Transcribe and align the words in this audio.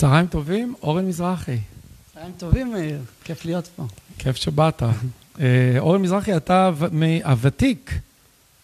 צהריים 0.00 0.26
טובים, 0.26 0.74
אורן 0.82 1.06
מזרחי. 1.06 1.58
צהריים 2.14 2.32
טובים, 2.38 2.72
מאיר. 2.72 2.98
כיף 3.24 3.44
להיות 3.44 3.68
פה. 3.76 3.86
כיף 4.18 4.36
שבאת. 4.36 4.82
אה, 5.40 5.76
אורן 5.78 6.02
מזרחי, 6.02 6.36
אתה 6.36 6.70
הוותיק, 7.24 7.92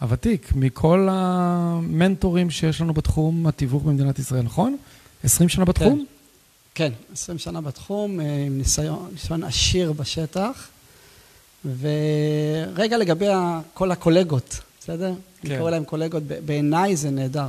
הוותיק 0.00 0.52
מכל 0.54 1.08
המנטורים 1.10 2.50
שיש 2.50 2.80
לנו 2.80 2.94
בתחום 2.94 3.46
התיווך 3.46 3.82
במדינת 3.82 4.18
ישראל, 4.18 4.42
נכון? 4.42 4.76
20 5.24 5.48
שנה 5.48 5.64
בתחום? 5.64 6.04
כן, 6.74 6.88
כן 6.88 7.12
20 7.12 7.38
שנה 7.38 7.60
בתחום, 7.60 8.20
אה, 8.20 8.44
עם 8.46 8.58
ניסיון, 8.58 9.08
ניסיון 9.12 9.44
עשיר 9.44 9.92
בשטח. 9.92 10.68
ורגע 11.64 12.98
לגבי 12.98 13.26
כל 13.74 13.90
הקולגות, 13.90 14.60
בסדר? 14.80 15.12
כן. 15.42 15.48
אני 15.50 15.58
קורא 15.58 15.70
להם 15.70 15.84
קולגות, 15.84 16.22
בעיניי 16.22 16.96
זה 16.96 17.10
נהדר. 17.10 17.48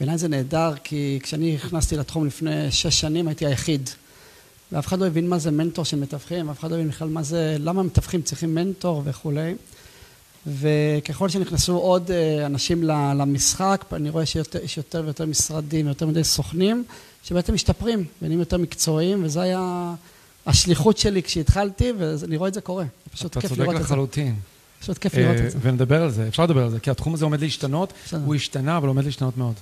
בעיניי 0.00 0.18
זה 0.18 0.28
נהדר, 0.28 0.72
כי 0.84 1.18
כשאני 1.22 1.54
נכנסתי 1.54 1.96
לתחום 1.96 2.26
לפני 2.26 2.70
שש 2.72 3.00
שנים 3.00 3.28
הייתי 3.28 3.46
היחיד. 3.46 3.90
ואף 4.72 4.86
אחד 4.86 4.98
לא 4.98 5.06
הבין 5.06 5.28
מה 5.28 5.38
זה 5.38 5.50
מנטור 5.50 5.84
של 5.84 5.96
מתווכים, 5.96 6.50
אף 6.50 6.60
אחד 6.60 6.70
לא 6.70 6.76
הבין 6.76 6.88
בכלל 6.88 7.08
מה 7.08 7.22
זה, 7.22 7.56
למה 7.60 7.82
מתווכים 7.82 8.22
צריכים 8.22 8.54
מנטור 8.54 9.02
וכולי. 9.04 9.54
וככל 10.46 11.28
שנכנסו 11.28 11.76
עוד 11.76 12.10
אה, 12.10 12.46
אנשים 12.46 12.82
למשחק, 12.82 13.84
אני 13.92 14.10
רואה 14.10 14.26
שיש 14.26 14.76
יותר 14.76 15.02
ויותר 15.04 15.26
משרדים, 15.26 15.88
יותר 15.88 16.06
מדי 16.06 16.24
סוכנים, 16.24 16.84
שבעצם 17.24 17.54
משתפרים 17.54 18.04
ונהיים 18.22 18.40
יותר 18.40 18.58
מקצועיים, 18.58 19.24
וזה 19.24 19.42
היה 19.42 19.94
השליחות 20.46 20.98
שלי 20.98 21.22
כשהתחלתי, 21.22 21.92
ואני 21.98 22.36
רואה 22.36 22.48
את 22.48 22.54
זה 22.54 22.60
קורה. 22.60 22.84
פשוט 23.12 23.38
כיף 23.38 23.44
לראות 23.44 23.52
את 23.52 23.56
זה. 23.56 23.64
אתה 23.64 23.72
צודק 23.72 23.84
לחלוטין. 23.84 24.34
פשוט 24.80 24.98
כיף 24.98 25.14
לראות 25.14 25.36
את 25.36 25.50
זה. 25.50 25.58
אה, 25.58 25.62
ונדבר 25.62 26.02
על 26.02 26.10
זה, 26.10 26.28
אפשר 26.28 26.44
לדבר 26.44 26.62
על 26.62 26.70
זה, 26.70 26.80
כי 26.80 26.90
התחום 26.90 27.14
הזה 27.14 27.24
עומד 27.24 27.40
להשתנות, 27.40 27.92
הוא 28.24 28.34
השתנה, 28.34 28.76
אבל 28.76 28.88
עומד 28.88 29.04
להשתנות 29.04 29.36
מאוד. 29.36 29.54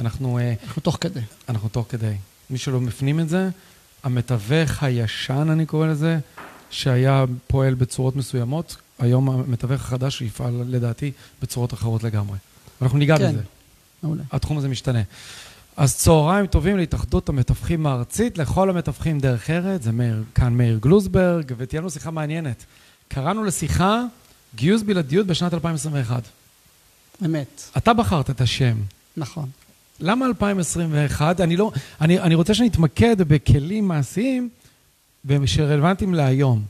אנחנו... 0.00 0.38
אה, 0.38 0.54
אנחנו 0.64 0.82
תוך 0.82 0.98
כדי. 1.00 1.20
אנחנו 1.48 1.68
תוך 1.68 1.86
כדי. 1.88 2.14
מי 2.50 2.58
שלא 2.58 2.80
מפנים 2.80 3.20
את 3.20 3.28
זה, 3.28 3.48
המתווך 4.02 4.82
הישן, 4.82 5.48
אני 5.50 5.66
קורא 5.66 5.86
לזה, 5.86 6.18
שהיה 6.70 7.24
פועל 7.46 7.74
בצורות 7.74 8.16
מסוימות, 8.16 8.76
היום 8.98 9.30
המתווך 9.30 9.80
החדש 9.80 10.22
יפעל 10.22 10.62
לדעתי 10.66 11.12
בצורות 11.42 11.74
אחרות 11.74 12.02
לגמרי. 12.02 12.38
אנחנו 12.82 12.98
ניגע 12.98 13.18
כן. 13.18 13.32
בזה. 13.32 13.42
מעולה. 14.02 14.22
התחום 14.32 14.58
הזה 14.58 14.68
משתנה. 14.68 15.02
אז 15.76 15.96
צהריים 15.96 16.46
טובים 16.46 16.76
להתאחדות 16.76 17.28
המתווכים 17.28 17.86
הארצית, 17.86 18.38
לכל 18.38 18.70
המתווכים 18.70 19.20
דרך 19.20 19.50
ארץ, 19.50 19.82
זה 19.82 19.92
מאיר, 19.92 20.24
כאן 20.34 20.54
מאיר 20.54 20.78
גלוזברג, 20.82 21.52
ותהיה 21.56 21.80
לנו 21.80 21.90
שיחה 21.90 22.10
מעניינת. 22.10 22.64
קראנו 23.08 23.44
לשיחה 23.44 24.02
גיוס 24.54 24.82
בלעדיות 24.82 25.26
בשנת 25.26 25.54
2021. 25.54 26.22
אמת. 27.24 27.62
אתה 27.76 27.94
בחרת 27.94 28.30
את 28.30 28.40
השם. 28.40 28.76
נכון. 29.16 29.48
למה 30.00 30.26
2021? 30.26 31.40
אני, 31.40 31.56
לא, 31.56 31.72
אני, 32.00 32.20
אני 32.20 32.34
רוצה 32.34 32.54
שנתמקד 32.54 33.22
בכלים 33.22 33.88
מעשיים 33.88 34.48
שרלוונטיים 35.46 36.14
להיום. 36.14 36.62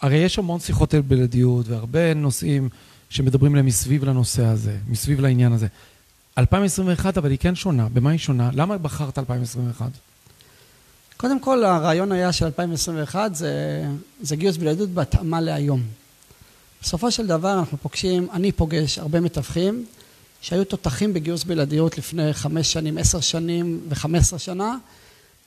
הרי 0.00 0.16
יש 0.16 0.38
המון 0.38 0.60
שיחות 0.60 0.94
על 0.94 1.00
בלעדיות 1.00 1.68
והרבה 1.68 2.14
נושאים 2.14 2.68
שמדברים 3.10 3.54
להם 3.54 3.66
מסביב 3.66 4.04
לנושא 4.04 4.44
הזה, 4.44 4.76
מסביב 4.88 5.20
לעניין 5.20 5.52
הזה. 5.52 5.66
2021, 6.38 7.18
אבל 7.18 7.30
היא 7.30 7.38
כן 7.38 7.54
שונה. 7.54 7.88
במה 7.92 8.10
היא 8.10 8.18
שונה? 8.18 8.50
למה 8.52 8.78
בחרת 8.78 9.18
2021? 9.18 9.90
קודם 11.16 11.40
כל, 11.40 11.64
הרעיון 11.64 12.12
היה 12.12 12.32
של 12.32 12.44
2021 12.44 13.34
זה, 13.34 13.84
זה 14.20 14.36
גיוס 14.36 14.56
בלעדות 14.56 14.88
בהתאמה 14.88 15.40
להיום. 15.40 15.82
בסופו 16.82 17.10
של 17.10 17.26
דבר 17.26 17.58
אנחנו 17.58 17.78
פוגשים, 17.78 18.28
אני 18.32 18.52
פוגש 18.52 18.98
הרבה 18.98 19.20
מתווכים 19.20 19.86
שהיו 20.40 20.64
תותחים 20.64 21.14
בגיוס 21.14 21.44
בלעדיות 21.44 21.98
לפני 21.98 22.32
חמש 22.32 22.72
שנים, 22.72 22.98
עשר 22.98 23.20
שנים 23.20 23.80
וחמש 23.88 24.20
עשרה 24.20 24.38
שנה, 24.38 24.76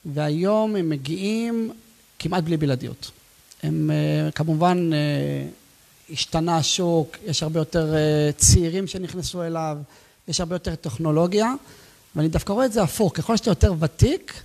והיום 0.04 0.76
הם 0.76 0.88
מגיעים 0.88 1.70
כמעט 2.18 2.44
בלי 2.44 2.56
בלעדיות. 2.56 3.10
הם 3.62 3.90
אה, 3.90 4.30
כמובן 4.30 4.90
אה, 4.92 5.48
השתנה 6.10 6.56
השוק, 6.56 7.16
יש 7.26 7.42
הרבה 7.42 7.60
יותר 7.60 7.94
אה, 7.94 8.30
צעירים 8.36 8.86
שנכנסו 8.86 9.42
אליו, 9.42 9.78
יש 10.28 10.40
הרבה 10.40 10.54
יותר 10.54 10.74
טכנולוגיה, 10.74 11.54
ואני 12.16 12.28
דווקא 12.28 12.52
רואה 12.52 12.66
את 12.66 12.72
זה 12.72 12.82
הפוך, 12.82 13.12
ככל 13.16 13.36
שאתה 13.36 13.50
יותר 13.50 13.74
ותיק, 13.80 14.42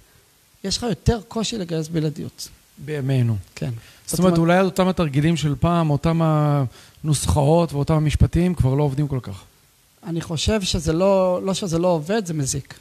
יש 0.64 0.78
לך 0.78 0.84
יותר 0.84 1.20
קושי 1.28 1.58
לגייס 1.58 1.88
בלעדיות. 1.88 2.48
בימינו. 2.78 3.36
כן. 3.56 3.70
זאת 4.06 4.20
אומרת, 4.20 4.38
אולי 4.38 4.62
אותם 4.62 4.88
התרגילים 4.88 5.38
של 5.38 5.56
פעם, 5.60 5.90
אותם 5.90 6.22
הנוסחאות 7.04 7.74
ואותם 7.74 7.94
המשפטים 7.94 8.56
כבר 8.56 8.74
לא 8.74 8.84
עובדים 8.84 9.08
כל 9.08 9.20
כך. 9.22 9.44
אני 10.04 10.22
חושב 10.22 10.62
שזה 10.62 10.94
לא, 10.94 11.40
לא 11.44 11.54
שזה 11.54 11.80
לא 11.80 11.88
עובד, 11.88 12.26
זה 12.26 12.34
מזיק. 12.34 12.74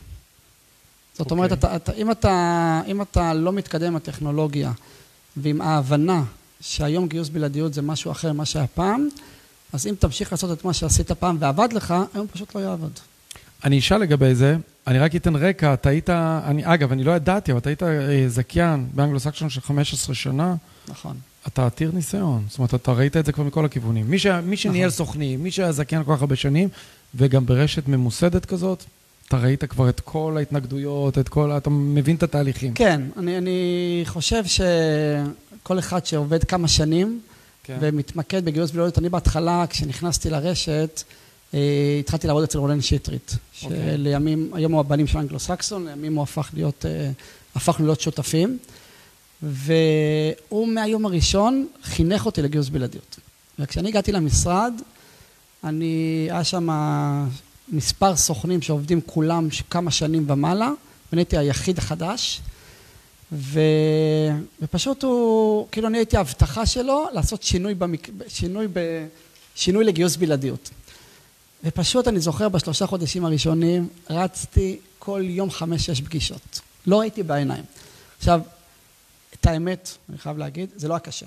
זאת 1.15 1.27
okay. 1.27 1.31
אומרת, 1.31 1.53
אוקיי. 1.53 1.69
אתה, 1.69 1.77
אתה, 1.77 1.93
אם, 1.93 2.11
אתה, 2.11 2.81
אם 2.87 3.03
אתה 3.03 3.34
לא 3.34 3.53
מתקדם 3.53 3.87
עם 3.87 3.97
הטכנולוגיה 3.97 4.73
ועם 5.37 5.61
ההבנה 5.61 6.23
שהיום 6.61 7.09
גיוס 7.09 7.28
בלעדיות 7.28 7.75
זה 7.75 7.83
משהו 7.83 8.11
אחר 8.11 8.33
ממה 8.33 8.45
שהיה 8.45 8.67
פעם, 8.67 9.09
אז 9.73 9.87
אם 9.87 9.95
תמשיך 9.99 10.33
לעשות 10.33 10.59
את 10.59 10.65
מה 10.65 10.73
שעשית 10.73 11.12
פעם 11.12 11.37
ועבד 11.41 11.73
לך, 11.73 11.95
היום 12.15 12.27
פשוט 12.33 12.55
לא 12.55 12.61
יעבוד. 12.61 12.93
אני 13.65 13.78
אשאל 13.78 13.99
לגבי 13.99 14.34
זה, 14.34 14.57
אני 14.87 14.99
רק 14.99 15.17
אתן 15.17 15.37
רקע, 15.37 15.75
אתה 15.75 15.89
היית, 15.89 16.11
אני, 16.11 16.62
אגב, 16.65 16.93
אני 16.93 17.05
לא 17.05 17.12
ידעתי, 17.12 17.53
אבל 17.53 17.59
אתה 17.59 17.69
היית 17.71 17.83
אה, 17.83 18.25
זכיין 18.28 18.89
באנגלו-סקשון 18.95 19.51
של 19.51 19.61
15 19.61 20.15
שנה. 20.15 20.55
נכון. 20.89 21.17
אתה 21.47 21.67
עתיר 21.67 21.91
ניסיון, 21.95 22.45
זאת 22.49 22.59
אומרת, 22.59 22.75
אתה 22.75 22.93
ראית 22.93 23.17
את 23.17 23.27
זה 23.27 23.33
כבר 23.33 23.45
מכל 23.45 23.65
הכיוונים. 23.65 24.11
מי, 24.11 24.19
ש, 24.19 24.27
מי 24.27 24.57
שניהל 24.57 24.87
נכון. 24.87 24.97
סוכנים, 24.97 25.43
מי 25.43 25.51
שהיה 25.51 25.73
זכיין 25.73 26.05
כל 26.05 26.15
כך 26.17 26.21
הרבה 26.21 26.37
שנים, 26.37 26.69
וגם 27.15 27.47
ברשת 27.47 27.89
ממוסדת 27.89 28.45
כזאת, 28.45 28.85
אתה 29.29 29.37
ראית 29.37 29.65
כבר 29.65 29.89
את 29.89 30.01
כל 30.01 30.35
ההתנגדויות, 30.37 31.19
את 31.19 31.29
כל, 31.29 31.51
אתה 31.57 31.71
מבין 31.71 32.17
את 32.17 32.23
התהליכים. 32.23 32.75
כן, 32.75 33.03
אני, 33.17 33.39
אני 33.39 34.03
חושב 34.05 34.45
שכל 34.47 35.79
אחד 35.79 36.07
שעובד 36.07 36.45
כמה 36.45 36.69
שנים, 36.69 37.21
כן. 37.65 37.77
ומתמקד 37.81 38.45
בגיוס 38.45 38.71
בלעדיות, 38.71 38.99
אני 38.99 39.09
בהתחלה, 39.09 39.65
כשנכנסתי 39.71 40.31
לרשת, 40.31 41.03
אה, 41.55 41.97
התחלתי 42.01 42.27
לעבוד 42.27 42.43
אצל 42.43 42.59
רולן 42.59 42.81
שטרית, 42.81 43.37
אוקיי. 43.63 43.79
שלימים, 43.97 44.51
היום 44.55 44.73
הוא 44.73 44.81
הבנים 44.81 45.07
של 45.07 45.19
אנגלו-סקסון, 45.19 45.87
לימים 45.87 46.15
הוא 46.15 46.23
הפך 46.23 46.51
להיות, 46.55 46.87
אה, 46.87 47.11
הפכנו 47.55 47.87
להיות 47.87 48.01
שותפים, 48.01 48.59
והוא 49.43 50.69
מהיום 50.69 51.07
הראשון 51.07 51.67
חינך 51.83 52.27
אותי 52.27 52.43
לגיוס 52.43 52.69
בלעדיות. 52.69 53.17
וכשאני 53.59 53.89
הגעתי 53.89 54.13
למשרד, 54.13 54.73
אני, 55.65 56.27
היה 56.31 56.45
שם 56.45 56.69
מספר 57.69 58.17
סוכנים 58.17 58.63
שעובדים 58.63 59.01
כולם 59.07 59.49
כמה 59.71 59.91
שנים 59.91 60.31
ומעלה, 60.31 60.71
ואני 61.13 61.21
הייתי 61.21 61.39
היחיד 61.39 61.79
החדש, 61.79 62.41
ו... 63.33 63.61
ופשוט 64.63 65.03
הוא, 65.03 65.67
כאילו 65.73 65.89
אני 65.89 65.99
הייתי 65.99 66.17
ההבטחה 66.17 66.67
שלו 66.67 67.07
לעשות 67.13 67.43
שינוי, 67.43 67.75
במק... 67.75 68.09
שינוי, 68.29 68.67
ב... 68.73 69.07
שינוי 69.55 69.85
לגיוס 69.85 70.17
בלעדיות. 70.17 70.71
ופשוט 71.65 72.09
אני 72.09 72.21
זוכר 72.21 72.49
בשלושה 72.49 72.87
חודשים 72.87 73.25
הראשונים 73.25 73.89
רצתי 74.11 74.79
כל 74.99 75.23
יום 75.25 75.51
חמש-שש 75.51 76.01
פגישות. 76.01 76.61
לא 76.87 77.01
ראיתי 77.01 77.23
בעיניים. 77.23 77.65
עכשיו, 78.19 78.41
את 79.35 79.47
האמת, 79.47 79.91
אני 80.09 80.19
חייב 80.19 80.39
להגיד, 80.39 80.71
זה 80.77 80.89
לא 80.89 80.95
היה 80.95 81.01
קשה. 81.01 81.27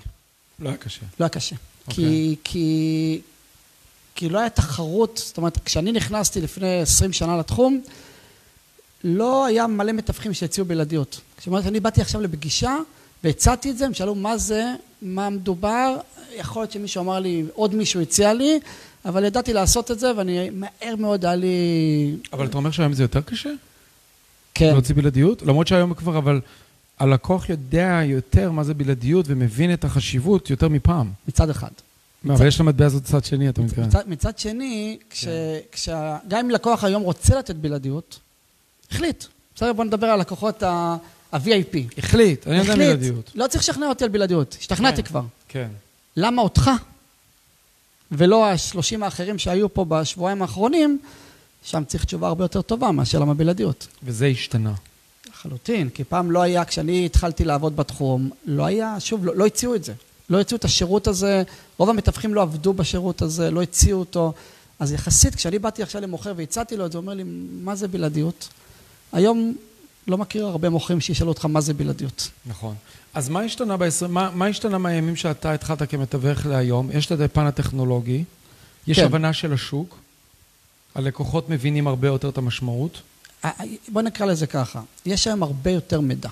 לא 0.58 0.68
היה 0.68 0.78
קשה. 0.78 1.00
לא 1.20 1.24
היה 1.24 1.28
קשה. 1.28 1.56
Okay. 1.56 1.90
כי, 1.90 1.90
אוקיי. 1.90 2.36
כי, 2.44 3.20
כי 4.14 4.28
לא 4.28 4.38
היה 4.38 4.50
תחרות, 4.50 5.22
זאת 5.26 5.36
אומרת, 5.36 5.58
כשאני 5.64 5.92
נכנסתי 5.92 6.40
לפני 6.40 6.80
עשרים 6.80 7.12
שנה 7.12 7.36
לתחום, 7.36 7.80
לא 9.04 9.46
היה 9.46 9.66
מלא 9.66 9.92
מתווכים 9.92 10.34
שהציעו 10.34 10.66
בלעדיות. 10.66 11.20
כשאמרתי, 11.36 11.68
אני 11.68 11.80
באתי 11.80 12.00
עכשיו 12.00 12.20
לפגישה 12.20 12.76
והצעתי 13.24 13.70
את 13.70 13.78
זה, 13.78 13.86
הם 13.86 13.94
שאלו 13.94 14.14
מה 14.14 14.36
זה, 14.38 14.64
מה 15.02 15.30
מדובר, 15.30 15.96
יכול 16.36 16.62
להיות 16.62 16.72
שמישהו 16.72 17.02
אמר 17.02 17.18
לי, 17.18 17.44
עוד 17.54 17.74
מישהו 17.74 18.00
הציע 18.00 18.34
לי, 18.34 18.60
אבל 19.04 19.24
ידעתי 19.24 19.52
לעשות 19.52 19.90
את 19.90 19.98
זה, 19.98 20.16
ואני 20.16 20.50
מהר 20.50 20.96
מאוד 20.96 21.24
היה 21.24 21.34
לי... 21.34 22.16
אבל 22.32 22.46
אתה 22.46 22.56
אומר 22.56 22.70
שהיום 22.70 22.92
זה 22.92 23.04
יותר 23.04 23.20
קשה? 23.20 23.50
כן. 24.54 24.72
להוציא 24.72 24.94
בלעדיות? 24.94 25.42
למרות 25.42 25.66
שהיום 25.66 25.94
כבר, 25.94 26.18
אבל 26.18 26.40
הלקוח 26.98 27.48
יודע 27.48 28.00
יותר 28.04 28.50
מה 28.50 28.64
זה 28.64 28.74
בלעדיות 28.74 29.24
ומבין 29.28 29.72
את 29.72 29.84
החשיבות 29.84 30.50
יותר 30.50 30.68
מפעם. 30.68 31.10
מצד 31.28 31.50
אחד. 31.50 31.70
לא, 32.24 32.34
אבל 32.34 32.46
יש 32.46 32.60
למטבע 32.60 32.86
הזאת 32.86 33.04
צד 33.04 33.24
שני, 33.24 33.48
אתה 33.48 33.62
מתכוון. 33.62 33.86
מצד, 33.86 34.02
מצד 34.06 34.38
שני, 34.38 34.98
כש, 35.10 35.24
כן. 35.24 35.30
כש, 35.72 35.88
גם 36.28 36.38
אם 36.38 36.50
לקוח 36.50 36.84
היום 36.84 37.02
רוצה 37.02 37.38
לתת 37.38 37.56
בלעדיות, 37.56 38.18
החליט. 38.90 39.24
בסדר, 39.54 39.72
בוא 39.72 39.84
נדבר 39.84 40.06
על 40.06 40.20
לקוחות 40.20 40.62
ה-VIP. 40.62 41.98
החליט, 41.98 42.46
אני 42.46 42.58
יודע 42.58 42.74
בלעדיות. 42.74 43.30
לא 43.34 43.46
צריך 43.46 43.62
לשכנע 43.62 43.86
אותי 43.86 44.04
על 44.04 44.10
בלעדיות, 44.10 44.56
השתכנעתי 44.60 45.02
כן, 45.02 45.08
כבר. 45.08 45.22
כן. 45.48 45.68
למה 46.16 46.42
אותך, 46.42 46.70
ולא 48.12 48.46
השלושים 48.46 49.02
האחרים 49.02 49.38
שהיו 49.38 49.74
פה 49.74 49.84
בשבועיים 49.88 50.42
האחרונים, 50.42 50.98
שם 51.64 51.84
צריך 51.86 52.04
תשובה 52.04 52.28
הרבה 52.28 52.44
יותר 52.44 52.62
טובה 52.62 52.92
מאשר 52.92 53.18
למה 53.18 53.34
בלעדיות. 53.34 53.86
וזה 54.02 54.26
השתנה. 54.26 54.72
לחלוטין, 55.30 55.88
כי 55.88 56.04
פעם 56.04 56.30
לא 56.30 56.42
היה, 56.42 56.64
כשאני 56.64 57.06
התחלתי 57.06 57.44
לעבוד 57.44 57.76
בתחום, 57.76 58.30
לא 58.46 58.66
היה, 58.66 59.00
שוב, 59.00 59.26
לא, 59.26 59.36
לא 59.36 59.46
הציעו 59.46 59.74
את 59.74 59.84
זה. 59.84 59.92
לא 60.30 60.40
הציעו 60.40 60.56
את 60.56 60.64
השירות 60.64 61.06
הזה, 61.06 61.42
רוב 61.78 61.90
המתווכים 61.90 62.34
לא 62.34 62.42
עבדו 62.42 62.72
בשירות 62.72 63.22
הזה, 63.22 63.50
לא 63.50 63.62
הציעו 63.62 64.00
אותו. 64.00 64.32
אז 64.78 64.92
יחסית, 64.92 65.34
כשאני 65.34 65.58
באתי 65.58 65.82
עכשיו 65.82 66.02
למוכר 66.02 66.32
והצעתי 66.36 66.76
לו 66.76 66.86
את 66.86 66.92
זה, 66.92 66.98
הוא 66.98 67.02
אומר 67.02 67.14
לי, 67.14 67.24
מה 67.62 67.76
זה 67.76 67.88
בלעדיות? 67.88 68.48
היום 69.12 69.54
לא 70.06 70.18
מכיר 70.18 70.46
הרבה 70.46 70.70
מוכרים 70.70 71.00
שישאלו 71.00 71.28
אותך 71.28 71.44
מה 71.44 71.60
זה 71.60 71.74
בלעדיות. 71.74 72.30
נכון. 72.46 72.74
אז 73.14 73.28
מה 73.28 73.40
השתנה, 73.40 73.76
ב-20, 73.76 74.06
מה, 74.08 74.30
מה 74.34 74.46
השתנה 74.46 74.78
מהימים 74.78 75.16
שאתה 75.16 75.52
התחלת 75.52 75.90
כמתווך 75.90 76.46
להיום? 76.46 76.90
יש 76.92 77.12
את 77.12 77.20
הפן 77.20 77.46
הטכנולוגי, 77.46 78.24
יש 78.86 78.98
כן. 78.98 79.04
הבנה 79.04 79.32
של 79.32 79.52
השוק, 79.52 79.98
הלקוחות 80.94 81.48
מבינים 81.48 81.86
הרבה 81.86 82.08
יותר 82.08 82.28
את 82.28 82.38
המשמעות. 82.38 83.02
בוא 83.88 84.02
נקרא 84.02 84.26
לזה 84.26 84.46
ככה, 84.46 84.80
יש 85.06 85.26
היום 85.26 85.42
הרבה 85.42 85.70
יותר 85.70 86.00
מידע. 86.00 86.28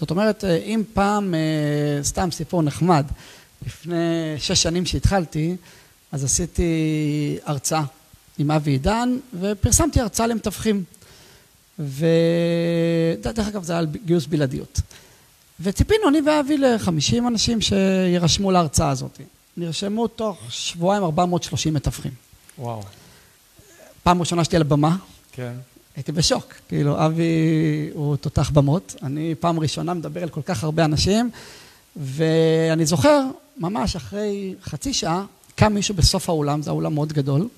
זאת 0.00 0.10
אומרת, 0.10 0.44
אה, 0.44 0.56
אם 0.56 0.82
פעם, 0.92 1.34
אה, 1.34 2.02
סתם 2.02 2.30
סיפור 2.30 2.62
נחמד, 2.62 3.06
לפני 3.66 4.34
שש 4.38 4.62
שנים 4.62 4.86
שהתחלתי, 4.86 5.56
אז 6.12 6.24
עשיתי 6.24 7.38
הרצאה 7.44 7.82
עם 8.38 8.50
אבי 8.50 8.70
עידן, 8.70 9.16
ופרסמתי 9.40 10.00
הרצאה 10.00 10.26
למתווכים. 10.26 10.84
ודרך 11.78 13.48
אגב, 13.48 13.62
זה 13.62 13.72
היה 13.72 13.78
על 13.78 13.86
גיוס 14.04 14.26
בלעדיות. 14.26 14.80
וציפינו, 15.60 16.08
אני 16.08 16.20
ואבי, 16.20 16.56
ל-50 16.56 17.28
אנשים 17.28 17.60
שירשמו 17.60 18.50
להרצאה 18.50 18.90
הזאת. 18.90 19.20
נרשמו 19.56 20.06
תוך 20.06 20.38
שבועיים 20.48 21.04
430 21.04 21.74
מתווכים. 21.74 22.12
וואו. 22.58 22.82
פעם 24.02 24.20
ראשונה 24.20 24.44
שלי 24.44 24.56
על 24.56 24.62
הבמה, 24.62 24.96
כן. 25.32 25.52
הייתי 25.96 26.12
בשוק. 26.12 26.54
כאילו, 26.68 27.06
אבי 27.06 27.90
הוא 27.94 28.16
תותח 28.16 28.50
במות. 28.50 28.94
אני 29.02 29.34
פעם 29.40 29.60
ראשונה 29.60 29.94
מדבר 29.94 30.22
אל 30.22 30.28
כל 30.28 30.42
כך 30.42 30.64
הרבה 30.64 30.84
אנשים, 30.84 31.30
ואני 31.96 32.86
זוכר, 32.86 33.20
ממש 33.56 33.96
אחרי 33.96 34.54
חצי 34.62 34.92
שעה, 34.92 35.24
קם 35.54 35.74
מישהו 35.74 35.94
בסוף 35.94 36.28
האולם, 36.28 36.62
זה 36.62 36.70
האולם 36.70 36.94
מאוד 36.94 37.12
גדול, 37.12 37.48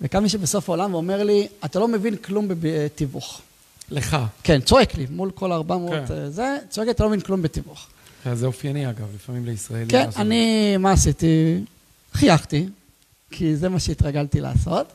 וקם 0.00 0.22
מישהו 0.22 0.40
בסוף 0.40 0.68
האולם 0.68 0.94
ואומר 0.94 1.22
לי, 1.22 1.48
אתה 1.64 1.78
לא 1.78 1.88
מבין 1.88 2.16
כלום 2.16 2.48
בתיווך. 2.48 3.40
לך. 3.90 4.16
כן, 4.42 4.60
צועק 4.60 4.94
לי, 4.94 5.06
מול 5.10 5.30
כל 5.30 5.52
400 5.52 5.90
כן. 5.90 6.14
אה, 6.14 6.30
זה, 6.30 6.58
צועק 6.70 6.86
לי, 6.86 6.92
אתה 6.92 7.02
לא 7.02 7.08
מבין 7.08 7.20
כלום 7.20 7.42
בתיווך. 7.42 7.86
כן, 8.24 8.34
זה 8.34 8.46
אופייני 8.46 8.90
אגב, 8.90 9.06
לפעמים 9.14 9.44
לישראלים. 9.44 9.88
כן, 9.88 10.08
אני, 10.16 10.76
מה 10.76 10.92
עשיתי? 10.92 11.64
חייכתי, 12.12 12.68
כי 13.30 13.56
זה 13.56 13.68
מה 13.68 13.80
שהתרגלתי 13.80 14.40
לעשות, 14.40 14.86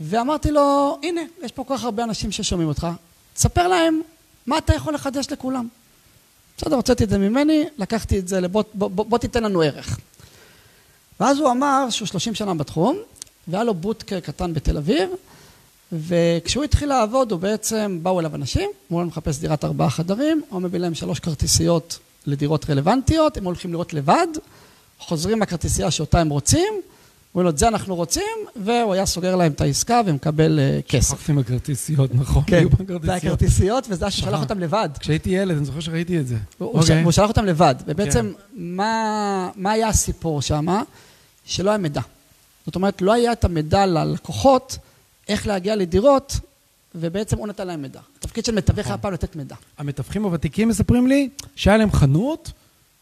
ואמרתי 0.00 0.50
לו, 0.50 0.98
הנה, 1.02 1.20
יש 1.42 1.52
פה 1.52 1.64
כל 1.64 1.74
כך 1.76 1.84
הרבה 1.84 2.04
אנשים 2.04 2.32
ששומעים 2.32 2.68
אותך, 2.68 2.86
תספר 3.34 3.68
להם 3.68 4.00
מה 4.46 4.58
אתה 4.58 4.74
יכול 4.74 4.94
לחדש 4.94 5.26
לכולם. 5.30 5.68
בסדר, 6.58 6.76
הוצאתי 6.76 7.04
את 7.04 7.10
זה 7.10 7.18
ממני, 7.18 7.64
לקחתי 7.78 8.18
את 8.18 8.28
זה 8.28 8.40
לבוא, 8.40 8.64
בוא, 8.74 8.88
בוא, 8.88 9.04
בוא 9.04 9.18
תיתן 9.18 9.42
לנו 9.42 9.62
ערך. 9.62 9.98
ואז 11.20 11.38
הוא 11.38 11.50
אמר 11.50 11.86
שהוא 11.90 12.06
30 12.06 12.34
שנה 12.34 12.54
בתחום, 12.54 12.98
והיה 13.48 13.64
לו 13.64 13.74
בוטקה 13.74 14.20
קטן 14.20 14.54
בתל 14.54 14.76
אביב, 14.76 15.10
וכשהוא 15.92 16.64
התחיל 16.64 16.88
לעבוד, 16.88 17.32
הוא 17.32 17.40
בעצם, 17.40 17.98
באו 18.02 18.20
אליו 18.20 18.34
אנשים, 18.34 18.70
אמרו 18.90 19.00
להם 19.00 19.08
לחפש 19.08 19.38
דירת 19.38 19.64
ארבעה 19.64 19.90
חדרים, 19.90 20.42
הוא 20.48 20.62
מביא 20.62 20.78
להם 20.78 20.94
שלוש 20.94 21.18
כרטיסיות 21.18 21.98
לדירות 22.26 22.70
רלוונטיות, 22.70 23.36
הם 23.36 23.44
הולכים 23.44 23.72
לראות 23.72 23.92
לבד, 23.94 24.26
חוזרים 24.98 25.42
לכרטיסייה 25.42 25.90
שאותה 25.90 26.20
הם 26.20 26.28
רוצים, 26.28 26.74
אומרים 27.34 27.44
לו, 27.44 27.50
את 27.50 27.58
זה 27.58 27.68
אנחנו 27.68 27.94
רוצים, 27.96 28.36
והוא 28.56 28.92
היה 28.92 29.06
סוגר 29.06 29.36
להם 29.36 29.52
את 29.52 29.60
העסקה 29.60 30.00
ומקבל 30.06 30.58
אה, 30.58 30.80
כסף. 30.88 31.14
שכחתי 31.14 31.32
מהכרטיסיות, 31.32 32.14
נכון. 32.14 32.42
כן, 32.46 32.62
זה 32.62 32.68
בכרטיסיות. 32.68 33.04
היה 33.04 33.20
כרטיסיות, 33.20 33.86
וזה 33.90 34.04
היה 34.04 34.10
ששלח 34.10 34.34
אה. 34.34 34.40
אותם 34.40 34.58
לבד. 34.58 34.88
כשהייתי 35.00 35.30
ילד, 35.30 35.56
אני 35.56 35.64
זוכר 35.64 35.80
שראיתי 35.80 36.20
את 36.20 36.26
זה. 36.26 36.36
הוא 36.58 36.80
אוקיי. 36.80 37.12
שלח 37.12 37.28
אותם 37.28 37.44
לבד. 37.44 37.74
ובעצם, 37.86 38.32
מה 38.54 39.50
מה 39.56 39.72
היה 39.72 39.88
הסיפור 39.88 40.42
שם? 40.42 40.66
שלא 41.44 41.70
היה 41.70 41.78
מידע. 41.78 42.00
זאת 42.66 42.74
אומרת, 42.74 43.02
לא 43.02 43.12
היה 43.12 43.32
את 43.32 43.44
המידע 43.44 43.86
ללקוחות, 43.86 44.78
איך 45.28 45.46
להגיע 45.46 45.76
לדירות, 45.76 46.36
ובעצם 46.94 47.38
הוא 47.38 47.46
נתן 47.46 47.66
להם 47.66 47.82
מידע. 47.82 48.00
התפקיד 48.18 48.44
של 48.44 48.54
מתווך 48.54 48.78
נכון. 48.78 48.92
היה 48.92 48.98
פעם 48.98 49.12
לתת 49.12 49.36
מידע. 49.36 49.56
המתווכים 49.78 50.24
הוותיקים 50.24 50.68
מספרים 50.68 51.06
לי 51.06 51.28
שהיה 51.56 51.76
להם 51.76 51.92
חנות, 51.92 52.52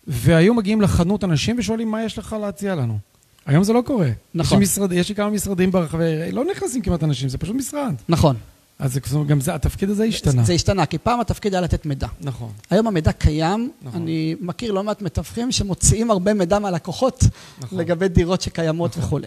והיו 0.07 0.55
מגיעים 0.55 0.81
לחנות 0.81 1.25
אנשים 1.25 1.57
ושואלים 1.59 1.91
מה 1.91 2.05
יש 2.05 2.19
לך 2.19 2.37
להציע 2.41 2.75
לנו. 2.75 2.99
היום 3.47 3.65
זה 3.65 3.73
לא 3.73 3.83
קורה. 3.87 4.09
נכון. 4.35 4.63
יש, 4.63 4.69
לי 4.69 4.73
משרד, 4.73 4.93
יש 4.93 5.09
לי 5.09 5.15
כמה 5.15 5.31
משרדים 5.31 5.71
ברחבי, 5.71 6.33
לא 6.33 6.45
נכנסים 6.53 6.83
כמעט 6.83 7.03
אנשים, 7.03 7.29
זה 7.29 7.39
פשוט 7.39 7.57
משרד. 7.57 7.95
נכון. 8.09 8.37
אז 8.79 8.93
זה, 8.93 9.01
גם 9.27 9.41
זה, 9.41 9.55
התפקיד 9.55 9.91
הזה 9.91 10.05
השתנה. 10.05 10.45
זה 10.45 10.53
השתנה, 10.53 10.87
כי 10.87 10.99
פעם 10.99 11.21
התפקיד 11.21 11.55
היה 11.55 11.61
לתת 11.61 11.87
מידע. 11.87 12.07
נכון. 12.21 12.51
היום 12.71 12.87
המידע 12.87 13.13
קיים, 13.13 13.71
נכון. 13.83 14.03
אני 14.03 14.35
מכיר 14.41 14.73
לא 14.73 14.83
מעט 14.83 15.03
מתווכים 15.03 15.53
שמוציאים 15.53 16.11
הרבה 16.11 16.35
מידע 16.35 16.59
מהלקוחות 16.59 17.25
נכון. 17.61 17.79
לגבי 17.79 18.09
דירות 18.09 18.41
שקיימות 18.41 18.91
נכון. 18.91 19.05
וכולי. 19.05 19.27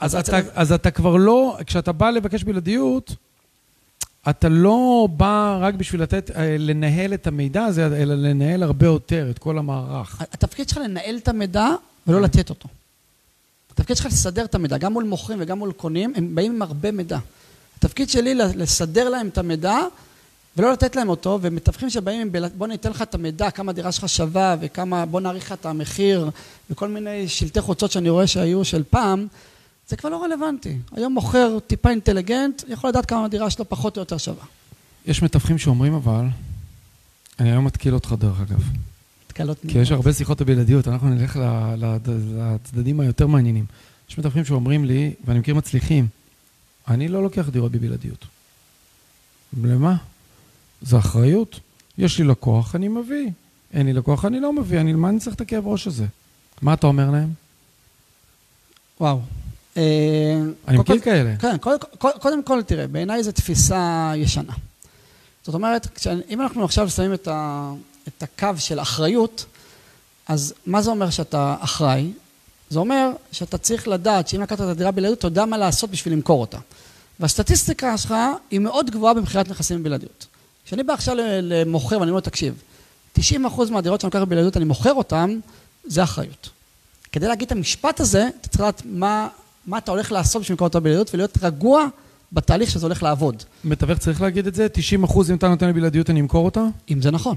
אז, 0.00 0.16
אז 0.16 0.28
אתה, 0.28 0.38
אז 0.54 0.72
אתה 0.72 0.90
כבר 0.90 1.16
לא, 1.16 1.56
כשאתה 1.66 1.92
בא 1.92 2.10
לבקש 2.10 2.44
בלעדיות, 2.44 3.14
אתה 4.30 4.48
לא 4.48 5.08
בא 5.16 5.58
רק 5.60 5.74
בשביל 5.74 6.02
לתת, 6.02 6.30
אה, 6.30 6.56
לנהל 6.58 7.14
את 7.14 7.26
המידע 7.26 7.64
הזה, 7.64 7.86
אלא 7.86 8.14
לנהל 8.14 8.62
הרבה 8.62 8.86
יותר 8.86 9.30
את 9.30 9.38
כל 9.38 9.58
המערך. 9.58 10.20
התפקיד 10.20 10.68
שלך 10.68 10.78
לנהל 10.78 11.16
את 11.16 11.28
המידע 11.28 11.68
ולא 12.06 12.20
לתת 12.20 12.50
אותו. 12.50 12.68
התפקיד 13.80 13.96
שלך 13.96 14.06
לסדר 14.06 14.44
את 14.44 14.54
המידע, 14.54 14.78
גם 14.78 14.92
מול 14.92 15.04
מוכרים 15.04 15.38
וגם 15.42 15.58
מול 15.58 15.72
קונים, 15.72 16.12
הם 16.16 16.34
באים 16.34 16.52
עם 16.52 16.62
הרבה 16.62 16.90
מידע. 16.90 17.18
התפקיד 17.78 18.10
שלי 18.10 18.34
לסדר 18.34 19.08
להם 19.08 19.28
את 19.28 19.38
המידע 19.38 19.78
ולא 20.56 20.72
לתת 20.72 20.96
להם 20.96 21.08
אותו, 21.08 21.38
ומתווכים 21.42 21.90
שבאים 21.90 22.20
עם, 22.20 22.44
בוא 22.56 22.66
ניתן 22.66 22.90
לך 22.90 23.02
את 23.02 23.14
המידע, 23.14 23.50
כמה 23.50 23.70
הדירה 23.70 23.92
שלך 23.92 24.08
שווה 24.08 24.56
וכמה, 24.60 25.06
בוא 25.06 25.20
נעריך 25.20 25.44
לך 25.44 25.52
את 25.52 25.66
המחיר 25.66 26.30
וכל 26.70 26.88
מיני 26.88 27.28
שלטי 27.28 27.60
חוצות 27.60 27.90
שאני 27.90 28.08
רואה 28.08 28.26
שהיו 28.26 28.64
של 28.64 28.82
פעם, 28.90 29.26
זה 29.88 29.96
כבר 29.96 30.10
לא 30.10 30.22
רלוונטי. 30.24 30.76
היום 30.92 31.12
מוכר 31.12 31.58
טיפה 31.66 31.90
אינטליגנט, 31.90 32.62
יכול 32.68 32.90
לדעת 32.90 33.06
כמה 33.06 33.24
הדירה 33.24 33.50
שלו 33.50 33.68
פחות 33.68 33.96
או 33.96 34.02
יותר 34.02 34.18
שווה. 34.18 34.44
יש 35.06 35.22
מתווכים 35.22 35.58
שאומרים 35.58 35.94
אבל, 35.94 36.24
אני 37.38 37.50
היום 37.50 37.64
מתקיל 37.64 37.94
אותך 37.94 38.14
דרך 38.18 38.40
אגב, 38.40 38.62
תקלות 39.42 39.58
כי 39.68 39.78
יש 39.78 39.92
הרבה 39.92 40.12
שיחות 40.12 40.42
בבלעדיות, 40.42 40.88
אנחנו 40.88 41.08
נלך 41.08 41.38
לצדדים 42.36 43.00
היותר 43.00 43.26
מעניינים. 43.26 43.64
יש 44.10 44.18
מתווכים 44.18 44.44
שאומרים 44.44 44.84
לי, 44.84 45.12
ואני 45.24 45.38
מכיר 45.38 45.54
מצליחים, 45.54 46.06
אני 46.88 47.08
לא 47.08 47.22
לוקח 47.22 47.48
דירות 47.48 47.72
בבלעדיות. 47.72 48.24
למה? 49.62 49.96
זה 50.82 50.98
אחריות. 50.98 51.60
יש 51.98 52.18
לי 52.18 52.24
לקוח, 52.24 52.74
אני 52.74 52.88
מביא. 52.88 53.30
אין 53.72 53.86
לי 53.86 53.92
לקוח, 53.92 54.24
אני 54.24 54.40
לא 54.40 54.52
מביא. 54.52 54.80
אני, 54.80 54.92
מה 54.92 55.08
אני 55.08 55.18
צריך 55.20 55.36
את 55.36 55.40
הכאב 55.40 55.66
ראש 55.66 55.86
הזה? 55.86 56.06
מה 56.62 56.74
אתה 56.74 56.86
אומר 56.86 57.10
להם? 57.10 57.28
וואו. 59.00 59.20
אה, 59.76 59.82
אני 60.68 60.78
מכיר 60.78 60.98
כל- 60.98 61.04
כאלה. 61.04 61.36
כן, 61.36 61.56
קודם 62.20 62.44
כל, 62.44 62.62
תראה, 62.66 62.86
בעיניי 62.86 63.22
זו 63.22 63.32
תפיסה 63.32 64.12
ישנה. 64.16 64.52
זאת 65.44 65.54
אומרת, 65.54 65.86
כשאני, 65.94 66.20
אם 66.30 66.40
אנחנו 66.40 66.64
עכשיו 66.64 66.90
שמים 66.90 67.14
את, 67.14 67.28
ה, 67.28 67.72
את 68.08 68.22
הקו 68.22 68.48
של 68.58 68.80
אחריות, 68.80 69.44
אז 70.28 70.54
מה 70.66 70.82
זה 70.82 70.90
אומר 70.90 71.10
שאתה 71.10 71.56
אחראי? 71.60 72.12
זה 72.70 72.78
אומר 72.78 73.10
שאתה 73.32 73.58
צריך 73.58 73.88
לדעת 73.88 74.28
שאם 74.28 74.40
לקחת 74.40 74.60
את 74.60 74.66
הדירה 74.66 74.90
בלעדיות, 74.90 75.18
אתה 75.18 75.26
יודע 75.26 75.44
מה 75.44 75.58
לעשות 75.58 75.90
בשביל 75.90 76.14
למכור 76.14 76.40
אותה. 76.40 76.58
והסטטיסטיקה 77.20 77.98
שלך 77.98 78.14
היא 78.50 78.60
מאוד 78.60 78.90
גבוהה 78.90 79.14
במכירת 79.14 79.48
נכסים 79.48 79.80
בבלעדיות. 79.80 80.26
כשאני 80.64 80.82
בא 80.82 80.92
עכשיו 80.92 81.16
למוכר 81.42 82.00
ואני 82.00 82.10
אומר 82.10 82.20
לו, 82.20 82.20
תקשיב, 82.20 82.62
90% 83.18 83.20
מהדירות 83.70 84.00
שאני 84.00 84.08
לוקח 84.08 84.20
בבלעדיות, 84.20 84.56
אני 84.56 84.64
מוכר 84.64 84.94
אותן, 84.94 85.38
זה 85.84 86.02
אחריות. 86.02 86.50
כדי 87.12 87.28
להגיד 87.28 87.46
את 87.46 87.52
המשפט 87.52 88.00
הזה, 88.00 88.28
אתה 88.40 88.48
צריך 88.48 88.60
לדעת 88.60 88.82
מה, 88.84 89.28
מה 89.66 89.78
אתה 89.78 89.90
הולך 89.90 90.12
לעשות 90.12 90.42
בשביל 90.42 90.54
למכור 90.54 90.68
אותה 90.68 90.80
בלעדיות 90.80 91.14
ולהיות 91.14 91.38
רגוע 91.42 91.86
בתהליך 92.32 92.70
שזה 92.70 92.86
הולך 92.86 93.02
לעבוד, 93.02 93.42
מתווך 93.64 93.98
צריך 93.98 94.22
להגיד 94.22 94.46
את 94.46 94.54
זה? 94.54 94.68
90 94.68 95.04
אחוז 95.04 95.30
אם 95.30 95.36
אתה 95.36 95.48
נותן 95.48 95.66
לי 95.66 95.72
בלעדיות 95.72 96.10
אני 96.10 96.20
אמכור 96.20 96.44
אותה? 96.44 96.64
אם 96.90 97.02
זה 97.02 97.10
נכון. 97.10 97.36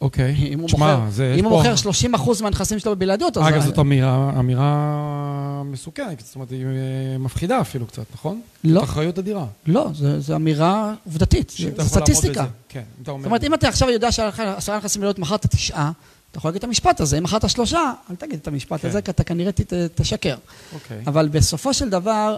אוקיי. 0.00 0.34
אם 0.52 0.60
הוא 0.60 0.70
מוכר, 0.70 1.00
זה... 1.10 1.34
אם 1.38 1.44
הוא 1.44 1.56
מוכר 1.56 1.76
30 1.76 2.14
אחוז 2.14 2.42
מהנכסים 2.42 2.78
שלו 2.78 2.96
בבלעדיות, 2.96 3.36
אז... 3.36 3.48
אגב, 3.48 3.62
זאת 3.62 3.78
אמירה, 3.78 4.32
אמירה 4.38 5.62
מסוכנת, 5.64 6.20
זאת 6.26 6.34
אומרת, 6.34 6.50
היא 6.50 6.64
אה, 6.66 7.18
מפחידה 7.18 7.60
אפילו 7.60 7.86
קצת, 7.86 8.02
נכון? 8.14 8.40
לא, 8.64 8.84
אחריות 8.84 9.18
אדירה. 9.18 9.46
לא, 9.66 9.88
זה 10.18 10.36
אמירה 10.36 10.94
עובדתית, 11.04 11.52
לעמוד 11.60 11.80
סטטיסטיקה. 11.80 12.46
כן, 12.68 12.82
אתה 13.02 13.10
אומר... 13.10 13.22
זאת 13.22 13.26
אומרת, 13.26 13.44
אם 13.44 13.54
אתה 13.54 13.68
עכשיו 13.68 13.90
יודע 13.90 14.12
שהיה 14.12 14.28
לך 14.28 14.42
עשרה 14.56 14.76
נכסים 14.76 15.00
בלעדיות, 15.00 15.18
מכרת 15.18 15.46
תשעה, 15.46 15.92
אתה 16.30 16.38
יכול 16.38 16.48
להגיד 16.48 16.58
את 16.58 16.64
המשפט 16.64 17.00
הזה, 17.00 17.18
אם 17.18 17.22
מכרת 17.22 17.50
שלושה, 17.50 17.92
אל 18.10 18.16
תגיד 18.16 18.38
את 18.42 18.48
המשפט 18.48 18.80
כן. 18.80 18.88
הזה, 18.88 19.02
כי 19.02 19.10
אתה 19.10 19.24
כנראה 19.24 19.50
תשקר. 19.94 20.36
אוקיי. 20.74 21.02
אבל 21.06 21.28
בסופו 21.28 21.74
של 21.74 21.88
דבר, 21.88 22.36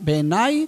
בעיניי, 0.00 0.66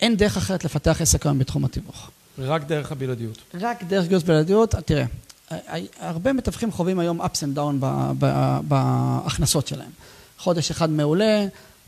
אין 0.00 0.16
דרך 0.16 0.36
אחרת 0.36 0.64
לפתח 0.64 1.00
עסק 1.00 1.26
היום 1.26 1.38
בתחום 1.38 1.64
התיווך. 1.64 2.10
רק 2.38 2.64
דרך 2.66 2.92
הבלעדיות. 2.92 3.38
רק 3.54 3.82
דרך 3.82 4.08
גיוס 4.08 4.22
בלעדיות, 4.22 4.74
תראה, 4.74 5.04
הרבה 6.00 6.32
מתווכים 6.32 6.72
חווים 6.72 6.98
היום 6.98 7.20
ups 7.20 7.24
and 7.24 7.58
down 7.58 7.84
בהכנסות 8.68 9.66
שלהם. 9.66 9.90
חודש 10.38 10.70
אחד 10.70 10.90
מעולה, 10.90 11.46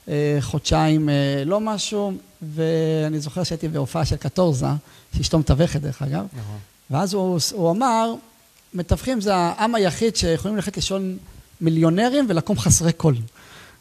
אה, 0.09 0.39
חודשיים 0.41 1.09
אה, 1.09 1.15
לא 1.47 1.61
משהו, 1.61 2.13
ואני 2.55 3.21
זוכר 3.21 3.43
שהייתי 3.43 3.69
בהופעה 3.69 4.05
של 4.05 4.17
קטורזה, 4.17 4.67
שאשתו 5.17 5.39
מתווכת 5.39 5.81
דרך 5.81 6.03
אגב, 6.03 6.27
נכון. 6.33 6.57
ואז 6.91 7.15
הוא, 7.15 7.39
הוא 7.53 7.71
אמר, 7.71 8.15
מתווכים 8.75 9.21
זה 9.21 9.35
העם 9.35 9.75
היחיד 9.75 10.17
שיכולים 10.17 10.57
ללכת 10.57 10.77
לישון 10.77 11.17
מיליונרים 11.61 12.27
ולקום 12.29 12.59
חסרי 12.59 12.93
כל. 12.97 13.15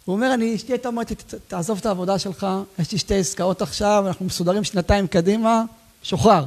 הוא 0.06 0.16
אומר, 0.16 0.34
אני, 0.34 0.56
אשתי 0.56 0.74
הייתה 0.74 0.88
אומרת 0.88 1.10
לי, 1.10 1.16
"ת- 1.16 1.34
תעזוב 1.48 1.78
את 1.78 1.86
העבודה 1.86 2.20
שלך, 2.20 2.48
יש 2.80 2.92
לי 2.92 2.98
שתי 2.98 3.16
עסקאות 3.20 3.62
עכשיו, 3.62 4.04
אנחנו 4.08 4.26
מסודרים 4.26 4.64
שנתיים 4.64 5.08
קדימה, 5.08 5.64
שוחרר. 6.04 6.46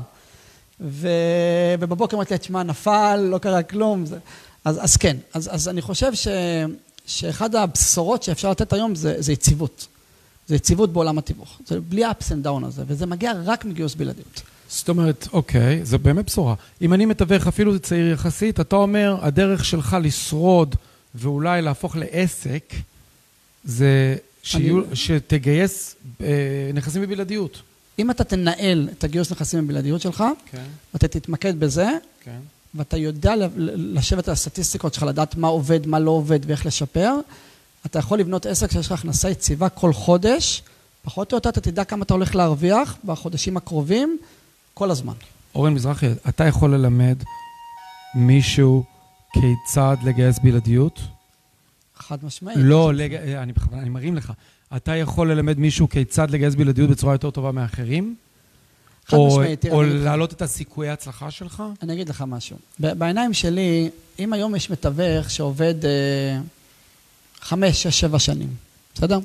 ו... 0.81 1.09
ובבוקר 1.79 2.17
אמרתי 2.17 2.35
לה, 2.35 2.39
תשמע, 2.39 2.63
נפל, 2.63 3.21
לא 3.31 3.39
קרה 3.39 3.63
כלום. 3.63 4.07
זה... 4.07 4.19
אז, 4.65 4.85
אז 4.85 4.97
כן, 4.97 5.17
אז, 5.35 5.49
אז 5.53 5.69
אני 5.69 5.83
חושב 5.83 6.15
ש... 6.15 6.29
שאחד 7.07 7.55
הבשורות 7.55 8.23
שאפשר 8.23 8.51
לתת 8.51 8.73
היום 8.73 8.95
זה, 8.95 9.15
זה 9.19 9.33
יציבות. 9.33 9.87
זה 10.47 10.57
יציבות 10.57 10.93
בעולם 10.93 11.19
התיווך. 11.19 11.59
זה 11.67 11.81
בלי 11.81 12.05
ה-ups 12.05 12.25
and 12.25 12.47
down 12.47 12.67
הזה, 12.67 12.83
וזה 12.87 13.07
מגיע 13.07 13.33
רק 13.45 13.65
מגיוס 13.65 13.95
בלעדיות. 13.95 14.43
זאת 14.69 14.89
אומרת, 14.89 15.29
אוקיי, 15.33 15.85
זו 15.85 15.99
באמת 15.99 16.27
בשורה. 16.27 16.55
אם 16.83 16.95
אני 16.95 17.07
מתווך 17.07 17.47
אפילו 17.47 17.79
צעיר 17.79 18.13
יחסית, 18.13 18.61
אתה 18.61 18.77
אומר, 18.77 19.17
הדרך 19.21 19.65
שלך 19.65 19.97
לשרוד 20.03 20.75
ואולי 21.15 21.63
להפוך 21.63 21.97
לעסק, 21.97 22.75
זה 23.65 24.17
שיהיו, 24.43 24.79
אני... 24.79 24.97
שתגייס 24.97 25.97
אה, 26.21 26.27
נכסים 26.75 27.03
בבלעדיות. 27.03 27.63
אם 28.01 28.11
אתה 28.11 28.25
תנהל 28.25 28.89
את 28.93 29.05
הגיוס 29.05 29.33
נכסים 29.33 29.67
בבלעדיות 29.67 30.01
שלך, 30.01 30.25
כן. 30.51 30.65
ואתה 30.95 31.09
תתמקד 31.09 31.61
בזה, 31.61 31.89
כן. 32.25 32.39
ואתה 32.75 32.97
יודע 32.97 33.35
לשבת 33.57 34.29
על 34.29 34.33
הסטטיסטיקות 34.33 34.95
שלך, 34.95 35.03
לדעת 35.03 35.37
מה 35.37 35.49
עובד, 35.49 35.87
מה 35.87 35.99
לא 35.99 36.11
עובד 36.11 36.41
ואיך 36.47 36.67
לשפר, 36.67 37.15
אתה 37.87 37.99
יכול 37.99 38.19
לבנות 38.19 38.47
עסק 38.47 38.71
שיש 38.71 38.87
לך 38.87 38.93
הכנסה 38.93 39.31
יציבה 39.31 39.69
כל 39.69 39.93
חודש, 39.93 40.63
פחות 41.03 41.33
או 41.33 41.37
יותר 41.37 41.49
אתה 41.49 41.61
תדע 41.61 41.85
כמה 41.85 42.03
אתה 42.03 42.15
הולך 42.15 42.35
להרוויח 42.35 42.97
בחודשים 43.05 43.57
הקרובים, 43.57 44.19
כל 44.75 44.91
הזמן. 44.91 45.15
אורן 45.55 45.75
מזרחי, 45.75 46.07
אתה 46.29 46.45
יכול 46.45 46.75
ללמד 46.75 47.23
מישהו 48.15 48.85
כיצד 49.33 49.97
לגייס 50.05 50.39
בלעדיות? 50.39 51.01
חד 51.97 52.25
משמעית. 52.25 52.59
לא, 52.61 52.95
לג... 52.95 53.15
אני 53.15 53.53
בכוונה, 53.53 53.83
אני 53.83 53.89
מרים 53.89 54.17
לך. 54.17 54.33
אתה 54.77 54.97
יכול 54.97 55.33
ללמד 55.33 55.59
מישהו 55.59 55.89
כיצד 55.89 56.31
לגייס 56.31 56.55
בלעדיות 56.55 56.91
בצורה 56.91 57.15
יותר 57.15 57.31
טובה 57.31 57.53
מאחרים? 57.53 58.15
חד 59.07 59.17
או, 59.17 59.29
משמעית. 59.29 59.67
או 59.67 59.83
להעלות 59.83 60.33
את 60.33 60.43
הסיכויי 60.43 60.91
ההצלחה 60.91 61.31
שלך? 61.31 61.63
אני 61.83 61.93
אגיד 61.93 62.09
לך 62.09 62.25
משהו. 62.27 62.57
בעיניים 62.79 63.35
שלי, 63.35 63.91
אם 64.19 64.33
היום 64.33 64.55
יש 64.55 64.71
מתווך 64.71 65.31
שעובד 65.31 65.75
אה, 65.85 66.41
חמש, 67.41 67.83
שש, 67.83 68.01
שבע 68.01 68.19
שנים, 68.19 68.49
בסדר? 68.95 69.19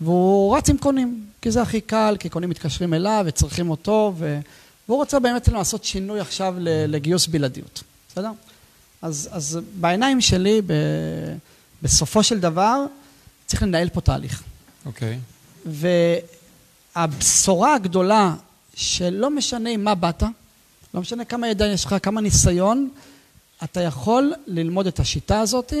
והוא 0.00 0.56
רץ 0.56 0.70
עם 0.70 0.78
קונים, 0.78 1.24
כי 1.42 1.50
זה 1.50 1.62
הכי 1.62 1.80
קל, 1.80 2.16
כי 2.20 2.28
קונים 2.28 2.50
מתקשרים 2.50 2.94
אליו 2.94 3.24
וצריכים 3.26 3.70
אותו, 3.70 4.12
ו... 4.16 4.40
והוא 4.88 4.98
רוצה 4.98 5.20
באמת 5.20 5.48
לעשות 5.48 5.84
שינוי 5.84 6.20
עכשיו 6.20 6.54
לגיוס 6.60 7.26
בלעדיות, 7.26 7.82
בסדר? 8.08 8.30
אז, 9.02 9.28
אז 9.32 9.58
בעיניים 9.80 10.20
שלי, 10.20 10.62
ב... 10.66 10.72
בסופו 11.82 12.22
של 12.22 12.40
דבר, 12.40 12.84
צריך 13.46 13.62
לנהל 13.62 13.88
פה 13.88 14.00
תהליך. 14.00 14.42
אוקיי. 14.86 15.18
Okay. 15.66 15.68
והבשורה 16.96 17.74
הגדולה, 17.74 18.34
שלא 18.74 19.30
משנה 19.30 19.70
עם 19.70 19.84
מה 19.84 19.94
באת, 19.94 20.22
לא 20.94 21.00
משנה 21.00 21.24
כמה 21.24 21.48
ידע 21.48 21.66
יש 21.66 21.84
לך, 21.84 21.94
כמה 22.02 22.20
ניסיון, 22.20 22.88
אתה 23.64 23.80
יכול 23.80 24.32
ללמוד 24.46 24.86
את 24.86 25.00
השיטה 25.00 25.40
הזאת 25.40 25.72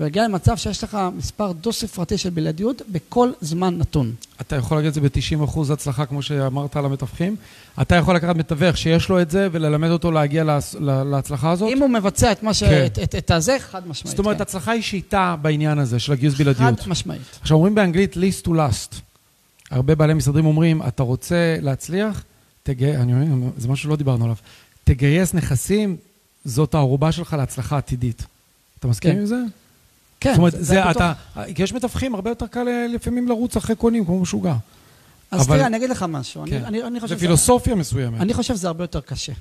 ולהגיע 0.00 0.24
למצב 0.24 0.56
שיש 0.56 0.84
לך 0.84 0.98
מספר 1.16 1.52
דו-ספרתי 1.52 2.18
של 2.18 2.30
בלעדיות 2.30 2.82
בכל 2.92 3.30
זמן 3.40 3.78
נתון. 3.78 4.12
אתה 4.40 4.56
יכול 4.56 4.76
להגיד 4.76 4.88
את 4.88 4.94
זה 4.94 5.00
ב-90% 5.00 5.72
הצלחה, 5.72 6.06
כמו 6.06 6.22
שאמרת 6.22 6.76
על 6.76 6.84
המתווכים. 6.84 7.36
אתה 7.82 7.94
יכול 7.94 8.16
לקחת 8.16 8.36
מתווך 8.36 8.76
שיש 8.76 9.08
לו 9.08 9.20
את 9.20 9.30
זה 9.30 9.48
וללמד 9.52 9.90
אותו 9.90 10.10
להגיע 10.10 10.44
לה, 10.44 10.58
להצלחה 10.80 11.50
הזאת? 11.50 11.72
אם 11.72 11.78
הוא 11.78 11.90
מבצע 11.90 12.32
את 12.32 12.42
מה 12.42 12.54
ש... 12.54 12.64
כן. 12.64 12.86
את, 12.86 12.98
את, 12.98 13.14
את 13.14 13.30
הזה, 13.30 13.56
חד 13.58 13.88
משמעית. 13.88 14.16
זאת 14.16 14.18
אומרת, 14.18 14.36
כן. 14.36 14.42
הצלחה 14.42 14.72
היא 14.72 14.82
שיטה 14.82 15.36
בעניין 15.42 15.78
הזה 15.78 15.98
של 15.98 16.12
הגיוס 16.12 16.34
בלעדיות. 16.34 16.80
חד 16.80 16.88
משמעית. 16.88 17.38
עכשיו, 17.40 17.56
אומרים 17.56 17.74
באנגלית 17.74 18.16
least 18.16 18.46
to 18.46 18.50
last. 18.50 18.94
הרבה 19.70 19.94
בעלי 19.94 20.14
משרדים 20.14 20.46
אומרים, 20.46 20.82
אתה 20.82 21.02
רוצה 21.02 21.56
להצליח? 21.60 22.24
תגי... 22.62 22.96
אני 22.96 23.12
אומר, 23.32 23.50
זה 23.56 23.68
משהו 23.68 23.84
שלא 23.84 23.96
דיברנו 23.96 24.24
עליו. 24.24 24.36
תגייס 24.84 25.34
נכסים, 25.34 25.96
זאת 26.44 26.74
הערובה 26.74 27.12
שלך 27.12 27.32
להצלחה 27.32 27.78
עתידית. 27.78 28.26
אתה 28.78 28.88
מסכים 28.88 29.12
כן. 29.12 29.18
עם 29.18 29.26
זה? 29.26 29.36
כן. 30.20 30.30
זאת 30.30 30.38
אומרת, 30.38 30.52
זה, 30.52 30.64
זה 30.64 30.90
אתה, 30.90 31.12
כי 31.54 31.62
יש 31.62 31.72
מתווכים, 31.72 32.14
הרבה 32.14 32.30
יותר 32.30 32.46
קל 32.46 32.66
לפעמים 32.94 33.28
לרוץ 33.28 33.56
אחרי 33.56 33.76
קונים, 33.76 34.04
כמו 34.04 34.20
משוגע. 34.20 34.54
אז 35.30 35.46
אבל... 35.46 35.56
תראה, 35.56 35.66
אני 35.66 35.76
אגיד 35.76 35.90
לך 35.90 36.02
משהו. 36.08 36.44
כן. 36.46 36.64
אני, 36.64 36.82
אני 36.82 37.00
חושב 37.00 37.14
זה 37.14 37.20
פילוסופיה 37.20 37.74
זה... 37.74 37.80
מסוימת. 37.80 38.20
אני 38.20 38.34
חושב 38.34 38.54
שזה 38.54 38.68
הרבה 38.68 38.84
יותר 38.84 39.00
קשה. 39.00 39.32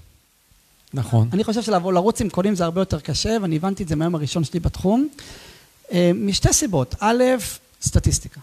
נכון. 0.93 1.29
אני 1.34 1.43
חושב 1.43 1.62
שלרוץ 1.62 2.22
עם 2.22 2.29
קונים 2.29 2.55
זה 2.55 2.63
הרבה 2.63 2.81
יותר 2.81 3.00
קשה, 3.00 3.38
ואני 3.41 3.55
הבנתי 3.55 3.84
את 3.84 3.88
זה 3.88 3.96
מהיום 3.96 4.15
הראשון 4.15 4.43
שלי 4.43 4.60
בתחום. 4.60 5.07
אה, 5.91 6.12
משתי 6.15 6.53
סיבות. 6.53 6.96
א', 7.00 7.24
סטטיסטיקה. 7.81 8.41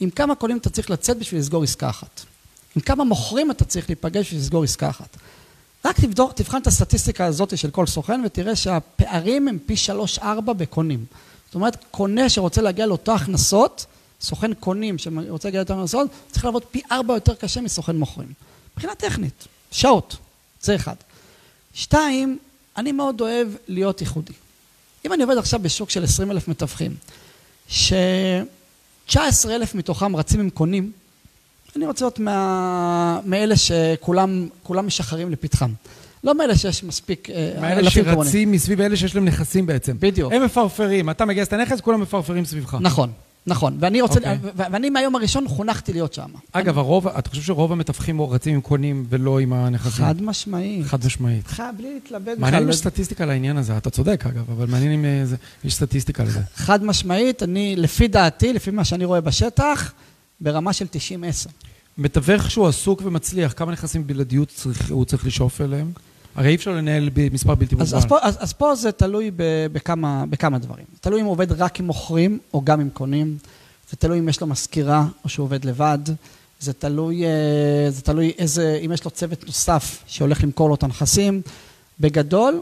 עם 0.00 0.10
כמה 0.10 0.34
קונים 0.34 0.56
אתה 0.56 0.70
צריך 0.70 0.90
לצאת 0.90 1.18
בשביל 1.18 1.40
לסגור 1.40 1.62
עסקה 1.62 1.90
אחת. 1.90 2.20
עם 2.76 2.82
כמה 2.82 3.04
מוכרים 3.04 3.50
אתה 3.50 3.64
צריך 3.64 3.88
להיפגש 3.88 4.26
בשביל 4.26 4.40
לסגור 4.40 4.64
עסקה 4.64 4.88
אחת. 4.88 5.16
רק 5.84 6.00
תבדוק, 6.00 6.32
תבחן 6.32 6.62
את 6.62 6.66
הסטטיסטיקה 6.66 7.24
הזאת 7.24 7.58
של 7.58 7.70
כל 7.70 7.86
סוכן 7.86 8.22
ותראה 8.24 8.56
שהפערים 8.56 9.48
הם 9.48 9.58
פי 9.66 9.76
שלוש-ארבע 9.76 10.52
בקונים. 10.52 11.04
אומרת, 11.56 11.84
קונה 11.90 12.28
שרוצה 12.28 12.62
להגיע 12.62 12.86
לאותו 12.86 13.14
הכנסות, 13.14 13.86
סוכן 14.20 14.54
קונים 14.54 14.98
שרוצה 14.98 15.48
להגיע 15.48 15.60
לאותו 15.60 15.74
הכנסות, 15.74 16.10
צריך 16.32 16.44
לעבוד 16.44 16.64
פי 16.64 16.82
ארבע 16.92 17.14
יותר 17.14 17.34
קשה 17.34 17.60
מסוכן 17.60 17.96
מוכרים. 17.96 18.32
מבחינה 18.72 18.94
טכנית, 18.94 19.46
שעות, 19.70 20.16
זה 20.60 20.74
אחד. 20.74 20.94
שתיים, 21.74 22.38
אני 22.76 22.92
מאוד 22.92 23.20
אוהב 23.20 23.48
להיות 23.68 24.00
ייחודי. 24.00 24.32
אם 25.04 25.12
אני 25.12 25.22
עובד 25.22 25.38
עכשיו 25.38 25.60
בשוק 25.62 25.90
של 25.90 26.04
עשרים 26.04 26.30
אלף 26.30 26.48
מתווכים, 26.48 26.94
ש-19 27.68 29.18
אלף 29.50 29.74
מתוכם 29.74 30.16
רצים 30.16 30.40
עם 30.40 30.50
קונים, 30.50 30.92
אני 31.76 31.86
רוצה 31.86 32.04
להיות. 32.04 32.18
מאלה 33.24 33.56
שכולם 33.56 34.48
משחררים 34.86 35.30
לפתחם. 35.30 35.70
לא 36.26 36.34
מאלה 36.34 36.56
שיש 36.56 36.84
מספיק 36.84 37.30
אה, 37.30 37.52
מאלה 37.60 37.90
שרצים 37.90 38.52
מסביב 38.52 38.80
אלה 38.80 38.96
שיש 38.96 39.14
להם 39.14 39.24
נכסים 39.24 39.66
בעצם. 39.66 39.96
בדיוק. 40.00 40.32
הם 40.32 40.44
מפרפרים, 40.44 41.10
אתה 41.10 41.24
מגייס 41.24 41.48
את 41.48 41.52
הנכס, 41.52 41.80
כולם 41.80 42.00
מפרפרים 42.00 42.44
סביבך. 42.44 42.76
נכון, 42.80 43.10
נכון. 43.46 43.76
ואני 43.80 44.00
רוצה, 44.00 44.14
okay. 44.14 44.16
אוקיי. 44.16 44.38
ואני 44.56 44.90
מהיום 44.90 45.16
הראשון 45.16 45.48
חונכתי 45.48 45.92
להיות 45.92 46.12
שם. 46.12 46.28
אגב, 46.52 46.68
אני... 46.68 46.78
הרוב, 46.78 47.08
אתה 47.08 47.30
חושב 47.30 47.42
שרוב 47.42 47.72
המתווכים 47.72 48.20
רצים 48.20 48.54
עם 48.54 48.60
קונים 48.60 49.06
ולא 49.08 49.38
עם 49.38 49.52
הנכסים? 49.52 50.04
חד 50.04 50.22
משמעית. 50.22 50.86
חד 50.86 51.06
משמעית. 51.06 51.46
חד, 51.46 51.72
בלי 51.76 51.94
להתלבט. 51.94 52.38
מעניין 52.38 52.62
אם 52.62 52.68
יש 52.68 52.76
סטטיסטיקה 52.76 53.26
לעניין 53.26 53.56
הזה, 53.56 53.76
אתה 53.76 53.90
צודק 53.90 54.24
אגב, 54.26 54.50
אבל 54.50 54.66
מעניין 54.66 54.92
אם 54.92 55.04
אה, 55.04 55.24
יש 55.64 55.74
סטטיסטיקה 55.74 56.24
לזה. 56.24 56.40
חד 56.54 56.84
משמעית, 56.84 57.42
אני, 57.42 57.76
לפי 57.76 58.08
דעתי, 58.08 58.52
לפי 58.52 58.70
מה 58.70 58.84
שאני 58.84 59.04
רואה 59.04 59.20
בשטח, 59.20 59.92
ברמה 60.40 60.72
של 60.72 60.84
90-10. 60.84 61.50
מתווך 61.98 62.50
שהוא 62.50 62.66
עסוק 62.68 63.02
ומצליח, 63.04 63.54
כמה 63.56 63.72
נכסים 63.72 64.06
בלעדיות 64.06 64.48
צריך, 64.48 64.90
הוא 64.90 65.04
צריך 65.04 65.26
לשאוף 65.26 65.60
אליהם? 65.60 65.92
הרי 66.36 66.48
אי 66.48 66.54
אפשר 66.54 66.70
לנהל 66.70 67.10
במספר 67.14 67.54
בלתי 67.54 67.74
מוגבל. 67.74 67.96
אז, 67.96 68.04
אז, 68.04 68.12
אז, 68.22 68.36
אז 68.40 68.52
פה 68.52 68.74
זה 68.74 68.92
תלוי 68.92 69.30
בכמה, 69.72 70.24
בכמה 70.30 70.58
דברים. 70.58 70.84
תלוי 71.00 71.20
אם 71.20 71.24
הוא 71.24 71.32
עובד 71.32 71.52
רק 71.52 71.80
עם 71.80 71.86
מוכרים 71.86 72.38
או 72.54 72.64
גם 72.64 72.80
עם 72.80 72.90
קונים. 72.90 73.36
זה 73.90 73.96
תלוי 73.96 74.18
אם 74.18 74.28
יש 74.28 74.40
לו 74.40 74.46
מזכירה 74.46 75.06
או 75.24 75.28
שהוא 75.28 75.44
עובד 75.44 75.64
לבד. 75.64 75.98
זה 76.60 76.72
תלוי, 76.72 77.24
אה, 77.24 77.90
זה 77.90 78.02
תלוי 78.02 78.32
איזה, 78.38 78.80
אם 78.84 78.92
יש 78.92 79.04
לו 79.04 79.10
צוות 79.10 79.46
נוסף 79.46 80.02
שהולך 80.06 80.44
למכור 80.44 80.68
לו 80.68 80.74
את 80.74 80.82
הנכסים. 80.82 81.42
בגדול, 82.00 82.60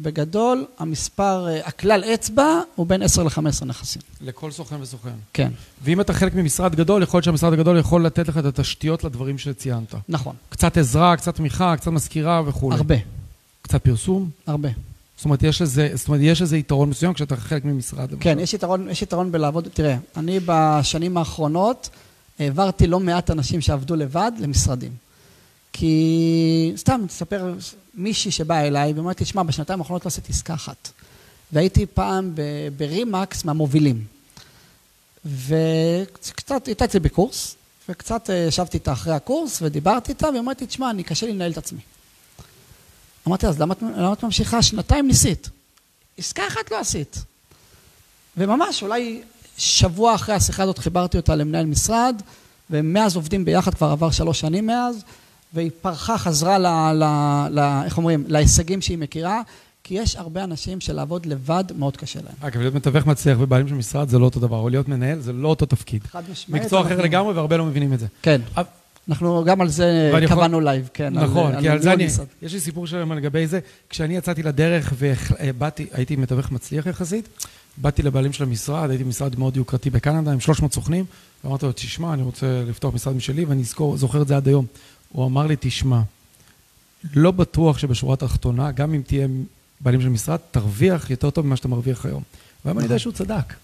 בגדול, 0.00 0.64
המספר, 0.78 1.48
אה, 1.48 1.66
הכלל 1.66 2.04
אצבע 2.04 2.60
הוא 2.74 2.86
בין 2.86 3.02
10 3.02 3.22
ל-15 3.22 3.64
נכסים. 3.64 4.02
לכל 4.20 4.50
סוכן 4.50 4.76
וסוכן. 4.80 5.10
כן. 5.32 5.52
ואם 5.84 6.00
אתה 6.00 6.12
חלק 6.12 6.34
ממשרד 6.34 6.74
גדול, 6.74 7.02
יכול 7.02 7.18
להיות 7.18 7.24
שהמשרד 7.24 7.52
הגדול 7.52 7.78
יכול 7.78 8.06
לתת 8.06 8.28
לך 8.28 8.38
את 8.38 8.44
התשתיות 8.44 9.04
לדברים 9.04 9.38
שציינת. 9.38 9.94
נכון. 10.08 10.36
קצת 10.48 10.76
עזרה, 10.76 11.16
קצת 11.16 11.34
תמיכה, 11.34 11.76
קצת 11.76 11.88
מזכירה 11.90 12.42
וכו'. 12.46 12.72
הרבה. 12.72 12.94
קצת 13.62 13.82
פרסום? 13.82 14.30
הרבה. 14.46 14.68
זאת 15.16 15.24
אומרת, 15.24 15.42
יש 15.42 15.62
לזה, 15.62 15.90
זאת 15.94 16.08
אומרת, 16.08 16.20
יש 16.24 16.42
איזה 16.42 16.56
יתרון 16.56 16.90
מסוים 16.90 17.12
כשאתה 17.12 17.36
חלק 17.36 17.64
ממשרד. 17.64 18.10
כן, 18.20 18.38
יש 18.38 18.54
יתרון, 18.54 18.90
יש 18.90 19.02
יתרון 19.02 19.32
בלעבוד. 19.32 19.68
תראה, 19.74 19.96
אני 20.16 20.40
בשנים 20.46 21.16
האחרונות 21.16 21.90
העברתי 22.38 22.86
לא 22.86 23.00
מעט 23.00 23.30
אנשים 23.30 23.60
שעבדו 23.60 23.96
לבד 23.96 24.32
למשרדים. 24.38 24.92
כי 25.78 26.72
סתם, 26.76 27.00
תספר 27.06 27.54
מישהי 27.94 28.30
שבאה 28.30 28.66
אליי 28.66 28.92
ואומרת 28.92 29.20
לי, 29.20 29.26
שמע, 29.26 29.42
בשנתיים 29.42 29.80
האחרונות 29.80 30.04
לא 30.04 30.08
עשיתי 30.08 30.32
עסקה 30.32 30.54
אחת. 30.54 30.88
והייתי 31.52 31.86
פעם 31.86 32.34
ברימקס 32.76 33.44
מהמובילים. 33.44 34.04
וקצת, 35.24 36.66
הייתה 36.66 36.84
אצלי 36.84 37.00
בקורס, 37.00 37.56
וקצת 37.88 38.30
אה, 38.30 38.34
ישבתי 38.34 38.76
איתה 38.76 38.92
אחרי 38.92 39.14
הקורס 39.14 39.58
ודיברתי 39.62 40.12
איתה, 40.12 40.28
והיא 40.28 40.38
אומרת 40.38 40.60
לי, 40.60 40.66
תשמע, 40.66 40.90
אני 40.90 41.02
קשה 41.02 41.26
לי 41.26 41.32
לנהל 41.32 41.52
את 41.52 41.58
עצמי. 41.58 41.80
אמרתי, 43.28 43.46
אז 43.46 43.60
למה, 43.60 43.74
למה 43.82 44.12
את 44.12 44.22
ממשיכה? 44.22 44.62
שנתיים 44.62 45.06
ניסית. 45.06 45.48
עסקה 46.18 46.46
אחת 46.48 46.70
לא 46.70 46.78
עשית. 46.78 47.16
וממש, 48.36 48.82
אולי 48.82 49.22
שבוע 49.58 50.14
אחרי 50.14 50.34
השיחה 50.34 50.62
הזאת 50.62 50.78
חיברתי 50.78 51.16
אותה 51.16 51.34
למנהל 51.34 51.66
משרד, 51.66 52.22
ומאז 52.70 53.16
עובדים 53.16 53.44
ביחד, 53.44 53.74
כבר 53.74 53.86
עבר 53.86 54.10
שלוש 54.10 54.40
שנים 54.40 54.66
מאז, 54.66 55.04
והיא 55.56 55.70
פרחה, 55.80 56.18
חזרה 56.18 56.58
ל... 56.58 56.66
ל, 56.92 57.04
ל 57.50 57.82
איך 57.84 57.98
אומרים? 57.98 58.24
להישגים 58.28 58.80
שהיא 58.80 58.98
מכירה, 58.98 59.42
כי 59.84 59.94
יש 59.94 60.16
הרבה 60.16 60.44
אנשים 60.44 60.80
שלעבוד 60.80 61.26
לבד 61.26 61.64
מאוד 61.78 61.96
קשה 61.96 62.20
להם. 62.24 62.34
אגב, 62.40 62.60
להיות 62.60 62.74
מתווך 62.74 63.06
מצליח 63.06 63.38
ובעלים 63.40 63.68
של 63.68 63.74
משרד 63.74 64.08
זה 64.08 64.18
לא 64.18 64.24
אותו 64.24 64.40
דבר, 64.40 64.56
או 64.56 64.68
להיות 64.68 64.88
מנהל 64.88 65.20
זה 65.20 65.32
לא 65.32 65.48
אותו 65.48 65.66
תפקיד. 65.66 66.04
חד 66.04 66.22
משמעית. 66.30 66.62
מקצוע 66.62 66.80
אחר 66.80 67.02
לגמרי 67.02 67.34
והרבה 67.34 67.56
לא 67.56 67.64
מבינים 67.64 67.92
את 67.92 67.98
זה. 67.98 68.06
כן. 68.22 68.40
אנחנו 69.08 69.44
גם 69.46 69.60
על 69.60 69.68
זה 69.68 70.12
קבענו 70.28 70.60
לייב, 70.60 70.88
כן. 70.94 71.12
נכון, 71.12 71.54
על, 71.54 71.60
כי 71.60 71.68
על 71.68 71.82
זה 71.82 71.92
אני... 71.92 72.06
משרד. 72.06 72.26
יש 72.42 72.52
לי 72.54 72.60
סיפור 72.60 72.86
שלם 72.86 73.12
לגבי 73.12 73.46
זה. 73.46 73.60
כשאני 73.90 74.16
יצאתי 74.16 74.42
לדרך 74.42 74.92
ובאתי, 74.98 75.86
הייתי 75.92 76.16
מתווך 76.16 76.52
מצליח 76.52 76.86
יחסית, 76.86 77.28
באתי 77.76 78.02
לבעלים 78.02 78.32
של 78.32 78.44
המשרד, 78.44 78.90
הייתי 78.90 79.04
משרד 79.04 79.38
מאוד 79.38 79.56
יוקרתי 79.56 79.90
בקנדה 79.90 80.32
עם 80.32 80.40
300 80.40 80.72
סוכנים, 80.72 81.04
ואמרתי 81.44 81.66
לו, 81.66 81.72
תשמע, 81.72 82.14
אני 82.14 82.22
רוצה 82.22 82.62
לפתוח 82.68 82.94
משרד 82.94 83.16
משלי, 83.16 83.44
ואני 83.44 83.62
זוכר 83.94 84.22
את 84.22 84.28
זה 84.28 84.36
עד 84.36 84.48
היום. 84.48 84.66
הוא 85.16 85.26
אמר 85.26 85.46
לי, 85.46 85.56
תשמע, 85.60 86.00
לא 87.14 87.30
בטוח 87.30 87.78
שבשורה 87.78 88.14
התחתונה, 88.14 88.72
גם 88.72 88.94
אם 88.94 89.02
תהיה 89.06 89.26
בעלים 89.80 90.00
של 90.00 90.08
משרד, 90.08 90.38
תרוויח 90.50 91.10
יותר 91.10 91.30
טוב 91.30 91.46
ממה 91.46 91.56
שאתה 91.56 91.68
מרוויח 91.68 92.06
היום. 92.06 92.22
והיום 92.64 92.78
אני 92.78 92.84
יודע 92.84 92.98
שהוא 92.98 93.12
צדק. 93.12 93.54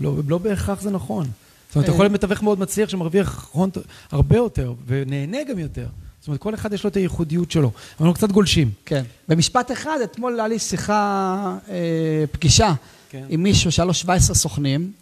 לא, 0.00 0.14
לא 0.28 0.38
בהכרח 0.38 0.80
זה 0.80 0.90
נכון. 0.90 1.24
זאת 1.24 1.76
אומרת, 1.76 1.84
אתה 1.88 1.94
יכול 1.94 2.04
להיות 2.04 2.12
מתווך 2.12 2.42
מאוד 2.42 2.58
מצליח 2.58 2.88
שמרוויח 2.88 3.48
הון 3.52 3.70
הרבה 4.10 4.36
יותר, 4.36 4.74
ונהנה 4.86 5.38
גם 5.50 5.58
יותר. 5.58 5.86
זאת 6.20 6.28
אומרת, 6.28 6.40
כל 6.40 6.54
אחד 6.54 6.72
יש 6.72 6.84
לו 6.84 6.90
את 6.90 6.96
הייחודיות 6.96 7.50
שלו. 7.50 7.70
אנחנו 8.00 8.14
קצת 8.14 8.32
גולשים. 8.32 8.70
כן. 8.84 9.04
במשפט 9.28 9.72
אחד, 9.72 9.98
אתמול 10.04 10.40
היה 10.40 10.48
לי 10.48 10.58
שיחה, 10.58 11.56
אה, 11.68 12.24
פגישה 12.32 12.74
כן. 13.10 13.24
עם 13.28 13.42
מישהו 13.42 13.72
שהיה 13.72 13.86
לו 13.86 13.94
17 13.94 14.36
סוכנים 14.36 14.92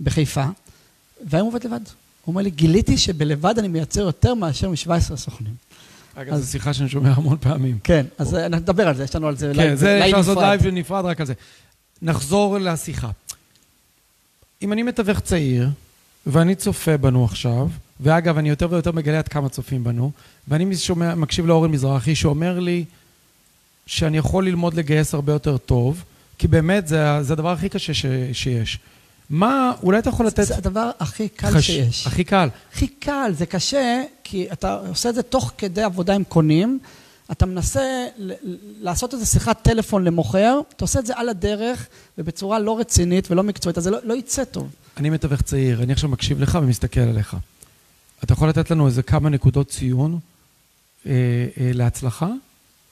בחיפה, 0.00 0.44
והיום 1.26 1.46
הוא 1.46 1.54
עובד 1.54 1.66
לבד. 1.66 1.80
הוא 2.24 2.32
אומר 2.32 2.42
לי, 2.42 2.50
גיליתי 2.50 2.98
שבלבד 2.98 3.58
אני 3.58 3.68
מייצר 3.68 4.00
יותר 4.00 4.34
מאשר 4.34 4.70
מ-17 4.70 5.16
סוכנים. 5.16 5.54
אגב, 6.14 6.36
זו 6.36 6.50
שיחה 6.50 6.74
שאני 6.74 6.88
שומע 6.88 7.10
המון 7.10 7.36
פעמים. 7.40 7.78
כן, 7.84 8.06
אז 8.18 8.34
נדבר 8.34 8.88
על 8.88 8.94
זה, 8.94 9.04
יש 9.04 9.16
לנו 9.16 9.28
על 9.28 9.36
זה 9.36 9.52
כן, 9.54 9.74
זה 9.74 10.04
אפשר 10.04 10.16
לעשות 10.16 10.38
נפרד. 10.38 10.48
לייב 10.48 10.66
נפרד 10.66 11.04
רק 11.04 11.20
על 11.20 11.26
זה. 11.26 11.34
נחזור 12.02 12.58
לשיחה. 12.58 13.10
אם 14.62 14.72
אני 14.72 14.82
מתווך 14.82 15.20
צעיר, 15.20 15.68
ואני 16.26 16.54
צופה 16.54 16.96
בנו 16.96 17.24
עכשיו, 17.24 17.68
ואגב, 18.00 18.38
אני 18.38 18.48
יותר 18.48 18.68
ויותר 18.70 18.92
מגלה 18.92 19.18
עד 19.18 19.28
כמה 19.28 19.48
צופים 19.48 19.84
בנו, 19.84 20.10
ואני 20.48 20.76
שומע, 20.76 21.14
מקשיב 21.14 21.46
לאורן 21.46 21.70
מזרחי, 21.70 22.14
שאומר 22.14 22.60
לי 22.60 22.84
שאני 23.86 24.18
יכול 24.18 24.46
ללמוד 24.46 24.74
לגייס 24.74 25.14
הרבה 25.14 25.32
יותר 25.32 25.56
טוב, 25.56 26.04
כי 26.38 26.48
באמת 26.48 26.88
זה, 26.88 27.22
זה 27.22 27.32
הדבר 27.32 27.50
הכי 27.52 27.68
קשה 27.68 27.94
ש, 27.94 28.06
שיש. 28.32 28.78
מה, 29.34 29.72
אולי 29.82 29.98
אתה 29.98 30.08
יכול 30.08 30.26
לתת... 30.26 30.42
זה 30.42 30.56
הדבר 30.56 30.90
הכי 31.00 31.28
קל 31.28 31.50
חש- 31.50 31.66
שיש. 31.66 32.06
הכי 32.06 32.24
קל. 32.24 32.48
הכי 32.72 32.86
קל, 32.86 33.32
זה 33.36 33.46
קשה, 33.46 34.02
כי 34.24 34.52
אתה 34.52 34.78
עושה 34.88 35.08
את 35.08 35.14
זה 35.14 35.22
תוך 35.22 35.52
כדי 35.58 35.82
עבודה 35.82 36.14
עם 36.14 36.24
קונים, 36.24 36.78
אתה 37.32 37.46
מנסה 37.46 38.06
לעשות 38.80 39.14
איזה 39.14 39.26
שיחת 39.26 39.62
טלפון 39.62 40.04
למוכר, 40.04 40.60
אתה 40.76 40.84
עושה 40.84 40.98
את 40.98 41.06
זה 41.06 41.12
על 41.16 41.28
הדרך 41.28 41.86
ובצורה 42.18 42.58
לא 42.58 42.78
רצינית 42.78 43.30
ולא 43.30 43.42
מקצועית, 43.42 43.78
אז 43.78 43.84
זה 43.84 43.90
לא, 43.90 43.98
לא 44.04 44.14
יצא 44.14 44.44
טוב. 44.44 44.68
אני 44.96 45.10
מתווך 45.10 45.42
צעיר, 45.42 45.82
אני 45.82 45.92
עכשיו 45.92 46.10
מקשיב 46.10 46.40
לך 46.40 46.58
ומסתכל 46.62 47.00
עליך. 47.00 47.36
אתה 48.24 48.32
יכול 48.32 48.48
לתת 48.48 48.70
לנו 48.70 48.86
איזה 48.86 49.02
כמה 49.02 49.28
נקודות 49.28 49.68
ציון 49.68 50.18
אה, 51.06 51.10
אה, 51.12 51.70
להצלחה? 51.74 52.28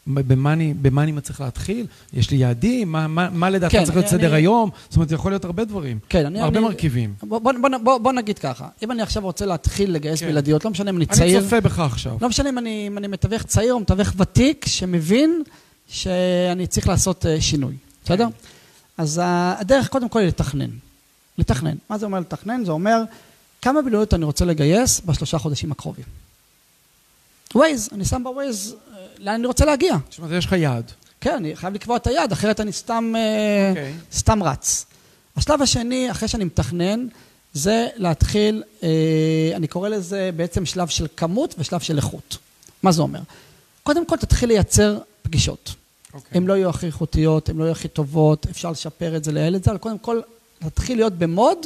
במה 0.07 0.53
אני, 0.53 0.75
במה 0.75 1.03
אני 1.03 1.13
מצליח 1.13 1.41
להתחיל? 1.41 1.87
יש 2.13 2.31
לי 2.31 2.37
יעדים? 2.37 2.93
מה, 2.93 3.07
מה, 3.07 3.31
מה 3.31 3.51
לדעתך 3.51 3.73
כן, 3.73 3.85
צריך 3.85 3.97
להיות 3.97 4.09
אני- 4.13 4.19
סדר 4.19 4.27
אני- 4.29 4.37
היום? 4.37 4.71
זאת 4.89 4.97
אומרת, 4.97 5.09
זה 5.09 5.15
יכול 5.15 5.33
להיות 5.33 5.45
הרבה 5.45 5.65
דברים. 5.65 5.99
כן, 6.09 6.27
אני... 6.27 6.41
הרבה 6.41 6.59
אני, 6.59 6.67
מרכיבים. 6.67 7.15
בוא, 7.23 7.39
בוא, 7.39 7.53
בוא, 7.85 7.99
בוא, 7.99 8.13
נגיד 8.13 8.39
ככה, 8.39 8.69
אם 8.83 8.93
אני 8.93 9.03
עכשיו 9.03 9.23
רוצה 9.23 9.47
להתחיל 9.47 9.93
לגייס 9.93 10.21
כן. 10.21 10.27
בלעדיות, 10.29 10.65
לא 10.65 10.71
משנה 10.71 10.91
אם 10.91 10.97
אני 10.97 11.05
אני 11.11 11.17
צעיר, 11.19 11.41
צופה 11.43 11.61
בך 11.61 11.79
עכשיו. 11.79 12.17
לא 12.21 12.29
משנה 12.29 12.49
אם 12.49 12.59
אני, 12.59 12.85
אם 12.87 12.99
אני 12.99 13.07
מתווך 13.07 13.43
צעיר 13.43 13.73
או 13.75 13.81
מתווך 13.81 14.13
ותיק, 14.17 14.65
שמבין 14.69 15.43
שאני 15.89 16.67
צריך 16.67 16.89
לעשות 16.89 17.27
אה, 17.27 17.41
שינוי, 17.41 17.75
בסדר? 18.05 18.27
אז 18.99 19.19
ה- 19.19 19.55
הדרך 19.59 19.89
קודם 19.89 20.09
כל 20.09 20.19
היא 20.19 20.29
לתכנן. 20.29 20.71
לתכנן. 21.39 21.75
מה 21.91 21.99
זה 21.99 22.07
אומר 22.07 22.21
לתכנן? 22.21 22.65
זה 22.65 22.73
אומר 22.73 23.03
כמה 23.63 23.83
בלעדיות 23.83 24.15
אני 24.15 24.25
רוצה 24.25 24.45
לגייס 24.45 25.01
בשלושה 25.07 25.39
חודשים 25.39 25.73
הקרובים. 25.73 26.05
ווייז, 27.55 27.89
אני 27.93 28.05
שם 28.05 28.23
בווייז 28.25 28.75
לאן 29.23 29.35
אני 29.35 29.47
רוצה 29.47 29.65
להגיע. 29.65 29.97
תשמע, 30.09 30.37
יש 30.37 30.47
לך 30.47 30.53
יעד. 30.53 30.91
כן, 31.21 31.35
אני 31.35 31.57
חייב 31.57 31.75
לקבוע 31.75 31.97
את 31.97 32.07
היעד, 32.07 32.33
אחרת 32.33 32.61
אני 32.61 32.73
סתם, 32.73 33.13
אה, 33.17 33.69
אוקיי. 33.71 33.95
סתם 34.13 34.43
רץ. 34.43 34.87
השלב 35.37 35.63
השני, 35.63 36.11
אחרי 36.11 36.29
שאני 36.29 36.45
מתכנן, 36.45 37.07
זה 37.53 37.89
להתחיל, 37.97 38.63
אה, 38.83 38.89
אני 39.55 39.67
קורא 39.67 39.89
לזה 39.89 40.31
בעצם 40.37 40.67
שלב 40.67 40.89
של 40.89 41.07
כמות 41.17 41.55
ושלב 41.59 41.81
של 41.81 41.97
איכות. 41.97 42.39
מה 42.83 42.93
זה 42.93 43.03
אומר? 43.03 43.21
קודם 43.83 44.07
כל 44.07 44.17
תתחיל 44.17 44.49
לייצר 44.49 44.99
פגישות. 45.23 45.75
אוקיי. 46.15 46.39
הן 46.39 46.47
לא 46.47 46.53
יהיו 46.53 46.71
הכי 46.71 46.87
איכותיות, 46.87 47.49
הן 47.49 47.57
לא 47.57 47.65
יהיו 47.65 47.73
הכי 47.73 47.89
טובות, 47.89 48.47
אפשר 48.51 48.71
לשפר 48.71 49.17
את 49.17 49.25
זה, 49.25 49.33
לייעל 49.33 49.57
את 49.57 49.65
זה, 49.65 49.71
אבל 49.71 49.79
קודם 49.79 49.99
כל 49.99 50.21
להתחיל 50.63 50.99
להיות 50.99 51.13
במוד 51.13 51.59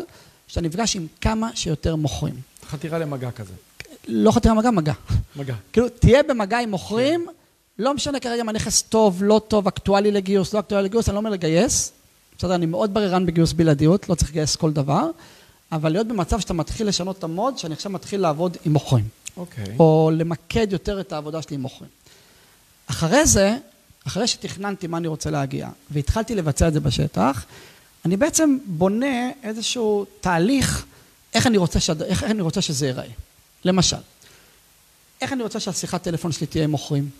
שאתה 0.46 0.60
נפגש 0.60 0.96
עם 0.96 1.06
כמה 1.20 1.50
שיותר 1.54 1.96
מוכרים. 1.96 2.34
חתירה 2.68 2.98
למגע 2.98 3.30
כזה. 3.30 3.52
לא 4.08 4.30
חתירה 4.30 4.54
מגע, 4.54 4.70
מגע. 4.70 4.92
מגע. 5.36 5.54
כאילו, 5.72 5.88
תהיה 5.88 6.22
במגע 6.22 6.58
עם 6.58 6.70
מוכרים, 6.70 7.26
לא 7.78 7.94
משנה 7.94 8.20
כרגע 8.20 8.42
אם 8.42 8.48
הנכס 8.48 8.82
טוב, 8.82 9.22
לא 9.22 9.40
טוב, 9.48 9.66
אקטואלי 9.66 10.10
לגיוס, 10.10 10.54
לא 10.54 10.58
אקטואלי 10.58 10.84
לגיוס, 10.84 11.08
אני 11.08 11.14
לא 11.14 11.18
אומר 11.18 11.30
לגייס. 11.30 11.92
בסדר, 12.38 12.54
אני 12.54 12.66
מאוד 12.66 12.94
בררן 12.94 13.26
בגיוס 13.26 13.52
בלעדיות, 13.52 14.08
לא 14.08 14.14
צריך 14.14 14.30
לגייס 14.30 14.56
כל 14.56 14.72
דבר, 14.72 15.10
אבל 15.72 15.92
להיות 15.92 16.06
במצב 16.08 16.40
שאתה 16.40 16.54
מתחיל 16.54 16.88
לשנות 16.88 17.18
את 17.18 17.24
המוד, 17.24 17.58
שאני 17.58 17.74
עכשיו 17.74 17.92
מתחיל 17.92 18.20
לעבוד 18.20 18.56
עם 18.64 18.72
מוכרים, 18.72 19.04
אוקיי. 19.36 19.64
או 19.78 20.10
למקד 20.14 20.72
יותר 20.72 21.00
את 21.00 21.12
העבודה 21.12 21.42
שלי 21.42 21.54
עם 21.54 21.62
מוכרים. 21.62 21.90
אחרי 22.86 23.26
זה, 23.26 23.56
אחרי 24.06 24.26
שתכננתי 24.26 24.86
מה 24.86 24.96
אני 24.96 25.08
רוצה 25.08 25.30
להגיע, 25.30 25.68
והתחלתי 25.90 26.34
לבצע 26.34 26.68
את 26.68 26.72
זה 26.72 26.80
בשטח, 26.80 27.44
אני 28.04 28.16
בעצם 28.16 28.58
בונה 28.66 29.30
איזשהו 29.42 30.06
תהליך, 30.20 30.84
איך 31.34 31.46
אני 31.46 31.56
רוצה, 31.56 31.80
שד... 31.80 32.02
איך 32.02 32.24
אני 32.24 32.42
רוצה 32.42 32.62
שזה 32.62 32.86
ייראה. 32.86 33.08
למשל, 33.64 33.96
איך 35.20 35.32
אני 35.32 35.42
רוצה 35.42 35.60
שהשיחת 35.60 36.02
טלפון 36.02 36.32
שלי 36.32 36.46
תהיה 36.46 36.64
עם 36.64 36.70
מוכרים? 36.70 37.10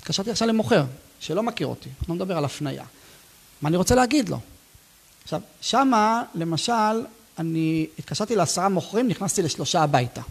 התקשרתי 0.00 0.30
עכשיו 0.30 0.48
למוכר, 0.48 0.84
שלא 1.20 1.42
מכיר 1.42 1.66
אותי, 1.66 1.88
לא 2.08 2.14
מדבר 2.14 2.36
על 2.36 2.44
הפנייה. 2.44 2.84
מה 3.62 3.68
אני 3.68 3.76
רוצה 3.76 3.94
להגיד 3.94 4.28
לו? 4.28 4.40
עכשיו, 5.22 5.40
שמה, 5.60 6.22
למשל, 6.34 7.04
אני 7.38 7.86
התקשרתי 7.98 8.36
לעשרה 8.36 8.68
מוכרים, 8.68 9.08
נכנסתי 9.08 9.42
לשלושה 9.42 9.82
הביתה. 9.82 10.22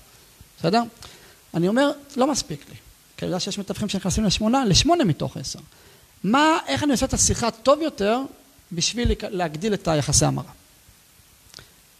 בסדר? 0.59 0.81
אני 1.53 1.67
אומר, 1.67 1.91
לא 2.15 2.27
מספיק 2.27 2.69
לי. 2.69 2.75
כי 3.17 3.25
אני 3.25 3.29
יודע 3.29 3.39
שיש 3.39 3.57
מתווכים 3.57 3.89
שנכנסים 3.89 4.23
לשמונה, 4.23 4.65
לשמונה 4.65 5.03
מתוך 5.03 5.37
עשר. 5.37 5.59
מה, 6.23 6.57
איך 6.67 6.83
אני 6.83 6.91
עושה 6.91 7.05
את 7.05 7.13
השיחה 7.13 7.51
טוב 7.51 7.81
יותר 7.81 8.21
בשביל 8.71 9.11
להגדיל 9.21 9.73
את 9.73 9.87
היחסי 9.87 10.25
המרה? 10.25 10.51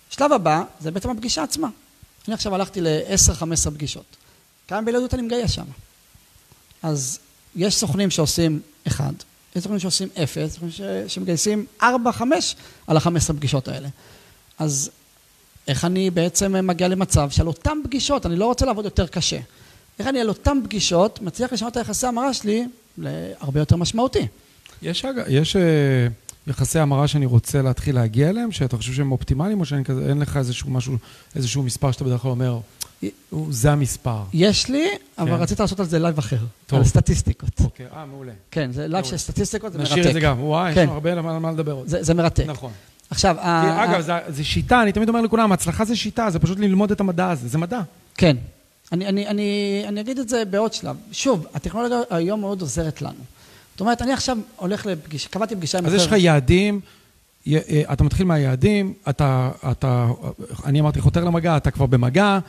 שלב 0.10 0.34
הבא, 0.34 0.64
זה 0.80 0.92
בעצם 0.92 1.10
הפגישה 1.10 1.44
עצמה. 1.44 1.70
אני 2.28 2.34
עכשיו 2.34 2.56
הלכתי 2.56 2.82
ל-10-15 2.82 3.72
פגישות. 3.72 4.16
כמה 4.68 4.82
בילדות 4.82 5.14
אני 5.14 5.22
מגייס 5.22 5.52
שם? 5.52 5.66
אז 6.84 7.20
יש 7.60 7.76
סוכנים 7.76 8.10
שעושים 8.10 8.60
אחד, 8.88 9.14
יש 9.56 9.64
סוכנים 9.64 9.80
שעושים 9.80 10.08
אפס, 10.24 10.54
סוכנים 10.54 10.72
ש... 10.72 10.82
שמגייסים 11.08 11.66
4-5 11.82 11.84
על 12.88 12.98
ה-15 12.98 13.34
פגישות 13.38 13.68
האלה. 13.68 13.88
אז 14.60 14.90
איך 15.68 15.86
אני 15.86 16.10
בעצם 16.10 16.68
מגיע 16.68 16.88
למצב 16.88 17.30
שעל 17.30 17.48
אותן 17.48 17.78
פגישות, 17.84 18.26
אני 18.26 18.36
לא 18.36 18.46
רוצה 18.46 18.66
לעבוד 18.66 18.86
יותר 18.86 19.08
קשה. 19.08 19.40
איך 20.00 20.08
אני 20.08 20.20
על 20.20 20.30
אותן 20.30 20.58
פגישות 20.64 21.22
מצליח 21.22 21.54
לשנות 21.54 21.72
את 21.72 21.78
היחסי 21.78 22.08
המרה 22.08 22.34
שלי 22.34 22.68
להרבה 22.98 23.60
יותר 23.60 23.76
משמעותי. 23.76 24.28
יש, 24.82 25.06
אגב, 25.06 25.24
יש 25.28 25.56
אה, 25.56 25.62
יחסי 26.48 26.80
המרה 26.80 27.08
שאני 27.08 27.26
רוצה 27.26 27.62
להתחיל 27.62 27.96
להגיע 27.96 28.30
אליהם, 28.30 28.52
שאתה 28.52 28.78
חושב 28.78 28.94
שהם 28.94 29.12
אופטימליים, 29.12 29.60
או 29.60 29.66
שאין 29.66 29.84
לך 30.20 30.38
איזשהו 30.38 30.70
משהו, 30.70 30.94
איזשהו 31.36 31.64
מספר 31.64 31.92
שאתה 31.92 32.04
בדרך 32.04 32.22
כלל 32.22 32.32
אומר, 32.32 32.50
"הוא- 32.50 32.62
זה 33.50 33.72
המספר. 33.72 34.22
יש 34.34 34.70
לי, 34.70 34.88
אבל 35.18 35.28
כן. 35.30 35.42
רציתי 35.42 35.62
לעשות 35.62 35.80
על 35.80 35.86
זה 35.86 36.00
לייב 36.00 36.18
אחר, 36.18 36.38
טוב. 36.68 36.80
על 36.80 36.86
סטטיסטיקות. 36.86 37.62
אוקיי, 37.64 37.86
אה, 37.96 38.06
מעולה. 38.06 38.32
כן, 38.52 38.72
זה 38.72 38.88
לייב. 38.88 39.06
של 39.06 39.18
סטטיסטיקות, 39.18 39.72
זה 39.74 39.78
מרתק. 39.80 39.92
נשאיר 39.92 40.08
את 40.08 40.14
זה 40.14 40.20
גם. 40.20 40.44
וואי, 40.44 40.70
יש 40.70 40.76
כן. 40.76 40.82
לנו 40.84 40.94
הרבה 40.94 41.12
על 41.12 41.22
מה- 41.22 41.52
לדבר 41.52 41.72
עוד. 41.72 41.88
זה, 41.88 42.04
זה 42.04 42.14
מרתק. 42.14 42.44
נכון. 42.48 42.72
עכשיו, 43.10 43.36
ה- 43.40 43.84
אגב, 43.84 44.02
זה- 44.02 44.14
זה 44.28 44.44
שיטה, 44.44 44.82
אני 44.82 44.92
תמיד 44.92 45.10
אומר 45.10 45.22
לכולם, 45.22 45.52
הצלחה 45.52 45.86
זה 45.86 45.96
שיטה, 45.96 46.30
זה 46.30 46.40
פשוט 46.40 46.60
ללמוד 46.60 46.92
את 46.92 47.00
המדע 47.00 47.30
הזה, 47.30 47.48
זה 47.48 47.58
מדע. 47.58 47.82
כן. 48.16 48.38
אני, 48.92 49.08
אני, 49.08 49.28
אני, 49.28 49.44
אני 49.88 50.02
אגיד 50.02 50.20
את 50.20 50.30
זה 50.30 50.44
בעוד 50.46 50.74
שלב. 50.74 50.96
שוב, 51.12 51.46
הטכנולוגיה 51.54 51.98
היום 52.10 52.42
מאוד 52.42 52.62
עוזרת 52.62 53.02
לנו. 53.02 53.14
זאת 53.74 53.82
אומרת, 53.82 54.02
אני 54.02 54.14
עכשיו 54.14 54.38
הולך 54.56 54.86
לפגישה, 54.86 55.30
קבעתי 55.30 55.56
פגישה 55.56 55.78
עם 55.78 55.86
אז 55.86 55.94
יש 55.94 56.06
לך 56.08 56.14
יעדים, 56.18 56.80
י- 57.46 57.58
אה, 57.58 57.94
אתה 57.94 58.04
מתחיל 58.04 58.26
מהיעדים, 58.26 58.94
אתה, 59.10 59.52
אתה, 59.72 60.08
אני 60.66 60.80
אמרתי 60.80 61.02
חותר 61.02 61.24
למגע, 61.24 61.58
אתה 61.58 61.72
כבר 61.72 61.86
במגע, 61.86 62.40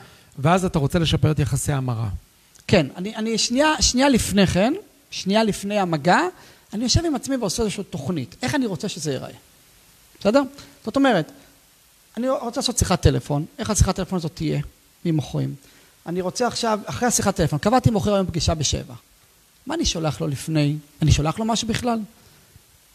ואז 0.41 0.65
אתה 0.65 0.79
רוצה 0.79 0.99
לשפר 0.99 1.31
את 1.31 1.39
יחסי 1.39 1.71
ההמרה. 1.71 2.09
כן, 2.67 2.87
אני, 2.95 3.15
אני 3.15 3.37
שנייה, 3.37 3.81
שנייה 3.81 4.09
לפני 4.09 4.47
כן, 4.47 4.73
שנייה 5.11 5.43
לפני 5.43 5.79
המגע, 5.79 6.19
אני 6.73 6.83
יושב 6.83 7.05
עם 7.05 7.15
עצמי 7.15 7.35
ועושה 7.35 7.63
איזושהי 7.63 7.83
תוכנית. 7.83 8.35
איך 8.41 8.55
אני 8.55 8.65
רוצה 8.65 8.89
שזה 8.89 9.11
ייראה. 9.11 9.29
בסדר? 10.19 10.41
זאת 10.85 10.95
אומרת, 10.95 11.31
אני 12.17 12.29
רוצה 12.29 12.59
לעשות 12.59 12.77
שיחת 12.77 13.01
טלפון, 13.01 13.45
איך 13.59 13.69
השיחת 13.69 13.95
טלפון 13.95 14.17
הזאת 14.17 14.31
תהיה, 14.35 14.61
עם 15.05 15.15
מוכרים. 15.15 15.55
אני 16.05 16.21
רוצה 16.21 16.47
עכשיו, 16.47 16.79
אחרי 16.85 17.07
השיחת 17.07 17.35
טלפון, 17.35 17.59
קבעתי 17.59 17.91
מוכר 17.91 18.13
היום 18.13 18.27
פגישה 18.27 18.55
בשבע. 18.55 18.93
מה 19.67 19.75
אני 19.75 19.85
שולח 19.85 20.21
לו 20.21 20.27
לפני? 20.27 20.75
אני 21.01 21.11
שולח 21.11 21.39
לו 21.39 21.45
משהו 21.45 21.67
בכלל? 21.67 21.99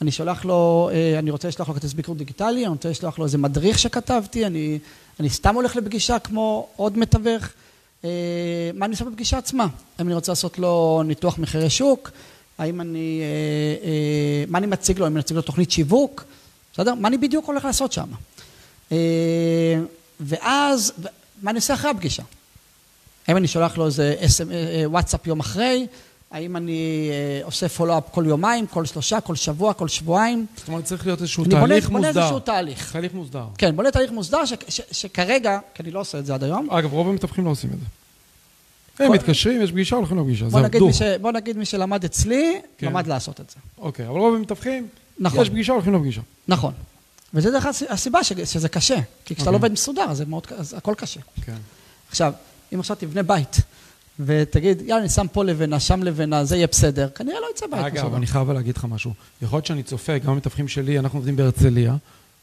אני 0.03 0.11
שולח 0.11 0.45
לו, 0.45 0.91
אה, 0.93 1.19
אני 1.19 1.31
רוצה 1.31 1.49
לשלוח 1.49 1.69
לו 1.69 1.75
כרטיס 1.75 1.93
ביקור 1.93 2.15
דיגיטלי, 2.15 2.61
אני 2.61 2.73
רוצה 2.73 2.91
לשלוח 2.91 3.19
לו 3.19 3.25
איזה 3.25 3.39
מדריך 3.39 3.79
שכתבתי, 3.79 4.47
אני, 4.47 4.79
אני 5.21 5.31
סתם 5.31 5.55
הולך 5.55 5.77
לפגישה 5.77 6.19
כמו 6.19 6.69
עוד 6.77 6.99
מתווך. 6.99 7.49
אה, 8.05 8.11
מה 8.75 8.87
אני 8.87 8.93
עושה 8.93 9.05
בפגישה 9.05 9.39
עצמה? 9.39 9.67
האם 9.99 10.07
אני 10.07 10.15
רוצה 10.15 10.33
לעשות 10.33 10.59
לו 10.59 11.03
ניתוח 11.07 11.39
מחירי 11.39 11.71
שוק? 11.71 12.11
האם 12.59 12.81
אני... 12.81 13.21
אה, 13.23 13.89
אה, 13.89 14.45
מה 14.49 14.59
אני 14.59 14.67
מציג 14.67 14.99
לו? 14.99 15.05
האם 15.05 15.13
אני 15.13 15.21
מציג 15.21 15.37
לו 15.37 15.43
תוכנית 15.43 15.71
שיווק? 15.71 16.25
בסדר? 16.73 16.95
מה 16.95 17.09
אני 17.09 17.19
בדיוק 17.19 17.47
הולך 17.47 17.65
לעשות 17.65 17.93
שם? 17.93 18.07
ואז, 20.21 20.93
מה 21.43 21.51
אני 21.51 21.59
עושה 21.59 21.75
אחרי 21.75 21.91
הפגישה? 21.91 22.23
האם 23.29 23.37
אני 23.37 23.49
שולח 23.49 23.79
לו 23.79 23.87
איזה 23.87 24.15
וואטסאפ 24.87 25.27
יום 25.27 25.41
אחרי? 25.41 25.87
האם 26.31 26.57
אני 26.57 27.11
עושה 27.43 27.69
פולו-אפ 27.69 28.05
כל 28.11 28.25
יומיים, 28.27 28.67
כל 28.67 28.85
שלושה, 28.85 29.21
כל 29.21 29.35
שבוע, 29.35 29.73
כל 29.73 29.89
שבועיים? 29.89 30.47
זאת 30.57 30.69
אומרת, 30.69 30.85
צריך 30.85 31.07
להיות 31.07 31.21
איזשהו 31.21 31.45
תהליך 31.45 31.91
מוסדר. 31.91 32.09
אני 32.09 32.13
בונה 32.13 32.25
איזשהו 32.25 32.41
תהליך. 32.41 32.93
תהליך 32.93 33.15
מוסדר. 33.15 33.45
כן, 33.59 33.77
בונה 33.77 33.91
תהליך 33.91 34.11
מוסדר 34.11 34.39
שכרגע, 34.93 35.59
כי 35.75 35.83
אני 35.83 35.91
לא 35.91 36.01
עושה 36.01 36.19
את 36.19 36.27
זה 36.27 36.35
עד 36.35 36.45
היום. 36.45 36.71
אגב, 36.71 36.93
רוב 36.93 37.09
המתווכים 37.09 37.45
לא 37.45 37.51
עושים 37.51 37.71
את 37.71 37.79
זה. 37.79 37.87
הם 39.05 39.13
מתקשרים, 39.13 39.63
יש 39.63 39.71
פגישה, 39.71 39.97
הולכים 39.97 40.19
לפגישה, 40.19 40.49
זה 40.49 40.59
עבדו. 40.59 40.89
בוא 41.21 41.33
נגיד 41.33 41.57
מי 41.57 41.65
שלמד 41.65 42.05
אצלי, 42.05 42.61
כן. 42.79 42.87
למד 42.87 43.07
לעשות 43.07 43.41
את 43.41 43.51
זה. 43.51 43.57
אוקיי, 43.79 44.09
אבל 44.09 44.19
רוב 44.19 44.35
המתווכים, 44.35 44.89
נכון. 45.19 45.43
יש 45.43 45.51
פגישה, 45.51 45.73
הולכים 45.73 45.95
לפגישה. 45.95 46.21
נכון. 46.49 46.73
וזה 47.35 47.51
דרך 47.51 47.67
הסיבה 47.91 48.25
שזה 48.25 48.69
קשה. 48.69 48.97
כי 49.25 49.35
כשאתה 49.35 49.51
לא 49.51 49.57
אוקיי. 49.57 49.67
עובד 49.67 49.73
מסודר, 49.73 50.07
אז 50.59 50.75
הכל 50.77 50.95
קשה. 50.97 51.21
כן. 51.45 51.57
עכשיו, 52.11 52.33
אם 52.75 52.81
עכשיו 52.81 52.97
תבנה 53.01 53.23
בית, 53.23 53.57
ותגיד, 54.21 54.83
יאללה, 54.83 55.01
אני 55.01 55.09
שם 55.09 55.27
פה 55.33 55.45
לבנה, 55.45 55.81
שם 55.81 56.03
לבנה, 56.03 56.45
זה 56.45 56.57
יהיה 56.57 56.67
בסדר, 56.67 57.09
כנראה 57.15 57.41
לא 57.41 57.47
יצא 57.53 57.67
בית 57.67 57.85
מסודר. 57.85 58.01
אגב, 58.03 58.15
אני 58.15 58.27
חייב 58.27 58.51
להגיד 58.51 58.77
לך 58.77 58.85
משהו. 58.85 59.13
יכול 59.43 59.57
להיות 59.57 59.67
שאני 59.67 59.83
צופה, 59.83 60.19
גם 60.19 60.33
המתווכים 60.33 60.69
שלי, 60.69 60.99
אנחנו 60.99 61.19
עובדים 61.19 61.37
בהרצליה, 61.37 61.97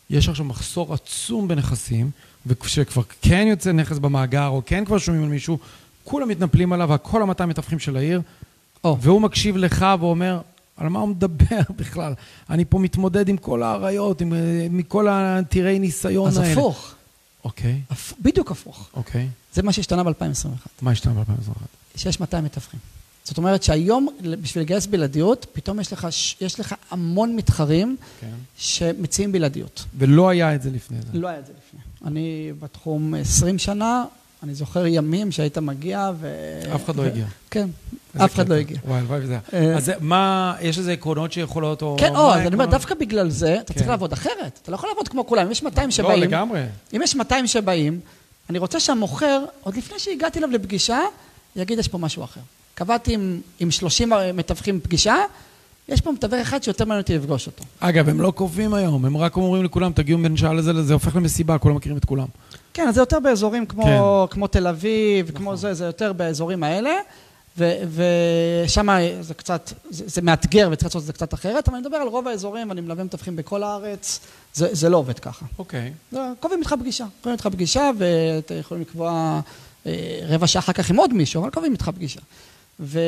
יש 0.09 0.29
עכשיו 0.29 0.45
מחסור 0.45 0.93
עצום 0.93 1.47
בנכסים, 1.47 2.11
וכשכבר 2.45 3.01
כן 3.21 3.45
יוצא 3.49 3.71
נכס 3.71 3.97
במאגר, 3.97 4.47
או 4.47 4.61
כן 4.65 4.85
כבר 4.85 4.97
שומעים 4.97 5.23
על 5.23 5.29
מישהו, 5.29 5.57
כולם 6.03 6.27
מתנפלים 6.27 6.73
עליו, 6.73 6.93
הכל 6.93 7.21
המאתיים 7.21 7.49
מתווכים 7.49 7.79
של 7.79 7.97
העיר, 7.97 8.21
oh. 8.87 8.89
והוא 9.01 9.21
מקשיב 9.21 9.57
לך 9.57 9.85
ואומר, 9.99 10.39
על 10.77 10.89
מה 10.89 10.99
הוא 10.99 11.09
מדבר 11.09 11.61
בכלל? 11.79 12.13
אני 12.49 12.65
פה 12.65 12.79
מתמודד 12.79 13.29
עם 13.29 13.37
כל 13.37 13.63
האריות, 13.63 14.21
עם, 14.21 14.33
מכל 14.69 15.07
העתירי 15.07 15.79
ניסיון 15.79 16.27
אז 16.27 16.37
האלה. 16.37 16.51
אז 16.51 16.57
הפוך. 16.57 16.95
אוקיי. 17.43 17.81
Okay. 17.89 17.93
הפ... 17.93 18.13
בדיוק 18.21 18.51
הפוך. 18.51 18.89
אוקיי. 18.93 19.29
זה 19.53 19.63
מה 19.63 19.73
שהשתנה 19.73 20.03
ב-2021. 20.03 20.67
מה 20.81 20.91
השתנה 20.91 21.13
ב-2021? 21.13 21.65
שיש 21.95 22.19
200 22.19 22.43
מתווכים. 22.43 22.79
זאת 23.23 23.37
אומרת 23.37 23.63
שהיום, 23.63 24.07
בשביל 24.41 24.63
לגייס 24.63 24.85
בלעדיות, 24.85 25.45
פתאום 25.53 25.79
יש 25.79 25.93
לך, 25.93 26.07
יש 26.41 26.59
לך 26.59 26.75
המון 26.91 27.35
מתחרים 27.35 27.97
כן. 28.19 28.27
שמציעים 28.57 29.31
בלעדיות. 29.31 29.85
ולא 29.97 30.29
היה 30.29 30.55
את 30.55 30.61
זה 30.61 30.69
לפני 30.69 30.97
זה. 31.01 31.19
לא 31.19 31.27
היה 31.27 31.39
את 31.39 31.45
זה 31.45 31.53
לפני. 31.57 31.79
אני 32.05 32.51
בתחום 32.59 33.13
20 33.13 33.57
שנה, 33.57 34.05
אני 34.43 34.53
זוכר 34.53 34.87
ימים 34.87 35.31
שהיית 35.31 35.57
מגיע 35.57 36.11
ו... 36.19 36.27
אף 36.75 36.85
אחד 36.85 36.95
לא 36.95 37.03
הגיע. 37.03 37.25
כן, 37.51 37.69
אף 38.17 38.35
אחד 38.35 38.49
לא 38.49 38.55
הגיע. 38.55 38.77
וואי, 38.85 39.01
וואי, 39.01 39.19
וזה... 39.19 39.37
אה, 39.53 39.75
אז 39.77 39.91
מה, 39.99 40.55
יש 40.61 40.77
איזה 40.77 40.93
עקרונות 40.93 41.31
שיכולות 41.31 41.81
או... 41.81 41.95
כן, 41.99 42.15
או, 42.15 42.33
אז 42.33 42.39
אני 42.39 42.53
אומר, 42.53 42.65
דווקא 42.65 42.95
בגלל 42.95 43.29
זה, 43.29 43.55
אתה 43.59 43.73
צריך 43.73 43.85
כן. 43.85 43.91
לעבוד 43.91 44.13
אחרת. 44.13 44.59
אתה 44.61 44.71
לא 44.71 44.75
יכול 44.75 44.89
לעבוד 44.89 45.07
כמו 45.07 45.27
כולם. 45.27 45.45
אם 45.45 45.51
יש 45.51 45.63
200 45.63 45.87
לא, 45.87 45.91
שבאים... 45.91 46.19
לא, 46.19 46.25
לגמרי. 46.25 46.61
אם 46.95 47.01
יש 47.01 47.15
200 47.15 47.47
שבאים, 47.47 47.99
אני 48.49 48.57
רוצה 48.57 48.79
שהמוכר, 48.79 49.43
עוד 49.63 49.75
לפני 49.75 49.99
שהגעתי 49.99 50.39
אליו 50.39 50.49
לפגישה, 50.49 50.99
יגיד, 51.55 51.79
יש 51.79 51.87
פה 51.87 51.97
משהו 51.97 52.23
אחר. 52.23 52.41
קבעתי 52.75 53.17
עם 53.59 53.71
30 53.71 54.11
מתווכים 54.33 54.79
פגישה, 54.79 55.15
יש 55.89 56.01
פה 56.01 56.11
מתווך 56.11 56.33
אחד 56.33 56.63
שיותר 56.63 56.85
מעניין 56.85 57.01
אותי 57.01 57.17
לפגוש 57.17 57.47
אותו. 57.47 57.63
אגב, 57.79 58.09
הם 58.09 58.21
לא 58.21 58.31
קובעים 58.31 58.73
היום, 58.73 59.05
הם 59.05 59.17
רק 59.17 59.35
אומרים 59.35 59.63
לכולם, 59.63 59.91
תגיעו 59.91 60.19
בין 60.21 60.37
שעה 60.37 60.53
לזה 60.53 60.73
לזה, 60.73 60.93
הופך 60.93 61.15
למסיבה, 61.15 61.57
כולם 61.57 61.75
מכירים 61.75 61.97
את 61.97 62.05
כולם. 62.05 62.27
כן, 62.73 62.91
זה 62.91 63.01
יותר 63.01 63.19
באזורים 63.19 63.65
כמו, 63.65 63.83
כן. 64.29 64.33
כמו 64.33 64.47
תל 64.47 64.67
אביב, 64.67 65.29
נכון. 65.29 65.41
כמו 65.41 65.55
זה, 65.55 65.73
זה 65.73 65.85
יותר 65.85 66.13
באזורים 66.13 66.63
האלה, 66.63 66.91
ושם 67.57 68.89
זה 69.21 69.33
קצת, 69.33 69.73
זה, 69.89 70.03
זה 70.07 70.21
מאתגר 70.21 70.69
וצריך 70.71 70.85
לעשות 70.87 71.01
את 71.01 71.07
זה 71.07 71.13
קצת 71.13 71.33
אחרת, 71.33 71.67
אבל 71.67 71.77
אני 71.77 71.85
מדבר 71.85 71.97
על 71.97 72.07
רוב 72.07 72.27
האזורים, 72.27 72.71
אני 72.71 72.81
מלווה 72.81 73.03
מתווכים 73.03 73.35
בכל 73.35 73.63
הארץ, 73.63 74.19
זה, 74.53 74.67
זה 74.71 74.89
לא 74.89 74.97
עובד 74.97 75.19
ככה. 75.19 75.45
אוקיי. 75.59 75.93
קובעים 76.39 76.59
איתך 76.59 76.75
פגישה, 76.79 77.05
קובעים 77.21 77.33
איתך 77.33 77.47
פגישה, 77.47 77.91
ואתם 77.97 78.55
יכולים 78.59 78.81
לקבוע 78.81 79.41
אה, 79.85 80.19
רבע 80.27 80.47
שעה 80.47 80.59
אחר 80.59 80.73
כך 80.73 80.89
עם 80.89 80.95
עוד 80.95 81.13
מישהו, 81.13 81.41
אבל 81.41 81.49
קובעים 81.49 81.73
איתך 81.73 81.89
פגישה. 81.95 82.19
ו... 82.79 82.99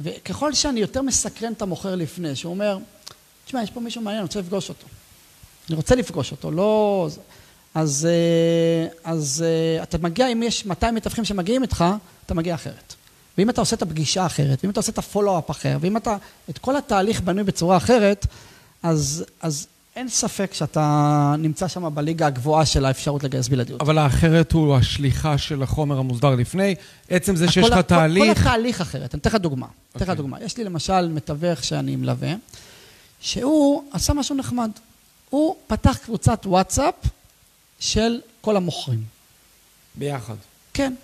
וככל 0.00 0.54
שאני 0.54 0.80
יותר 0.80 1.02
מסקרן 1.02 1.52
את 1.52 1.62
המוכר 1.62 1.94
לפני, 1.94 2.36
שהוא 2.36 2.50
אומר, 2.50 2.78
תשמע, 3.44 3.62
יש 3.62 3.70
פה 3.70 3.80
מישהו 3.80 4.02
מעניין, 4.02 4.18
אני 4.18 4.26
רוצה 4.26 4.40
לפגוש 4.40 4.68
אותו. 4.68 4.86
אני 5.68 5.76
רוצה 5.76 5.94
לפגוש 5.94 6.30
אותו, 6.30 6.50
לא... 6.50 7.08
אז, 7.74 8.08
אה, 8.10 9.10
אז 9.12 9.44
אה, 9.46 9.82
אתה 9.82 9.98
מגיע, 9.98 10.28
אם 10.28 10.42
יש 10.42 10.66
200 10.66 10.94
מתווכים 10.94 11.24
שמגיעים 11.24 11.62
איתך, 11.62 11.84
אתה 12.26 12.34
מגיע 12.34 12.54
אחרת. 12.54 12.94
ואם 13.38 13.50
אתה 13.50 13.60
עושה 13.60 13.76
את 13.76 13.82
הפגישה 13.82 14.26
אחרת, 14.26 14.58
ואם 14.62 14.70
אתה 14.70 14.80
עושה 14.80 14.92
את 14.92 14.98
הפולו-אפ 14.98 15.50
אחר, 15.50 15.78
ואם 15.80 15.96
אתה, 15.96 16.16
את 16.50 16.58
כל 16.58 16.76
התהליך 16.76 17.20
בנוי 17.20 17.44
בצורה 17.44 17.76
אחרת, 17.76 18.26
אז, 18.82 19.24
אז 19.40 19.66
אין 19.96 20.08
ספק 20.08 20.54
שאתה 20.54 21.34
נמצא 21.38 21.68
שם 21.68 21.94
בליגה 21.94 22.26
הגבוהה 22.26 22.66
של 22.66 22.84
האפשרות 22.84 23.24
לגייס 23.24 23.48
בלעדיות. 23.48 23.80
אבל 23.80 23.98
האחרת 23.98 24.52
הוא 24.52 24.76
השליחה 24.76 25.38
של 25.38 25.62
החומר 25.62 25.98
המוסדר 25.98 26.34
לפני, 26.34 26.74
עצם 27.10 27.36
זה 27.36 27.50
שיש 27.50 27.66
לך 27.66 27.78
תהליך... 27.78 28.24
כל 28.24 28.30
התהליך 28.30 28.80
אחרת, 28.80 29.14
אני 29.14 29.20
אתן 29.20 29.30
לך 29.30 29.36
דוגמה. 29.36 29.66
אתן 29.90 30.00
לך 30.00 30.02
אוקיי. 30.02 30.14
דוגמה. 30.14 30.36
יש 30.40 30.56
לי 30.56 30.64
למשל 30.64 31.08
מתווך 31.08 31.64
שאני 31.64 31.96
מלווה, 31.96 32.32
שהוא 33.20 33.82
עשה 33.92 34.14
משהו 34.14 34.36
נחמד. 34.36 34.70
הוא 35.30 35.56
פתח 35.66 35.98
קבוצת 36.04 36.46
וואטסאפ 36.46 36.94
של 37.82 38.20
כל 38.40 38.56
המוכרים. 38.56 39.02
ביחד. 39.94 40.34
כן. 40.74 40.94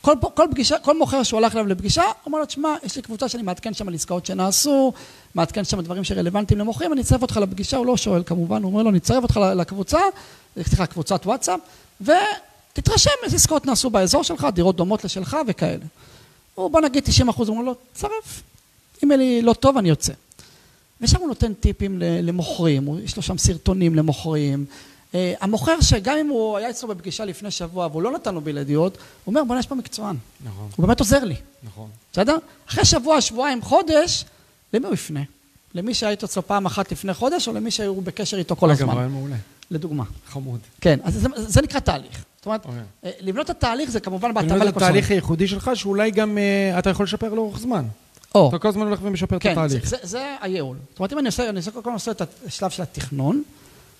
כל, 0.00 0.14
כל 0.34 0.46
פגישה, 0.50 0.78
כל 0.78 0.98
מוכר 0.98 1.22
שהוא 1.22 1.38
הלך 1.38 1.54
אליו 1.54 1.66
לפגישה, 1.66 2.02
אומר 2.26 2.38
לו, 2.38 2.46
תשמע, 2.46 2.74
יש 2.84 2.96
לי 2.96 3.02
קבוצה 3.02 3.28
שאני 3.28 3.42
מעדכן 3.42 3.74
שם 3.74 3.88
על 3.88 3.94
עסקאות 3.94 4.26
שנעשו, 4.26 4.92
מעדכן 5.34 5.64
שם 5.64 5.80
דברים 5.80 6.04
שרלוונטיים 6.04 6.60
למוכרים, 6.60 6.92
אני 6.92 7.00
אצרף 7.00 7.22
אותך 7.22 7.36
לפגישה, 7.36 7.76
הוא 7.76 7.86
לא 7.86 7.96
שואל 7.96 8.22
כמובן, 8.26 8.62
הוא 8.62 8.72
אומר 8.72 8.82
לו, 8.82 8.90
אני 8.90 8.98
אצרף 8.98 9.22
אותך 9.22 9.40
לקבוצה, 9.56 9.98
סליחה, 10.62 10.86
קבוצת 10.86 11.26
וואטסאפ, 11.26 11.60
ותתרשם 12.00 13.10
איזה 13.24 13.36
עסקאות 13.36 13.66
נעשו 13.66 13.90
באזור 13.90 14.22
שלך, 14.22 14.46
דירות 14.54 14.76
דומות 14.76 15.04
לשלך 15.04 15.36
וכאלה. 15.46 15.84
הוא, 16.54 16.70
בוא 16.70 16.80
נגיד 16.80 17.04
90 17.04 17.28
אחוז, 17.28 17.48
הוא 17.48 17.56
אומר 17.56 17.66
לו, 17.66 17.74
צרף, 17.94 18.42
אם 19.04 19.10
לי 19.10 19.42
לא 19.42 19.52
טוב, 19.52 19.76
אני 19.76 19.88
יוצא. 19.88 20.12
ושם 21.00 21.18
הוא 21.18 21.28
נותן 21.28 21.54
טיפים 21.54 21.98
למוכרים, 21.98 22.88
יש 23.04 23.16
לו 23.16 23.22
שם 23.22 23.38
סרטונים 23.38 23.94
למוכרים, 23.94 24.64
המוכר 25.14 25.80
שגם 25.80 26.16
אם 26.18 26.28
הוא 26.28 26.56
היה 26.56 26.70
אצלו 26.70 26.88
בפגישה 26.88 27.24
לפני 27.24 27.50
שבוע 27.50 27.86
והוא 27.86 28.02
לא 28.02 28.12
נתן 28.12 28.34
לו 28.34 28.40
בלעדיות, 28.40 28.96
הוא 28.96 29.32
אומר 29.32 29.44
בוא'נה 29.44 29.60
יש 29.60 29.66
פה 29.66 29.74
מקצוען. 29.74 30.16
נכון. 30.44 30.68
הוא 30.76 30.86
באמת 30.86 31.00
עוזר 31.00 31.24
לי. 31.24 31.36
נכון. 31.62 31.88
בסדר? 32.12 32.36
אחרי 32.68 32.84
שבוע, 32.84 33.20
שבועיים, 33.20 33.62
חודש, 33.62 34.24
למי 34.72 34.86
הוא 34.86 34.94
יפנה? 34.94 35.20
למי 35.74 35.94
שהיית 35.94 36.24
אצלו 36.24 36.46
פעם 36.46 36.66
אחת 36.66 36.92
לפני 36.92 37.14
חודש, 37.14 37.48
או 37.48 37.52
למי 37.52 37.70
שהיו 37.70 38.00
בקשר 38.00 38.38
איתו 38.38 38.56
כל 38.56 38.70
הזמן? 38.70 38.88
אגב, 38.88 38.96
רעיון 38.96 39.12
מעולה. 39.12 39.36
לדוגמה. 39.70 40.04
חמוד. 40.28 40.60
כן, 40.80 40.98
אז 41.04 41.14
זה, 41.14 41.28
זה 41.36 41.62
נקרא 41.62 41.80
תהליך. 41.80 42.24
זאת 42.36 42.46
אומרת, 42.46 42.64
okay. 42.64 42.68
אוקיי. 42.68 42.82
אה, 43.04 43.10
לבנות 43.20 43.50
את 43.50 43.50
התהליך 43.50 43.90
זה 43.90 44.00
כמובן 44.00 44.34
בהתאמה 44.34 44.42
לקוסון. 44.42 44.66
לבנות 44.66 44.76
את 44.76 44.82
התהליך 44.82 45.10
הייחודי 45.10 45.48
שלך, 45.48 45.70
שאולי 45.74 46.10
גם 46.10 46.38
uh, 46.38 46.78
אתה 46.78 46.90
יכול 46.90 47.04
לשפר 47.04 47.34
לאורך 47.34 47.58
זמן. 47.58 47.84
או. 48.34 48.48
אתה 48.48 48.58
כל 48.58 48.68
הזמן 48.68 48.86
הולך 48.86 48.98
ומשפר 49.02 49.38
כן, 49.38 49.52
את 49.52 49.56
התהליך. 49.56 49.82
כן, 49.82 49.88
זה, 49.88 49.96
זה, 50.02 50.06
זה 50.06 50.36
הייעול. 50.40 50.76
זאת 50.90 50.98
אומרת, 50.98 51.12
אם 51.12 51.18
אני 51.18 51.26
עושה, 51.26 51.48
אני 51.48 51.56
עושה 51.58 51.70
כל 51.70 51.78
הזמן 51.78 51.92
עושה 51.92 52.10
את 52.10 52.22
השלב 52.46 52.70
של 52.70 52.82
התכנון, 52.82 53.42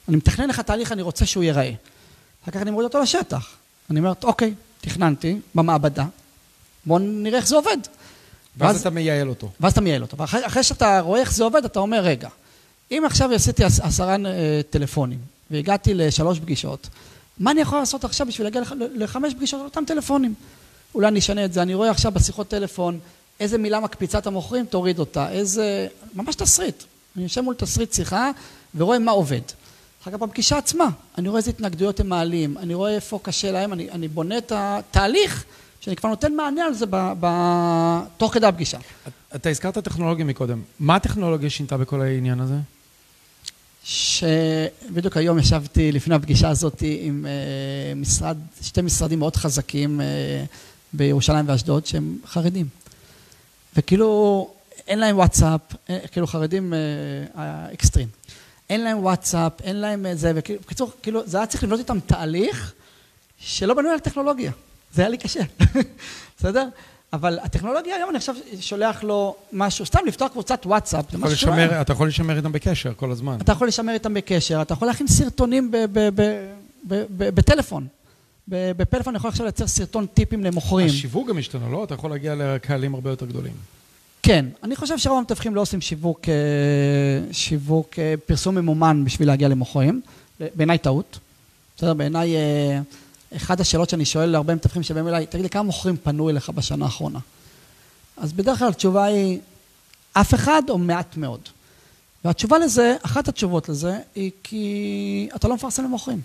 אני 0.08 0.16
מתכנן 0.16 0.48
לך 0.48 0.60
תהליך, 0.60 0.92
אני 0.92 1.02
רוצה 1.02 1.26
שהוא 1.26 1.44
ייראה. 1.44 1.72
אחר 2.42 2.50
כך 2.52 2.62
אני 2.62 2.70
מוריד 2.70 2.84
אותו 2.84 3.00
לשטח. 3.00 3.50
אני 3.90 3.98
אומר, 3.98 4.12
אוקיי, 4.22 4.54
תכננתי 4.80 5.38
במעבדה, 5.54 6.06
בואו 6.86 6.98
נראה 6.98 7.38
איך 7.38 7.46
זה 7.46 7.56
עובד. 7.56 7.76
ואז, 8.56 8.74
ואז 8.74 8.80
אתה 8.80 8.90
מייעל 8.90 9.28
אותו. 9.28 9.50
ואז 9.60 9.72
אתה 9.72 9.80
מייעל 9.80 10.02
אותו. 10.02 10.16
ואחרי 10.18 10.62
שאתה 10.62 11.00
רואה 11.00 11.20
איך 11.20 11.32
זה 11.32 11.44
עובד, 11.44 11.64
אתה 11.64 11.80
אומר, 11.80 12.00
רגע, 12.00 12.28
אם 12.90 13.02
עכשיו 13.06 13.32
עשיתי 13.32 13.64
עשרה 13.64 14.16
אה, 14.26 14.60
טלפונים 14.70 15.18
והגעתי 15.50 15.94
לשלוש 15.94 16.38
פגישות, 16.38 16.88
מה 17.38 17.50
אני 17.50 17.60
יכול 17.60 17.78
לעשות 17.78 18.04
עכשיו 18.04 18.26
בשביל 18.26 18.46
להגיע 18.46 18.62
לחמש 18.94 19.34
פגישות 19.34 19.60
על 19.60 19.66
אותם 19.66 19.84
טלפונים? 19.84 20.34
אולי 20.94 21.08
אני 21.08 21.18
אשנה 21.18 21.44
את 21.44 21.52
זה, 21.52 21.62
אני 21.62 21.74
רואה 21.74 21.90
עכשיו 21.90 22.12
בשיחות 22.12 22.48
טלפון 22.48 22.98
איזה 23.40 23.58
מילה 23.58 23.80
מקפיצה 23.80 24.18
את 24.18 24.26
המוכרים, 24.26 24.66
תוריד 24.66 24.98
אותה, 24.98 25.30
איזה... 25.30 25.88
ממש 26.14 26.34
תסריט. 26.34 26.82
אני 27.16 27.24
יושב 27.24 27.40
מול 27.40 27.54
תסריט 27.54 27.92
שיחה 27.92 28.30
ורואה 28.74 28.98
מה 28.98 29.12
עובד. 29.12 29.40
אחר 30.02 30.10
כך 30.10 30.18
בפגישה 30.18 30.58
עצמה, 30.58 30.88
אני 31.18 31.28
רואה 31.28 31.38
איזה 31.38 31.50
התנגדויות 31.50 32.00
הם 32.00 32.08
מעלים, 32.08 32.58
אני 32.58 32.74
רואה 32.74 32.94
איפה 32.94 33.18
קשה 33.22 33.52
להם, 33.52 33.72
אני, 33.72 33.90
אני 33.90 34.08
בונה 34.08 34.38
את 34.38 34.52
התהליך 34.54 35.44
שאני 35.80 35.96
כבר 35.96 36.08
נותן 36.08 36.34
מענה 36.34 36.64
על 36.64 36.74
זה 36.74 36.86
ב, 36.90 37.12
ב, 37.20 37.26
תוך 38.16 38.34
כדי 38.34 38.46
הפגישה. 38.46 38.78
אתה 39.34 39.48
הזכרת 39.48 39.78
טכנולוגיה 39.78 40.24
מקודם, 40.24 40.62
מה 40.80 40.96
הטכנולוגיה 40.96 41.50
שינתה 41.50 41.76
בכל 41.76 42.02
העניין 42.02 42.40
הזה? 42.40 42.54
שבדיוק 43.84 45.16
היום 45.16 45.38
ישבתי 45.38 45.92
לפני 45.92 46.14
הפגישה 46.14 46.48
הזאת 46.48 46.82
עם 47.00 47.26
אה, 47.26 47.94
משרד, 47.94 48.36
שתי 48.62 48.80
משרדים 48.80 49.18
מאוד 49.18 49.36
חזקים 49.36 50.00
אה, 50.00 50.06
בירושלים 50.92 51.48
ואשדוד 51.48 51.86
שהם 51.86 52.18
חרדים. 52.26 52.66
וכאילו 53.76 54.50
אין 54.86 54.98
להם 54.98 55.16
וואטסאפ, 55.16 55.60
אה, 55.90 55.98
כאילו 56.12 56.26
חרדים 56.26 56.72
אקסטרים. 57.72 58.08
אין 58.72 58.84
להם 58.84 58.98
וואטסאפ, 58.98 59.52
אין 59.62 59.76
להם 59.76 60.06
זה, 60.14 60.32
ובקיצור, 60.34 60.90
כאילו, 61.02 61.26
זה 61.26 61.36
היה 61.36 61.46
צריך 61.46 61.64
לבנות 61.64 61.78
איתם 61.78 62.00
תהליך 62.00 62.72
שלא 63.38 63.74
בנוי 63.74 63.92
על 63.92 63.98
טכנולוגיה. 63.98 64.52
זה 64.92 65.02
היה 65.02 65.08
לי 65.08 65.18
קשה, 65.18 65.40
בסדר? 66.38 66.68
אבל 67.12 67.38
הטכנולוגיה 67.42 67.96
היום 67.96 68.10
אני 68.10 68.16
עכשיו 68.16 68.34
שולח 68.60 69.02
לו 69.02 69.36
משהו, 69.52 69.86
סתם 69.86 69.98
לפתוח 70.06 70.32
קבוצת 70.32 70.66
וואטסאפ, 70.66 71.04
זה 71.12 71.18
משהו 71.18 71.36
שלא... 71.36 71.52
אתה 71.80 71.92
יכול 71.92 72.08
לשמר 72.08 72.36
איתם 72.36 72.52
בקשר 72.52 72.92
כל 72.96 73.10
הזמן. 73.10 73.36
אתה 73.40 73.52
יכול 73.52 73.68
לשמר 73.68 73.92
איתם 73.92 74.14
בקשר, 74.14 74.62
אתה 74.62 74.74
יכול 74.74 74.88
להכין 74.88 75.06
סרטונים 75.06 75.70
בטלפון. 77.10 77.86
בפלאפון 78.48 79.14
אני 79.14 79.16
יכול 79.16 79.30
עכשיו 79.30 79.44
לייצר 79.46 79.66
סרטון 79.66 80.06
טיפים 80.06 80.44
למוכרים. 80.44 80.86
השיווק 80.86 81.28
גם 81.28 81.38
השתנה, 81.38 81.68
לא? 81.68 81.84
אתה 81.84 81.94
יכול 81.94 82.10
להגיע 82.10 82.34
לקהלים 82.34 82.94
הרבה 82.94 83.10
יותר 83.10 83.26
גדולים. 83.26 83.52
כן, 84.22 84.46
אני 84.62 84.76
חושב 84.76 84.98
שרוב 84.98 85.18
המתווכים 85.18 85.54
לא 85.54 85.60
עושים 85.60 85.80
שיווק, 85.80 86.28
אה, 86.28 87.32
שיווק 87.32 87.98
אה, 87.98 88.14
פרסום 88.26 88.54
ממומן 88.54 89.04
בשביל 89.04 89.28
להגיע 89.28 89.48
למוכרים. 89.48 90.00
בעיניי 90.54 90.78
טעות. 90.78 91.18
בסדר, 91.76 91.94
בעיניי, 91.94 92.36
אה, 92.36 92.80
אחת 93.36 93.60
השאלות 93.60 93.90
שאני 93.90 94.04
שואל 94.04 94.30
להרבה 94.30 94.54
מתווכים 94.54 94.82
שבאים 94.82 95.08
אליי, 95.08 95.26
תגיד 95.26 95.42
לי, 95.42 95.50
כמה 95.50 95.62
מוכרים 95.62 95.96
פנו 95.96 96.30
אליך 96.30 96.50
בשנה 96.50 96.84
האחרונה? 96.84 97.18
אז 98.16 98.32
בדרך 98.32 98.58
כלל 98.58 98.68
התשובה 98.68 99.04
היא, 99.04 99.38
אף 100.12 100.34
אחד 100.34 100.62
או 100.68 100.78
מעט 100.78 101.16
מאוד. 101.16 101.40
והתשובה 102.24 102.58
לזה, 102.58 102.96
אחת 103.02 103.28
התשובות 103.28 103.68
לזה, 103.68 103.98
היא 104.14 104.30
כי 104.42 105.28
אתה 105.34 105.48
לא 105.48 105.54
מפרסם 105.54 105.84
למוכרים. 105.84 106.20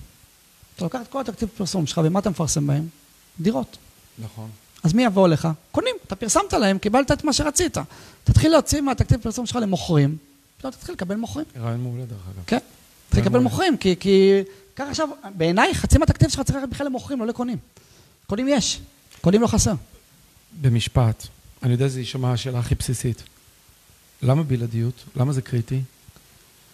אתה 0.75 0.83
לוקח 0.83 0.99
את 1.01 1.07
כל 1.07 1.21
התקציב 1.21 1.49
פרסום 1.57 1.86
שלך, 1.86 2.01
ומה 2.03 2.19
אתה 2.19 2.29
מפרסם 2.29 2.67
בהם? 2.67 2.88
דירות. 3.39 3.77
נכון. 4.19 4.49
אז 4.88 4.93
מי 4.93 5.04
יבוא 5.04 5.28
אליך? 5.28 5.47
קונים. 5.71 5.95
אתה 6.08 6.15
פרסמת 6.15 6.54
להם, 6.54 6.78
קיבלת 6.78 7.12
את 7.12 7.23
מה 7.23 7.34
שרצית. 7.34 7.78
תתחיל 8.23 8.52
להוציא 8.52 8.82
מהתקציב 8.82 9.21
פרסום 9.21 9.45
שלך 9.45 9.56
למוכרים, 9.56 10.17
פתאום 10.58 10.71
תתחיל 10.71 10.95
לקבל 10.95 11.15
מוכרים. 11.15 11.45
רעיון 11.60 11.84
מעולה 11.84 12.06
דרך 12.06 12.19
אגב. 12.36 12.43
כן. 12.47 12.58
תתחיל 13.08 13.23
לקבל 13.23 13.39
מוכרים, 13.39 13.78
כי, 13.78 13.95
כי 14.00 14.32
ככה 14.76 14.89
עכשיו, 14.89 15.10
בעיניי 15.38 15.76
חצי 15.76 15.97
מהתקציב 15.97 16.30
שלך 16.30 16.41
צריך 16.41 16.58
ללכת 16.58 16.69
בכלל 16.69 16.88
למוכרים, 16.88 17.19
לא 17.19 17.28
לקונים. 17.28 17.58
קונים 18.28 18.47
יש, 18.47 18.80
קונים 19.21 19.41
לא 19.41 19.47
חסר. 19.47 19.73
במשפט, 20.62 21.28
אני 21.63 21.71
יודע 21.71 21.89
שזה 21.89 22.00
יישמע 22.00 22.32
השאלה 22.32 22.60
הכי 22.60 22.76
בסיסית. 22.76 23.23
למה 24.21 24.43
בלעדיות? 24.43 25.04
למה 25.15 25.34
זה 25.34 25.41
קריטי? 25.41 25.82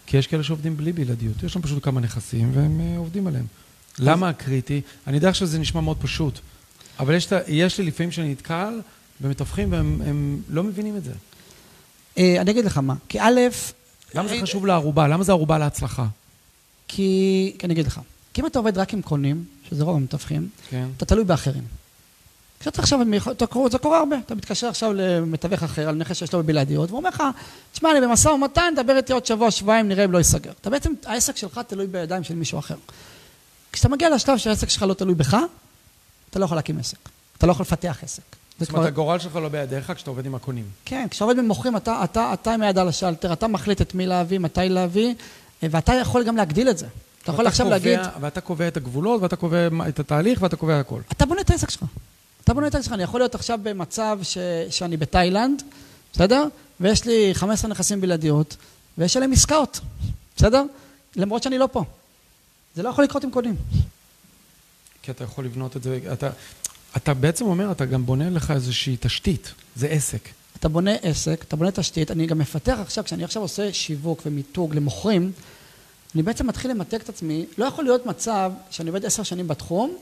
כי 0.06 0.17
יש 0.17 0.28
כאלה 0.28 0.43
שעובדים 0.43 0.78
בלי 0.78 0.93
בלעדיות. 0.93 1.43
יש 1.43 1.56
להם 1.56 1.63
פשוט 1.63 1.84
כמה 1.84 2.02
נכסים 2.02 2.52
והם 2.54 2.80
uh, 2.80 2.97
עובדים 2.97 3.28
עליהם. 3.28 3.45
למה 3.99 4.30
הקריטי? 4.30 4.82
אני 5.08 5.15
יודע 5.15 5.34
שזה 5.34 5.60
נשמע 5.60 5.82
מאוד 5.82 5.97
פשוט, 6.02 6.39
אבל 6.99 7.13
יש, 7.13 7.27
יש 7.47 7.77
לי 7.77 7.86
לפעמים 7.86 8.12
שאני 8.12 8.32
נתקל 8.32 8.82
במתווכים 9.19 9.71
והם 9.71 10.41
לא 10.49 10.63
מבינים 10.63 10.97
את 10.97 11.03
זה. 11.03 11.12
אה, 12.17 12.41
אני 12.41 12.51
אגיד 12.51 12.65
לך 12.65 12.77
מה, 12.77 12.95
כי 13.10 13.19
א', 13.21 13.39
למה 14.15 14.27
זה 14.27 14.36
חשוב 14.41 14.65
לערובה? 14.65 15.08
למה 15.08 15.23
זה 15.23 15.32
ערובה 15.32 15.58
להצלחה? 15.58 16.06
כי, 16.88 17.56
כי 17.60 17.65
אני 17.65 17.73
אגיד 17.73 17.88
לך, 17.88 17.99
כי 18.34 18.41
אם 18.41 18.45
אתה 18.45 18.60
עובד 18.60 18.77
רק 18.77 18.93
עם 18.93 19.01
קונים, 19.01 19.43
שזה 19.69 19.84
רוב 19.84 19.95
המתווכים, 19.95 20.49
כן. 20.69 20.88
אתה 20.97 21.06
תלוי 21.06 21.23
באחרים. 21.23 21.63
כשאתה 22.60 22.82
עכשיו, 22.82 22.99
זה 23.71 23.77
קורה 23.77 23.99
הרבה, 23.99 24.15
אתה 24.25 24.36
מתקשר 24.36 24.67
עכשיו 24.67 24.93
למתווך 24.93 25.63
אחר 25.63 25.89
על 25.89 25.95
נכס 25.95 26.17
שיש 26.17 26.34
לו 26.34 26.43
בבלעדיות, 26.43 26.89
והוא 26.89 26.97
אומר 26.97 27.10
לך, 27.10 27.23
תשמע, 27.71 27.91
אני 27.91 28.01
במשא 28.01 28.27
ומתן, 28.27 28.73
דבר 28.75 28.97
איתי 28.97 29.13
עוד 29.13 29.25
שבוע, 29.25 29.51
שבועיים, 29.51 29.88
נראה 29.88 30.06
אם 30.06 30.12
לא 30.12 30.17
ייסגר. 30.17 30.51
אתה 30.62 30.69
בעצם, 30.69 30.93
העסק 31.06 31.38
שלך 31.38 31.62
תלוי 31.67 31.88
בידיים 31.88 32.23
של 32.23 32.36
מישהו 32.36 32.60
אחר. 32.60 32.75
כשאתה 33.71 33.89
מגיע 33.89 34.10
לשלב 34.10 34.38
שהעסק 34.38 34.69
שלך 34.69 34.84
לא 34.84 34.93
תלוי 34.93 35.15
בך, 35.15 35.38
אתה 36.33 36.39
לא 36.39 36.45
יכול 36.45 36.57
להקים 36.57 36.79
עסק. 36.79 36.97
אתה 37.37 37.47
לא 37.47 37.51
יכול 37.51 37.63
לפתח 37.63 37.99
עסק. 38.03 38.21
זאת 38.59 38.69
אומרת, 38.69 38.85
הגורל 38.85 39.19
שלך 39.19 39.35
לא 39.35 39.49
בידיך 39.49 39.91
כשאתה 39.95 40.09
עובד 40.09 40.25
עם 40.25 40.35
הקונים. 40.35 40.65
כן, 40.85 41.07
כשאתה 41.09 41.25
עובד 41.25 41.37
במוכרים, 41.37 41.77
אתה, 41.77 42.03
אתה, 42.03 42.33
אתה 42.33 42.53
עם 42.53 42.61
היד 42.61 42.77
על 42.77 42.87
השלטר, 42.87 43.33
אתה 43.33 43.47
מחליט 43.47 43.81
את 43.81 43.95
מי 43.95 44.05
להביא, 44.05 44.39
מתי 44.39 44.69
להביא, 44.69 45.13
ואתה 45.63 45.93
יכול 45.93 46.23
גם 46.23 46.37
להגדיל 46.37 46.69
את 46.69 46.77
זה. 46.77 46.87
אתה 47.23 47.31
יכול 47.31 47.47
עכשיו 47.47 47.65
קובע, 47.65 47.77
להגיד... 47.77 47.99
ואתה 48.21 48.41
קובע 48.41 48.67
את 48.67 48.77
הגבולות, 48.77 49.21
ואתה 49.21 49.35
קובע 49.35 49.67
את 49.87 49.99
התהליך, 49.99 50.41
ואתה 50.41 50.55
קובע 50.55 50.79
הכל. 50.79 51.01
אתה 51.11 51.25
בונה 51.25 51.41
את 51.41 51.49
העסק 51.49 51.69
שלך. 51.69 51.83
אתה 52.43 52.53
בונה 52.53 52.67
את 52.67 52.75
העסק 52.75 52.85
שלך. 52.85 52.93
אני 52.93 53.03
יכול 53.03 53.19
להיות 53.19 53.35
עכשיו 53.35 53.59
במצב 53.63 54.19
ש... 54.23 54.37
שאני 54.69 54.97
בתאילנד, 54.97 55.63
בסדר? 56.13 56.45
ויש 56.79 57.05
לי 57.05 57.29
15 57.33 57.71
נכסים 57.71 58.01
בלעדיות, 58.01 58.57
ויש 58.97 59.17
עליהם 59.17 59.31
עסקאות, 59.31 59.79
בסדר? 60.37 60.63
למרות 61.15 61.43
שאני 61.43 61.57
לא 61.57 61.69
פה. 61.71 61.83
זה 62.75 62.83
לא 62.83 62.89
יכול 62.89 63.03
לקרות 63.03 63.23
עם 63.23 63.31
קונים. 63.31 63.55
כי 65.03 65.11
אתה 65.11 65.23
יכול 65.23 65.45
לבנות 65.45 65.77
את 65.77 65.83
זה, 65.83 65.99
אתה, 66.13 66.29
אתה 66.97 67.13
בעצם 67.13 67.45
אומר, 67.45 67.71
אתה 67.71 67.85
גם 67.85 68.05
בונה 68.05 68.29
לך 68.29 68.51
איזושהי 68.51 68.97
תשתית, 68.99 69.53
זה 69.75 69.87
עסק. 69.87 70.29
אתה 70.59 70.69
בונה 70.69 70.91
עסק, 71.01 71.43
אתה 71.47 71.55
בונה 71.55 71.71
תשתית, 71.71 72.11
אני 72.11 72.25
גם 72.25 72.37
מפתח 72.37 72.77
עכשיו, 72.81 73.03
כשאני 73.03 73.23
עכשיו 73.23 73.41
עושה 73.41 73.73
שיווק 73.73 74.21
ומיתוג 74.25 74.75
למוכרים, 74.75 75.31
אני 76.15 76.23
בעצם 76.23 76.47
מתחיל 76.47 76.71
למתג 76.71 76.99
את 77.01 77.09
עצמי, 77.09 77.45
לא 77.57 77.65
יכול 77.65 77.83
להיות 77.83 78.05
מצב 78.05 78.51
שאני 78.69 78.89
עובד 78.89 79.05
עשר 79.05 79.23
שנים 79.23 79.47
בתחום, 79.47 79.95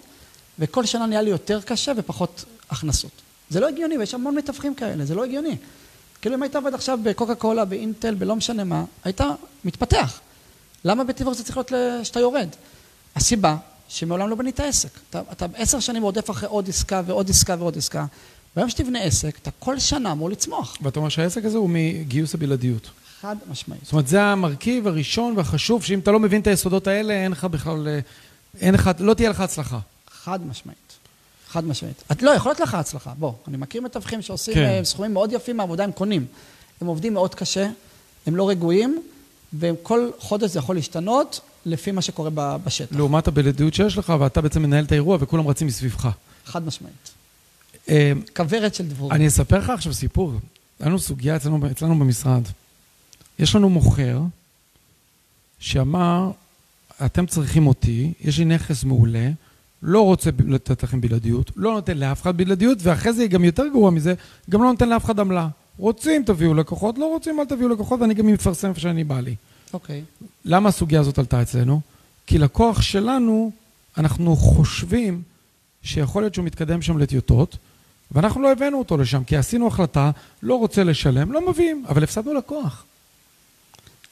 וכל 0.60 0.86
שנה 0.86 1.06
נהיה 1.06 1.22
לי 1.22 1.30
יותר 1.30 1.62
קשה 1.62 1.92
ופחות 1.98 2.46
הכנסות. 2.70 3.12
זה 3.50 3.60
לא 3.60 3.68
הגיוני, 3.68 3.98
ויש 3.98 4.14
המון 4.14 4.36
מתווכים 4.36 4.76
כאלה, 4.76 5.06
זה 5.06 5.16
לא 5.16 5.24
הגיוני. 5.24 5.56
כאילו 6.22 6.36
אם 6.36 6.44
היית 6.44 6.56
עובד 6.56 6.74
עכשיו 6.74 7.00
בקוקה 7.04 7.36
קולה, 7.36 7.66
באינטל, 7.66 8.14
בלא 8.14 8.36
משנה 8.36 8.64
מה, 8.64 8.84
היית 9.04 9.22
מתפתח. 9.66 10.20
למה 10.86 11.04
בתיווך 11.04 11.34
זה 11.34 11.44
צריך 11.44 11.58
להיות 11.58 11.72
שאתה 12.06 12.20
יורד? 12.20 12.48
הסיבה 13.16 13.58
שמעולם 13.94 14.30
לא 14.30 14.36
בנית 14.36 14.60
עסק. 14.60 14.90
אתה, 15.10 15.22
אתה 15.32 15.46
עשר 15.56 15.80
שנים 15.80 16.04
רודף 16.04 16.30
אחרי 16.30 16.50
עוד 16.50 16.70
עסקה 16.70 17.02
ועוד 17.06 17.30
עסקה 17.30 17.56
ועוד 17.60 17.78
עסקה. 17.78 18.06
ביום 18.56 18.70
שתבנה 18.70 19.02
עסק, 19.02 19.38
אתה 19.42 19.52
כל 19.60 19.80
שנה 19.80 20.12
אמור 20.12 20.30
לצמוח. 20.30 20.78
ואתה 20.82 21.00
אומר 21.00 21.10
שהעסק 21.10 21.46
הזה 21.46 21.58
הוא 21.58 21.70
מגיוס 21.74 22.34
הבלעדיות. 22.34 22.90
חד 23.22 23.36
משמעית. 23.52 23.84
זאת 23.84 23.92
אומרת, 23.92 24.08
זה 24.08 24.22
המרכיב 24.24 24.88
הראשון 24.88 25.34
והחשוב, 25.38 25.84
שאם 25.84 26.00
אתה 26.00 26.12
לא 26.12 26.20
מבין 26.20 26.42
את 26.42 26.48
היסודות 26.48 26.88
האלה, 26.88 27.14
אין 27.14 27.32
לך 27.32 27.46
בכלל, 27.46 27.88
אין 28.60 28.74
לך, 28.74 28.90
לא 29.00 29.14
תהיה 29.14 29.30
לך 29.30 29.40
הצלחה. 29.40 29.80
חד 30.12 30.48
משמעית. 30.48 30.78
חד 31.48 31.66
משמעית. 31.66 32.04
את 32.12 32.22
לא, 32.22 32.32
יכול 32.32 32.50
להיות 32.50 32.60
לך 32.60 32.74
הצלחה. 32.74 33.14
בוא, 33.20 33.34
אני 33.48 33.58
מכיר 33.58 33.82
מתווכים 33.82 34.22
שעושים 34.22 34.54
כן. 34.54 34.66
אה, 34.66 34.84
סכומים 34.84 35.14
מאוד 35.14 35.34
יפים 35.34 35.58
מהעבודה, 35.58 35.84
הם 35.84 35.92
קונים. 35.92 36.26
הם 36.82 36.88
עובדים 36.88 37.14
מאוד 37.14 37.36
קשה, 37.36 37.70
הם 38.28 38.36
לא 38.36 38.50
רגועים, 38.50 39.02
וכל 39.60 40.10
חודש 40.20 40.50
זה 40.50 40.60
יכול 40.60 40.76
להשתנות 40.76 41.40
לפי 41.66 41.92
מה 41.92 42.02
שקורה 42.02 42.58
בשטח. 42.58 42.96
לעומת 42.96 43.28
הבלעדיות 43.28 43.74
שיש 43.74 43.98
לך, 43.98 44.14
ואתה 44.20 44.42
בעצם 44.42 44.62
מנהל 44.62 44.84
את 44.84 44.92
האירוע 44.92 45.18
וכולם 45.20 45.48
רצים 45.48 45.68
מסביבך. 45.68 46.10
חד 46.46 46.66
משמעית. 46.66 47.12
אה, 47.90 48.12
כוורת 48.36 48.76
של 48.76 48.88
דבורים. 48.88 49.16
אני 49.16 49.28
אספר 49.28 49.58
לך 49.58 49.70
עכשיו 49.70 49.94
סיפור. 49.94 50.34
היה 50.80 50.90
לנו 50.90 51.00
סוגיה 51.00 51.36
אצלנו, 51.36 51.72
אצלנו 51.72 52.00
במשרד. 52.00 52.44
יש 53.40 53.56
לנו 53.56 53.70
מוכר 53.70 54.22
שאמר, 55.60 56.32
אתם 57.06 57.26
צריכים 57.26 57.68
אותי, 57.68 58.14
יש 58.22 58.40
לי 58.40 58.46
נכס 58.46 58.84
מעולה, 58.84 59.30
לא 59.84 60.02
רוצה 60.02 60.30
לתת 60.48 60.84
לכם 60.84 61.02
בלעדיות, 61.02 61.52
לא 61.56 61.74
נותן 61.74 61.98
לאף 61.98 62.22
אחד 62.22 62.38
בלעדיות, 62.38 62.78
ואחרי 62.82 63.14
זה 63.14 63.28
גם 63.28 63.44
יותר 63.44 63.64
גרוע 63.68 63.92
מזה, 63.92 64.14
גם 64.50 64.64
לא 64.64 64.72
נותן 64.72 64.90
לאף 64.90 65.06
אחד 65.06 65.20
עמלה. 65.20 65.48
רוצים, 65.78 66.24
תביאו 66.24 66.54
לקוחות, 66.54 66.98
לא 66.98 67.06
רוצים, 67.06 67.40
אל 67.40 67.46
תביאו 67.46 67.70
לקוחות, 67.70 68.02
ואני 68.02 68.14
גם 68.14 68.28
מפרסם 68.28 68.70
איפה 68.70 68.80
שאני 68.80 69.04
בא 69.04 69.20
לי. 69.20 69.36
אוקיי. 69.74 70.04
Okay. 70.22 70.26
למה 70.46 70.70
הסוגיה 70.70 71.00
הזאת 71.00 71.20
עלתה 71.20 71.42
אצלנו? 71.42 71.82
כי 72.28 72.38
לקוח 72.38 72.82
שלנו, 72.82 73.52
אנחנו 73.98 74.36
חושבים 74.36 75.22
שיכול 75.84 76.24
להיות 76.24 76.34
שהוא 76.34 76.46
מתקדם 76.46 76.82
שם 76.82 76.98
לטיוטות, 76.98 77.58
ואנחנו 78.12 78.42
לא 78.42 78.52
הבאנו 78.52 78.80
אותו 78.80 78.98
לשם, 78.98 79.24
כי 79.24 79.38
עשינו 79.38 79.68
החלטה, 79.68 80.12
לא 80.44 80.56
רוצה 80.56 80.84
לשלם, 80.84 81.32
לא 81.32 81.50
מביאים, 81.50 81.86
אבל 81.90 82.04
הפסדנו 82.04 82.34
לקוח. 82.34 82.86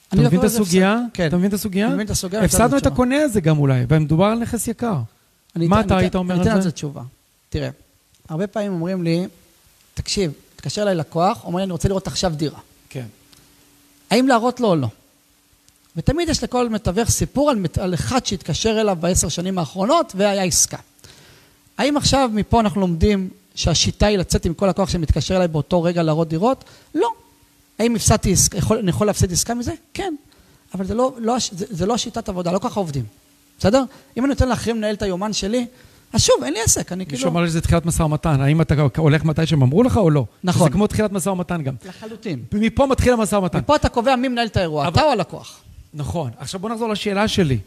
אתה 0.08 0.22
מבין 0.22 0.40
את 0.40 0.46
הסוגיה? 0.46 1.00
כן. 1.14 1.28
אתה 1.28 1.38
מבין 1.38 1.50
את 1.50 1.54
הסוגיה? 1.54 1.86
אני 1.86 1.94
מבין 1.94 2.06
את 2.06 2.12
הסוגיה. 2.12 2.44
הפסדנו 2.44 2.78
את 2.78 2.86
הקונה 2.86 3.22
הזה 3.22 3.42
גם 3.42 3.58
אולי, 3.58 3.86
ומדובר 3.90 4.26
על 4.26 4.40
נכס 4.40 4.68
יקר. 4.68 4.98
מה 5.56 5.82
אתה 5.82 5.98
היית 5.98 6.16
אומר 6.16 6.36
על 6.36 6.44
זה? 6.44 6.44
אני 6.44 6.52
אתן 6.52 6.58
על 6.58 6.64
זה 6.64 6.72
תשובה. 6.72 7.02
תראה, 7.50 7.70
הרבה 8.30 8.48
פעמים 8.48 8.72
אומרים 8.72 9.04
לי, 9.04 9.28
תקשיב, 9.94 10.32
תתקשר 10.56 10.82
אליי 10.82 10.96
לקוח, 10.96 11.44
אומר 11.44 11.58
לי, 11.58 11.64
אני 11.64 11.72
רוצה 11.72 11.88
לראות 11.88 12.08
עכשיו 12.08 12.34
דירה. 12.36 12.60
כן. 12.90 13.06
האם 14.12 14.28
להראות 14.28 14.60
לו 14.60 14.68
או 14.68 14.76
לא? 14.76 14.88
ותמיד 15.96 16.30
יש 16.30 16.44
לכל 16.44 16.70
מתווך 16.70 17.10
סיפור 17.10 17.50
על, 17.50 17.66
על 17.80 17.94
אחד 17.94 18.26
שהתקשר 18.26 18.82
אליו 18.82 18.98
בעשר 19.00 19.30
שנים 19.30 19.58
האחרונות 19.58 20.14
והיה 20.16 20.44
עסקה. 20.44 20.78
האם 21.78 21.98
עכשיו 21.98 22.30
מפה 22.34 22.60
אנחנו 22.60 22.82
לומדים 22.82 23.30
שהשיטה 23.56 24.06
היא 24.06 24.18
לצאת 24.18 24.46
עם 24.46 24.54
כל 24.54 24.68
לקוח 24.68 24.90
שמתקשר 24.90 25.36
אליי 25.36 25.48
באותו 25.48 25.84
רגע 25.84 26.04
להראות 26.04 26.30
דירות? 26.30 26.64
לא. 26.96 27.10
האם 27.80 27.96
הפסדתי, 27.96 28.34
יכול, 28.54 28.78
אני 28.78 28.90
יכול 28.90 29.08
להפסיד 29.08 29.32
עסקה 29.32 29.54
מזה? 29.54 29.74
כן. 29.94 30.16
אבל 30.74 30.86
זה 30.86 30.96
לא, 30.96 31.14
לא, 31.18 31.36
זה, 31.52 31.66
זה 31.70 31.86
לא 31.86 31.98
שיטת 31.98 32.30
עבודה, 32.30 32.52
לא 32.52 32.60
ככה 32.60 32.80
עובדים. 32.80 33.06
בסדר? 33.60 33.84
אם 34.18 34.26
אני 34.26 34.30
נותן 34.30 34.50
לאחרים 34.50 34.78
לנהל 34.78 34.96
את 34.96 35.02
היומן 35.02 35.34
שלי, 35.34 35.66
אז 36.14 36.22
שוב, 36.22 36.44
אין 36.44 36.54
לי 36.54 36.60
עסק, 36.62 36.92
אני 36.92 37.06
כאילו... 37.06 37.18
מישהו 37.18 37.30
אמר 37.32 37.42
לי 37.42 37.48
שזה 37.48 37.62
תחילת 37.62 37.86
משא 37.86 38.04
ומתן, 38.04 38.42
האם 38.42 38.62
אתה 38.62 38.76
הולך 38.98 39.26
מתי 39.26 39.46
שהם 39.46 39.62
אמרו 39.62 39.84
לך 39.84 39.98
או 39.98 40.10
לא? 40.10 40.26
נכון. 40.44 40.68
זה 40.68 40.74
כמו 40.74 40.88
תחילת 40.88 41.12
משא 41.12 41.30
ומתן 41.30 41.62
גם. 41.62 41.74
לחלוטין. 41.86 42.44
מפה 42.54 42.86
מתחיל 42.86 43.14
המשא 43.14 43.36
ומתן. 43.36 43.60
מפה 43.60 43.76
אתה 43.76 43.90
קובע 43.90 44.16
מי 44.16 44.28
מנהל 44.28 44.48
את 44.48 44.58
האירוע, 44.58 44.88
אבל... 44.88 44.94
אתה 44.94 45.04
או 45.04 45.12
הלקוח. 45.12 45.62
נכון. 45.94 46.32
עכשיו 46.38 46.60
בוא 46.60 46.70
נחזור 46.70 46.90
לשאלה 46.90 47.28
שלי. 47.28 47.60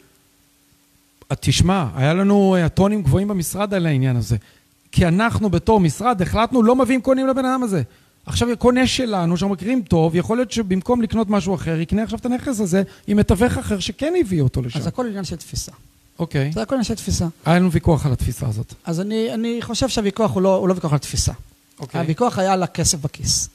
תשמע, 1.41 1.87
היה 1.95 2.15
לנו 2.15 2.57
אה, 2.57 2.69
טונים 2.69 3.03
גבוהים 3.03 3.29
במשרד 3.29 3.75
על 3.75 3.87
העניין 3.87 4.17
הזה. 4.17 4.37
כי 4.93 5.09
אנחנו 5.09 5.51
בתור 5.51 5.81
משרד 5.81 6.23
החלטנו 6.23 6.63
לא 6.63 6.77
מביאים 6.77 7.01
קונים 7.01 7.27
לבן 7.27 7.45
אדם 7.45 7.63
הזה. 7.63 7.83
עכשיו 8.27 8.49
קונה 8.59 8.87
שלנו, 8.87 9.37
שאנחנו 9.37 9.55
מכירים 9.55 9.83
טוב, 9.83 10.17
יכול 10.17 10.37
להיות 10.37 10.53
שבמקום 10.53 11.03
לקנות 11.03 11.31
משהו 11.31 11.55
אחר, 11.55 11.81
יקנה 11.81 12.03
עכשיו 12.03 12.19
את 12.19 12.27
הנכס 12.27 12.61
הזה 12.61 12.83
עם 13.07 13.17
מתווך 13.17 13.59
אחר 13.59 13.79
שכן 13.79 14.15
הביא 14.21 14.41
אותו 14.41 14.63
לשם. 14.63 14.79
אז 14.79 14.87
הכל 14.87 15.07
עניין 15.07 15.25
של 15.25 15.37
תפיסה. 15.37 15.73
אוקיי. 16.19 16.53
זה 16.53 16.63
הכל 16.63 16.75
עניין 16.75 16.85
של 16.85 16.95
תפיסה. 16.95 17.27
היה 17.45 17.57
לנו 17.59 17.73
ויכוח 17.73 18.07
על 18.07 18.13
התפיסה 18.13 18.49
הזאת. 18.49 18.75
אז 18.85 19.01
אני, 19.01 19.35
אני 19.35 19.59
חושב 19.63 19.89
שהוויכוח 19.89 20.35
הוא 20.35 20.43
לא, 20.43 20.57
הוא 20.57 20.69
לא 20.69 20.75
ויכוח 20.75 20.93
על 20.93 20.99
תפיסה. 20.99 21.33
אוקיי. 21.81 22.01
הוויכוח 22.01 22.39
היה 22.39 22.53
על 22.53 22.63
הכסף 22.63 22.99
בכיס. 22.99 23.49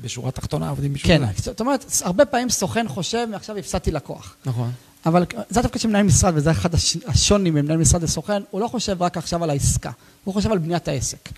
בשורה 0.00 0.28
התחתונה 0.28 0.70
עובדים 0.70 0.92
בשביל 0.92 1.18
כן. 1.18 1.24
זאת 1.36 1.60
אומרת, 1.60 1.84
הרבה 2.00 2.24
פעמים 2.24 2.50
סוכן 2.50 2.88
חושב, 2.88 3.26
מעכשיו 3.30 3.56
הפסדתי 3.56 3.90
לקוח. 3.90 4.36
נכון. 4.46 4.70
אבל 5.06 5.24
זה 5.50 5.60
התפקיד 5.60 5.80
של 5.80 5.88
מנהל 5.88 6.02
משרד, 6.02 6.32
וזה 6.36 6.50
אחד 6.50 6.74
הש- 6.74 6.96
השוני 7.06 7.50
ממנהל 7.50 7.76
משרד 7.76 8.02
לסוכן, 8.02 8.42
הוא 8.50 8.60
לא 8.60 8.68
חושב 8.68 9.02
רק 9.02 9.16
עכשיו 9.16 9.44
על 9.44 9.50
העסקה, 9.50 9.90
הוא 10.24 10.34
חושב 10.34 10.52
על 10.52 10.58
בניית 10.58 10.88
העסק. 10.88 11.28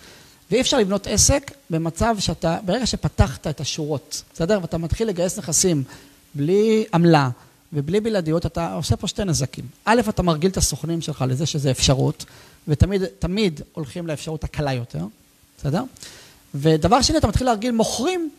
ואי 0.51 0.61
אפשר 0.61 0.77
לבנות 0.77 1.07
עסק 1.07 1.51
במצב 1.69 2.15
שאתה, 2.19 2.57
ברגע 2.65 2.85
שפתחת 2.85 3.47
את 3.47 3.61
השורות, 3.61 4.23
בסדר? 4.33 4.59
ואתה 4.61 4.77
מתחיל 4.77 5.07
לגייס 5.07 5.37
נכסים 5.37 5.83
בלי 6.35 6.85
עמלה 6.93 7.29
ובלי 7.73 7.99
בלעדיות, 7.99 8.45
אתה 8.45 8.73
עושה 8.73 8.95
פה 8.95 9.07
שתי 9.07 9.25
נזקים. 9.25 9.65
א', 9.85 10.01
אתה 10.09 10.23
מרגיל 10.23 10.51
את 10.51 10.57
הסוכנים 10.57 11.01
שלך 11.01 11.25
לזה 11.27 11.45
שזה 11.45 11.71
אפשרות, 11.71 12.25
ותמיד 12.67 13.01
תמיד 13.19 13.61
הולכים 13.73 14.07
לאפשרות 14.07 14.43
הקלה 14.43 14.73
יותר, 14.73 15.05
בסדר? 15.59 15.83
ודבר 16.55 17.01
שני, 17.01 17.17
אתה 17.17 17.27
מתחיל 17.27 17.47
להרגיל 17.47 17.71
מוכרים, 17.71 18.29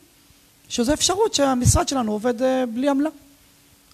שזו 0.70 0.92
אפשרות 0.92 1.35
שהמשרד 1.35 1.88
שלנו 1.88 2.12
עובד 2.12 2.42
אה, 2.42 2.64
בלי 2.74 2.88
עמלה. 2.88 3.09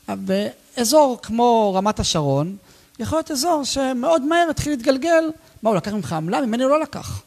באזור 0.08 1.18
כמו 1.22 1.74
רמת 1.74 2.00
השרון, 2.00 2.56
יכול 2.98 3.18
להיות 3.18 3.30
אזור 3.30 3.64
שמאוד 3.64 4.22
מהר 4.22 4.46
התחיל 4.50 4.72
להתגלגל, 4.72 5.24
מה, 5.62 5.70
הוא 5.70 5.76
לקח 5.76 5.92
ממך 5.92 6.12
עמלה? 6.12 6.40
ממני 6.40 6.62
הוא 6.62 6.70
לא 6.70 6.80
לקח. 6.80 7.22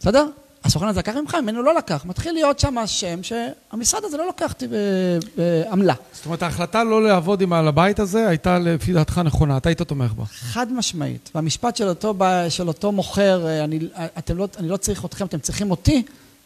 בסדר? 0.00 0.26
הסוכן 0.64 0.88
הזה 0.88 0.98
לקח 0.98 1.14
ממך, 1.16 1.34
ממנו 1.34 1.62
לא 1.62 1.74
לקח. 1.74 2.04
מתחיל 2.04 2.32
להיות 2.32 2.58
שם 2.58 2.74
שם 2.86 3.20
שהמשרד 3.22 4.04
הזה 4.04 4.16
לא 4.16 4.28
לקח 4.28 4.52
אותי 4.52 4.66
ב- 4.66 5.18
בעמלה. 5.36 5.94
זאת 6.12 6.26
אומרת, 6.26 6.42
ההחלטה 6.42 6.84
לא 6.84 7.02
לעבוד 7.02 7.40
עם 7.40 7.52
על 7.52 7.68
הבית 7.68 8.00
הזה 8.00 8.28
הייתה 8.28 8.58
לפי 8.58 8.92
דעתך 8.92 9.18
נכונה, 9.18 9.56
אתה 9.56 9.68
היית 9.68 9.82
תומך 9.82 10.12
בה. 10.12 10.24
חד 10.24 10.72
משמעית. 10.72 11.30
והמשפט 11.34 11.76
של 11.76 11.88
אותו, 11.88 12.14
של 12.48 12.68
אותו 12.68 12.92
מוכר, 12.92 13.46
אה, 13.46 13.64
אני, 13.64 13.78
אתם 14.18 14.36
לא, 14.36 14.48
אני 14.58 14.68
לא 14.68 14.76
צריך 14.76 15.04
אתכם, 15.04 15.26
אתם 15.26 15.38
צריכים 15.38 15.70
אותי, 15.70 16.02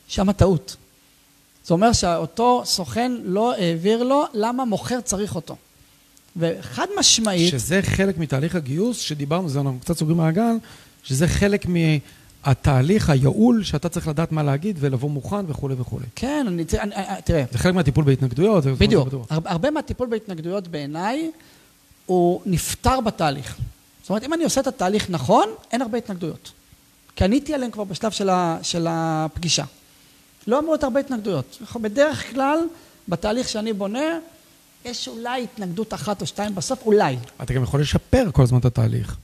שם 0.08 0.28
הטעות. 0.28 0.76
זה 1.66 1.74
אומר 1.74 1.92
שאותו 1.92 2.62
סוכן 2.64 3.12
לא 3.24 3.54
העביר 3.54 4.02
לו 4.02 4.24
למה 4.34 4.64
מוכר 4.64 5.00
צריך 5.00 5.34
אותו. 5.34 5.56
וחד 6.36 6.86
משמעית, 6.98 7.50
שזה 7.50 7.80
חלק 7.82 8.18
מתהליך 8.18 8.54
הגיוס, 8.54 8.98
שדיברנו, 8.98 9.48
זה 9.48 9.60
אנחנו 9.60 9.78
קצת 9.80 9.98
סוגרים 9.98 10.16
מעגל, 10.16 10.56
שזה 11.02 11.28
חלק 11.28 11.66
מהתהליך, 11.66 13.10
הייעול, 13.10 13.64
שאתה 13.64 13.88
צריך 13.88 14.08
לדעת 14.08 14.32
מה 14.32 14.42
להגיד 14.42 14.76
ולבוא 14.80 15.10
מוכן 15.10 15.44
וכולי 15.48 15.74
וכולי. 15.78 16.04
כן, 16.14 16.44
אני, 16.48 16.64
אני, 16.78 16.94
אני, 16.94 17.22
תראה, 17.24 17.44
זה 17.52 17.58
חלק 17.58 17.74
מהטיפול 17.74 18.04
בהתנגדויות. 18.04 18.64
בדיוק. 18.64 19.08
הרבה, 19.30 19.70
מהטיפול 19.70 20.08
בהתנגדויות 20.08 20.68
בעיניי 20.68 21.30
הוא 22.06 22.40
נפתר 22.46 23.00
בתהליך. 23.00 23.56
זאת 24.02 24.10
אומרת, 24.10 24.24
אם 24.24 24.34
אני 24.34 24.44
עושה 24.44 24.60
את 24.60 24.66
התהליך 24.66 25.10
נכון, 25.10 25.48
אין 25.72 25.82
הרבה 25.82 25.98
התנגדויות. 25.98 26.52
כי 27.16 27.24
עניתי 27.24 27.54
עליהם 27.54 27.70
כבר 27.70 27.84
בשלב 27.84 28.10
של, 28.10 28.28
ה, 28.28 28.58
של 28.62 28.86
הפגישה. 28.90 29.64
לא 30.46 30.58
אמור 30.58 30.70
להיות 30.72 30.84
הרבה 30.84 31.00
התנגדויות. 31.00 31.58
בדרך 31.80 32.30
כלל, 32.30 32.58
בתהליך 33.08 33.48
שאני 33.48 33.72
בונה, 33.72 34.18
יש 34.84 35.08
אולי 35.08 35.42
התנגדות 35.42 35.94
אחת 35.94 36.20
או 36.20 36.26
שתיים 36.26 36.54
בסוף, 36.54 36.86
אולי. 36.86 37.16
אתה 37.42 37.54
גם 37.54 37.62
יכול 37.62 37.80
לשפר 37.80 38.26
כל 38.32 38.42
הזמן 38.42 38.58
את 38.58 38.64
התהליך. 38.64 39.16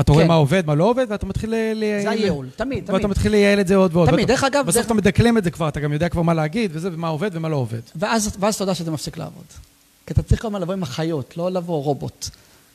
אתה 0.00 0.12
רואה 0.12 0.24
כן. 0.24 0.28
מה 0.28 0.34
עובד, 0.34 0.66
מה 0.66 0.74
לא 0.74 0.84
עובד, 0.84 1.06
ואתה 1.08 1.26
מתחיל 1.26 1.50
ל... 1.54 1.84
זה 2.02 2.10
הייעול, 2.10 2.48
תמיד, 2.56 2.78
ואתה 2.84 2.92
תמיד. 2.92 3.06
מתחיל 3.06 3.32
לייעל 3.32 3.60
את 3.60 3.66
זה 3.66 3.76
עוד 3.76 3.96
ועוד. 3.96 4.08
תמיד. 4.08 4.20
ואתה- 4.20 4.32
דרך 4.32 4.44
אגב, 4.44 4.66
בסוף 4.66 4.76
דרך- 4.76 4.86
אתה 4.86 4.94
מדקלם 4.94 5.38
את 5.38 5.44
זה 5.44 5.50
כבר, 5.50 5.68
אתה 5.68 5.80
גם 5.80 5.92
יודע 5.92 6.08
כבר 6.08 6.22
מה 6.22 6.34
להגיד, 6.34 6.70
וזה, 6.74 6.88
ומה 6.92 7.08
עובד 7.08 7.30
ומה 7.32 7.48
לא 7.48 7.56
עובד. 7.56 7.80
ואז, 7.96 8.36
ואז 8.40 8.54
אתה 8.54 8.62
יודע 8.64 8.74
שזה 8.74 8.90
מפסיק 8.90 9.16
לעבוד. 9.18 9.44
כי 10.06 10.12
אתה 10.12 10.22
צריך 10.22 10.40
כל 10.42 10.46
הזמן 10.48 10.60
לבוא 10.62 10.74
עם 10.74 10.82
החיות, 10.82 11.36
לא 11.36 11.50
לבוא 11.50 11.82
רובוט. 11.82 12.28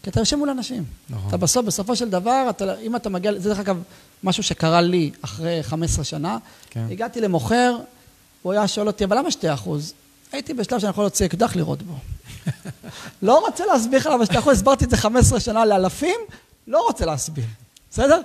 כי 0.04 0.10
אתה 0.10 0.20
יושב 0.20 0.36
מול 0.36 0.50
אנשים. 0.50 0.84
נכון. 1.10 1.30
אתה 1.30 1.38
בסוף, 1.38 1.65
בסופו 1.65 1.96
של 1.96 2.10
דבר, 2.10 2.48
אתה, 2.50 2.80
אם 2.80 2.96
אתה 2.96 3.10
מגיע, 3.10 3.32
זה 3.39 3.50
דרך 3.50 3.60
אגב 3.60 3.78
משהו 4.23 4.43
שקרה 4.43 4.82
לי 4.82 5.12
אחרי 5.21 5.63
15 5.63 6.03
שנה. 6.03 6.38
כן. 6.69 6.86
הגעתי 6.91 7.21
למוכר, 7.21 7.77
הוא 8.41 8.53
היה 8.53 8.67
שואל 8.67 8.88
אותי, 8.88 9.03
אבל 9.03 9.17
למה 9.17 9.32
2 9.32 9.53
אחוז? 9.53 9.93
הייתי 10.32 10.53
בשלב 10.53 10.80
שאני 10.80 10.89
יכול 10.89 11.03
להוציא 11.03 11.25
אקדח 11.25 11.56
לירות 11.56 11.84
בו. 11.84 11.93
לא 13.21 13.39
רוצה 13.39 13.65
להסביר 13.65 13.99
לך 13.99 14.06
למה 14.06 14.25
2 14.25 14.39
אחוז, 14.39 14.58
הסברתי 14.58 14.86
את 14.86 14.89
זה 14.89 14.97
15 14.97 15.39
שנה 15.39 15.65
לאלפים, 15.65 16.19
לא 16.67 16.86
רוצה 16.88 17.06
להסביר, 17.06 17.45
בסדר? 17.91 18.21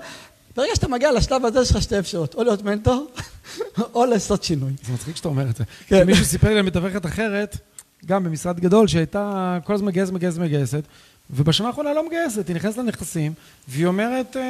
ברגע 0.57 0.74
שאתה 0.74 0.88
מגיע 0.88 1.12
לשלב 1.12 1.44
הזה, 1.44 1.61
יש 1.61 1.70
לך 1.70 1.83
שתי 1.83 1.98
אפשרויות, 1.98 2.35
או 2.35 2.42
להיות 2.42 2.62
מנטור, 2.62 3.07
או 3.94 4.05
לעשות 4.05 4.44
שינוי. 4.44 4.72
זה 4.87 4.92
מצחיק 4.92 5.16
שאתה 5.16 5.28
אומר 5.28 5.50
את 5.50 5.57
זה. 5.57 5.64
כן. 5.87 6.07
מישהו 6.07 6.24
סיפר 6.24 6.48
לי 6.48 6.59
על 6.59 6.62
מתווכת 6.62 7.07
אחרת, 7.07 7.57
גם 8.07 8.24
במשרד 8.24 8.61
גדול, 8.61 8.88
שהייתה 8.88 9.59
כל 9.64 9.74
הזמן 9.74 9.87
מגייסת, 9.87 10.12
מגייסת, 10.12 10.38
מגייסת, 10.38 10.83
ובשנה 11.31 11.67
האחרונה 11.67 11.95
לא 11.95 12.07
מגייסת, 12.07 12.49
היא 12.49 12.57
נכנסת 12.57 12.79
לנכסים, 12.79 13.33
והיא 13.69 13.87
אומרת, 13.87 14.37
אה, 14.37 14.43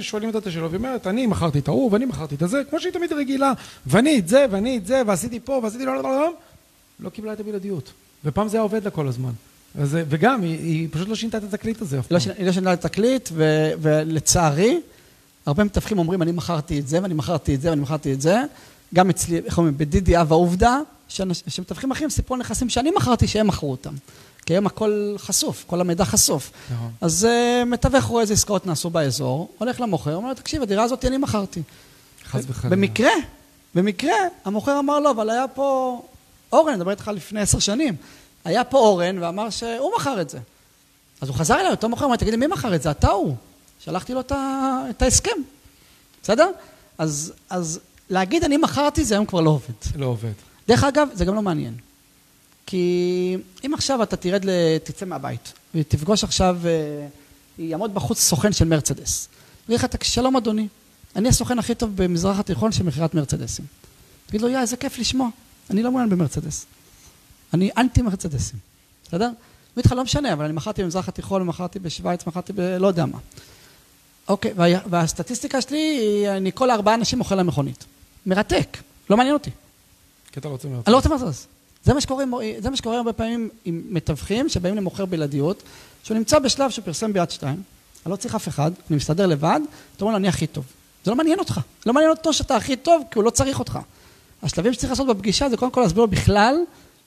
שואלים 0.00 0.28
אותה 0.28 0.38
את 0.38 0.46
השאלות, 0.46 0.70
והיא 0.70 0.78
אומרת, 0.78 1.06
אני 1.06 1.26
מכרתי 1.26 1.58
את 1.58 1.68
ההוא, 1.68 1.92
ואני 1.92 2.04
מכרתי 2.04 2.34
את 2.34 2.42
הזה, 2.42 2.62
כמו 2.70 2.80
שהיא 2.80 2.92
תמיד 2.92 3.12
רגילה, 3.12 3.52
ואני 3.86 4.18
את 4.18 4.28
זה, 4.28 4.46
ואני 4.50 4.76
את 4.76 4.86
זה, 4.86 5.02
ועשיתי 5.06 5.40
פה, 5.40 5.60
ועשיתי 5.62 5.84
לא, 5.84 5.94
לא, 5.96 6.02
לא, 6.02 6.10
לא, 6.10 6.32
לא 7.00 7.10
קיבלה 7.10 7.32
את 7.32 7.40
הבלעדיות. 7.40 7.92
ופעם 8.24 8.48
זה 8.48 8.56
היה 8.56 8.62
עובד 8.62 8.84
לה 8.84 8.90
כל 8.90 9.08
הזמן. 9.08 9.30
אז, 9.80 9.96
אה, 9.96 10.02
וגם, 10.08 10.42
היא, 10.42 10.58
היא 10.58 10.88
פשוט 10.90 11.08
לא 11.08 11.14
שינתה 11.14 11.38
את 11.38 11.42
התקליט 11.54 11.82
הזה 11.82 11.98
אף 11.98 12.06
פעם. 12.06 12.14
לא 12.14 12.20
שינה- 12.20 12.34
היא 12.38 12.46
לא 12.46 12.52
שינה 12.52 12.72
את 12.72 12.84
התקליט, 12.84 13.28
ו- 13.32 13.70
ולצערי, 13.82 14.80
הרבה 15.46 15.64
מתווכים 15.64 15.98
אומרים, 15.98 16.22
אני 16.22 16.32
מכרתי 16.32 16.80
את 16.80 16.88
זה, 16.88 17.02
ואני 17.02 17.14
מכרתי 17.14 17.54
את 17.54 17.60
זה, 17.60 17.70
ואני 17.70 17.80
מכרתי 17.80 18.12
את 18.12 18.20
זה. 18.20 18.42
גם 18.94 19.10
אצלי, 19.10 19.38
איך 19.44 19.58
אומרים, 19.58 19.78
בדידי 19.78 20.20
אב 20.20 20.32
העובדה, 20.32 20.78
שמתווכים 21.48 21.90
אחרים 21.90 22.10
סיפרו 22.10 22.34
על 22.34 22.40
נכסים 22.40 22.68
שאני 22.68 22.90
מכרתי, 22.96 23.26
שהם 23.26 23.46
מכרו 23.46 23.70
אותם. 23.70 23.94
כי 24.46 24.52
היום 24.52 24.66
הכל 24.66 25.14
חשוף, 25.18 25.64
כל 25.66 25.80
המידע 25.80 26.04
חשוף. 26.04 26.50
נכון. 26.74 26.90
אז 27.00 27.28
uh, 27.30 27.64
מתווך 27.64 28.04
רואה 28.04 28.22
איזה 28.22 28.34
עסקאות 28.34 28.66
נעשו 28.66 28.90
באזור, 28.90 29.50
הולך 29.58 29.80
למוכר, 29.80 30.16
אומר 30.16 30.28
לו, 30.28 30.34
תקשיב, 30.34 30.62
הדירה 30.62 30.84
הזאת 30.84 31.04
אני 31.04 31.18
מכרתי. 31.18 31.62
חס 32.24 32.44
וחלילה. 32.48 32.76
במקרה, 32.76 33.10
במקרה, 33.74 34.14
המוכר 34.44 34.78
אמר 34.78 35.00
לו, 35.00 35.10
אבל 35.10 35.30
היה 35.30 35.48
פה 35.48 36.00
אורן, 36.52 36.68
אני 36.68 36.76
מדבר 36.76 36.90
איתך 36.90 37.10
לפני 37.14 37.40
עשר 37.40 37.58
שנים, 37.58 37.96
היה 38.44 38.64
פה 38.64 38.78
אורן 38.78 39.18
ואמר 39.18 39.50
שהוא 39.50 39.92
מכר 39.96 40.20
את 40.20 40.30
זה. 40.30 40.38
אז 41.20 41.28
הוא 41.28 41.36
חזר 41.36 41.60
אליי, 41.60 41.70
אותו 41.70 41.88
מוכר, 41.88 42.04
אמר, 42.04 42.16
תגיד 42.16 42.32
לי, 42.32 42.36
מי 42.36 42.46
מכר 42.46 42.74
את 42.74 42.82
זה? 42.82 42.90
אתה 42.90 43.10
הוא. 43.10 43.36
שלחתי 43.84 44.14
לו. 44.14 44.20
את 44.90 45.02
ההסכם, 45.02 45.30
בסדר? 46.22 46.50
אז, 46.98 47.32
אז 47.50 47.80
להגיד 48.10 48.44
אני 48.44 48.56
מכרתי 48.56 49.04
זה 49.04 49.14
היום 49.14 49.26
כבר 49.26 49.40
לא 49.40 49.50
עובד. 49.50 49.96
לא 49.96 50.06
עובד. 50.06 50.32
דרך 50.68 50.84
אגב, 50.84 51.08
זה 51.12 51.24
גם 51.24 51.34
לא 51.34 51.42
מעניין. 51.42 51.74
כי 52.66 53.36
אם 53.66 53.74
עכשיו 53.74 54.02
אתה 54.02 54.16
תרד. 54.16 54.44
תצא 54.84 55.04
מהבית, 55.06 55.52
ותפגוש 55.74 56.24
עכשיו, 56.24 56.58
אה, 56.64 57.06
יעמוד 57.58 57.94
בחוץ 57.94 58.20
סוכן 58.20 58.52
של 58.52 58.64
מרצדס. 58.64 59.28
יגיד 59.68 59.78
לך, 59.78 59.84
"תק- 59.84 60.04
שלום 60.04 60.36
אדוני, 60.36 60.68
אני 61.16 61.28
הסוכן 61.28 61.58
הכי 61.58 61.74
טוב 61.74 61.90
במזרח 61.94 62.38
התיכון 62.38 62.72
של 62.72 62.82
מכירת 62.82 63.14
מרצדסים. 63.14 63.64
תגיד 64.26 64.40
לו, 64.42 64.48
יא, 64.48 64.58
איזה 64.58 64.76
כיף 64.76 64.98
לשמוע, 64.98 65.28
אני 65.70 65.82
לא 65.82 65.90
מעוניין 65.90 66.10
במרצדס. 66.10 66.66
אני 67.54 67.70
אנטי 67.76 68.02
מרצדסים, 68.02 68.58
בסדר? 69.08 69.26
הוא 69.26 69.32
יגיד 69.72 69.86
לך, 69.86 69.92
לא 69.92 70.04
משנה, 70.04 70.32
אבל 70.32 70.44
אני 70.44 70.52
מכרתי 70.52 70.82
במזרח 70.82 71.08
התיכון, 71.08 71.42
מכרתי 71.42 71.78
בשוויץ, 71.78 72.26
מכרתי 72.26 72.52
ב... 72.52 72.60
לא 72.60 72.86
יודע 72.86 73.06
מה. 73.06 73.18
אוקיי, 74.28 74.52
וה... 74.56 74.66
והסטטיסטיקה 74.90 75.60
שלי 75.60 75.78
היא, 75.78 76.28
אני 76.28 76.50
כל 76.54 76.70
ארבעה 76.70 76.94
אנשים 76.94 77.18
מוכר 77.18 77.34
להם 77.34 77.46
מכונית. 77.46 77.84
מרתק, 78.26 78.76
לא 79.10 79.16
מעניין 79.16 79.34
אותי. 79.34 79.50
כי 80.32 80.40
אתה 80.40 80.48
לא 80.48 80.52
רוצה 80.52 80.68
אני 80.68 80.92
לא 80.92 80.96
רוצה 80.96 81.08
מרצדס. 81.08 81.46
זה 81.84 81.94
מה 81.94 82.00
שקורה, 82.00 82.24
זה 82.58 82.70
מה 82.70 82.76
שקורה 82.76 82.96
הרבה 82.96 83.12
פעמים 83.12 83.48
עם 83.64 83.82
מתווכים 83.90 84.48
שבאים 84.48 84.76
למוכר 84.76 85.04
בלעדיות, 85.04 85.62
שהוא 86.02 86.16
נמצא 86.16 86.38
בשלב 86.38 86.70
שהוא 86.70 86.84
פרסם 86.84 87.12
ביד 87.12 87.30
שתיים, 87.30 87.62
אני 88.06 88.12
לא 88.12 88.16
צריך 88.16 88.34
אף 88.34 88.48
אחד, 88.48 88.70
אני 88.90 88.96
מסתדר 88.96 89.26
לבד, 89.26 89.60
אתה 89.96 90.04
אומר 90.04 90.12
לו, 90.12 90.16
אני 90.18 90.28
הכי 90.28 90.46
טוב. 90.46 90.64
זה 91.04 91.10
לא 91.10 91.16
מעניין 91.16 91.38
אותך. 91.38 91.60
לא 91.86 91.92
מעניין 91.92 92.10
אותו 92.10 92.32
שאתה 92.32 92.56
הכי 92.56 92.76
טוב, 92.76 93.02
כי 93.10 93.18
הוא 93.18 93.24
לא 93.24 93.30
צריך 93.30 93.58
אותך. 93.58 93.78
השלבים 94.42 94.72
שצריך 94.72 94.90
לעשות 94.90 95.06
בפגישה 95.06 95.48
זה 95.48 95.56
קודם 95.56 95.70
כל 95.70 95.80
להסביר 95.80 96.02
לו 96.02 96.08
בכלל, 96.08 96.56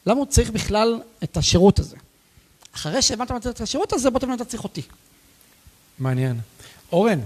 למה 0.05 0.19
הוא 0.19 0.25
צריך 0.25 0.49
בכלל 0.49 1.01
את 1.23 1.37
השירות 1.37 1.79
הזה. 1.79 1.95
אחרי 2.75 3.01
שהבנת 3.01 3.47
את 3.47 3.61
השירות 3.61 3.93
הזה, 3.93 4.09
בוא 4.09 4.19
תבין 4.19 4.33
אתה 4.33 4.45
צריך 4.45 4.63
אותי. 4.63 4.81
מעניין. 5.99 6.39
אורן, 6.91 7.19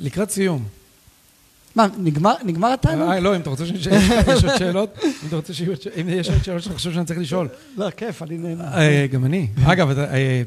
לקראת 0.00 0.30
סיום. 0.30 0.64
מה, 1.74 1.86
נגמר, 1.98 2.34
נגמר 2.44 2.72
התענוג? 2.72 3.08
אה, 3.10 3.20
לא, 3.20 3.36
אם 3.36 3.40
אתה 3.40 3.50
רוצה 3.50 3.66
שיש 3.66 3.86
יש 4.36 4.44
עוד 4.44 4.56
שאלות, 4.58 4.98
אם 5.04 5.28
אתה 5.28 5.36
רוצה 5.36 5.54
שיהיו 5.54 5.70
עוד 5.72 5.82
ש- 5.82 5.86
אם 6.00 6.08
יש 6.08 6.28
עוד 6.28 6.44
שאלות 6.44 6.62
שאתה 6.62 6.74
חושב 6.74 6.92
שאני 6.92 7.04
צריך 7.06 7.18
לשאול. 7.20 7.48
לא, 7.76 7.90
כיף, 7.90 8.22
אני 8.22 8.38
נהנה. 8.38 8.76
אה, 8.78 9.06
גם 9.06 9.24
אני. 9.24 9.48
אגב, 9.64 9.98
אה, 9.98 10.42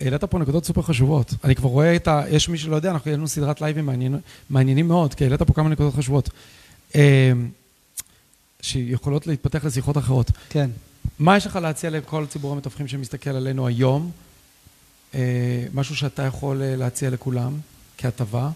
העלית 0.00 0.24
פה 0.24 0.38
נקודות 0.38 0.64
סופר 0.64 0.82
חשובות. 0.82 1.34
אני 1.44 1.54
כבר 1.54 1.68
רואה 1.68 1.96
את 1.96 2.08
ה... 2.08 2.22
יש 2.30 2.48
מי 2.48 2.58
שלא 2.58 2.76
יודע, 2.76 2.90
אנחנו 2.90 3.10
העלינו 3.10 3.28
סדרת 3.28 3.60
לייבים 3.60 3.88
מעניינים 4.50 4.88
מאוד, 4.88 5.14
כי 5.14 5.24
העלית 5.24 5.42
פה 5.42 5.52
כמה 5.54 5.68
נקודות 5.68 5.94
חשובות. 5.94 6.30
שיכולות 8.62 9.26
להתפתח 9.26 9.64
לשיחות 9.64 9.98
אחרות. 9.98 10.30
כן. 10.48 10.70
מה 11.18 11.36
יש 11.36 11.46
לך 11.46 11.56
להציע 11.56 11.90
לכל 11.90 12.26
ציבור 12.26 12.52
המתווכים 12.52 12.88
שמסתכל 12.88 13.30
עלינו 13.30 13.66
היום? 13.66 14.10
משהו 15.74 15.96
שאתה 15.96 16.22
יכול 16.22 16.62
להציע 16.64 17.10
לכולם 17.10 17.52
כהטבה? 17.98 18.50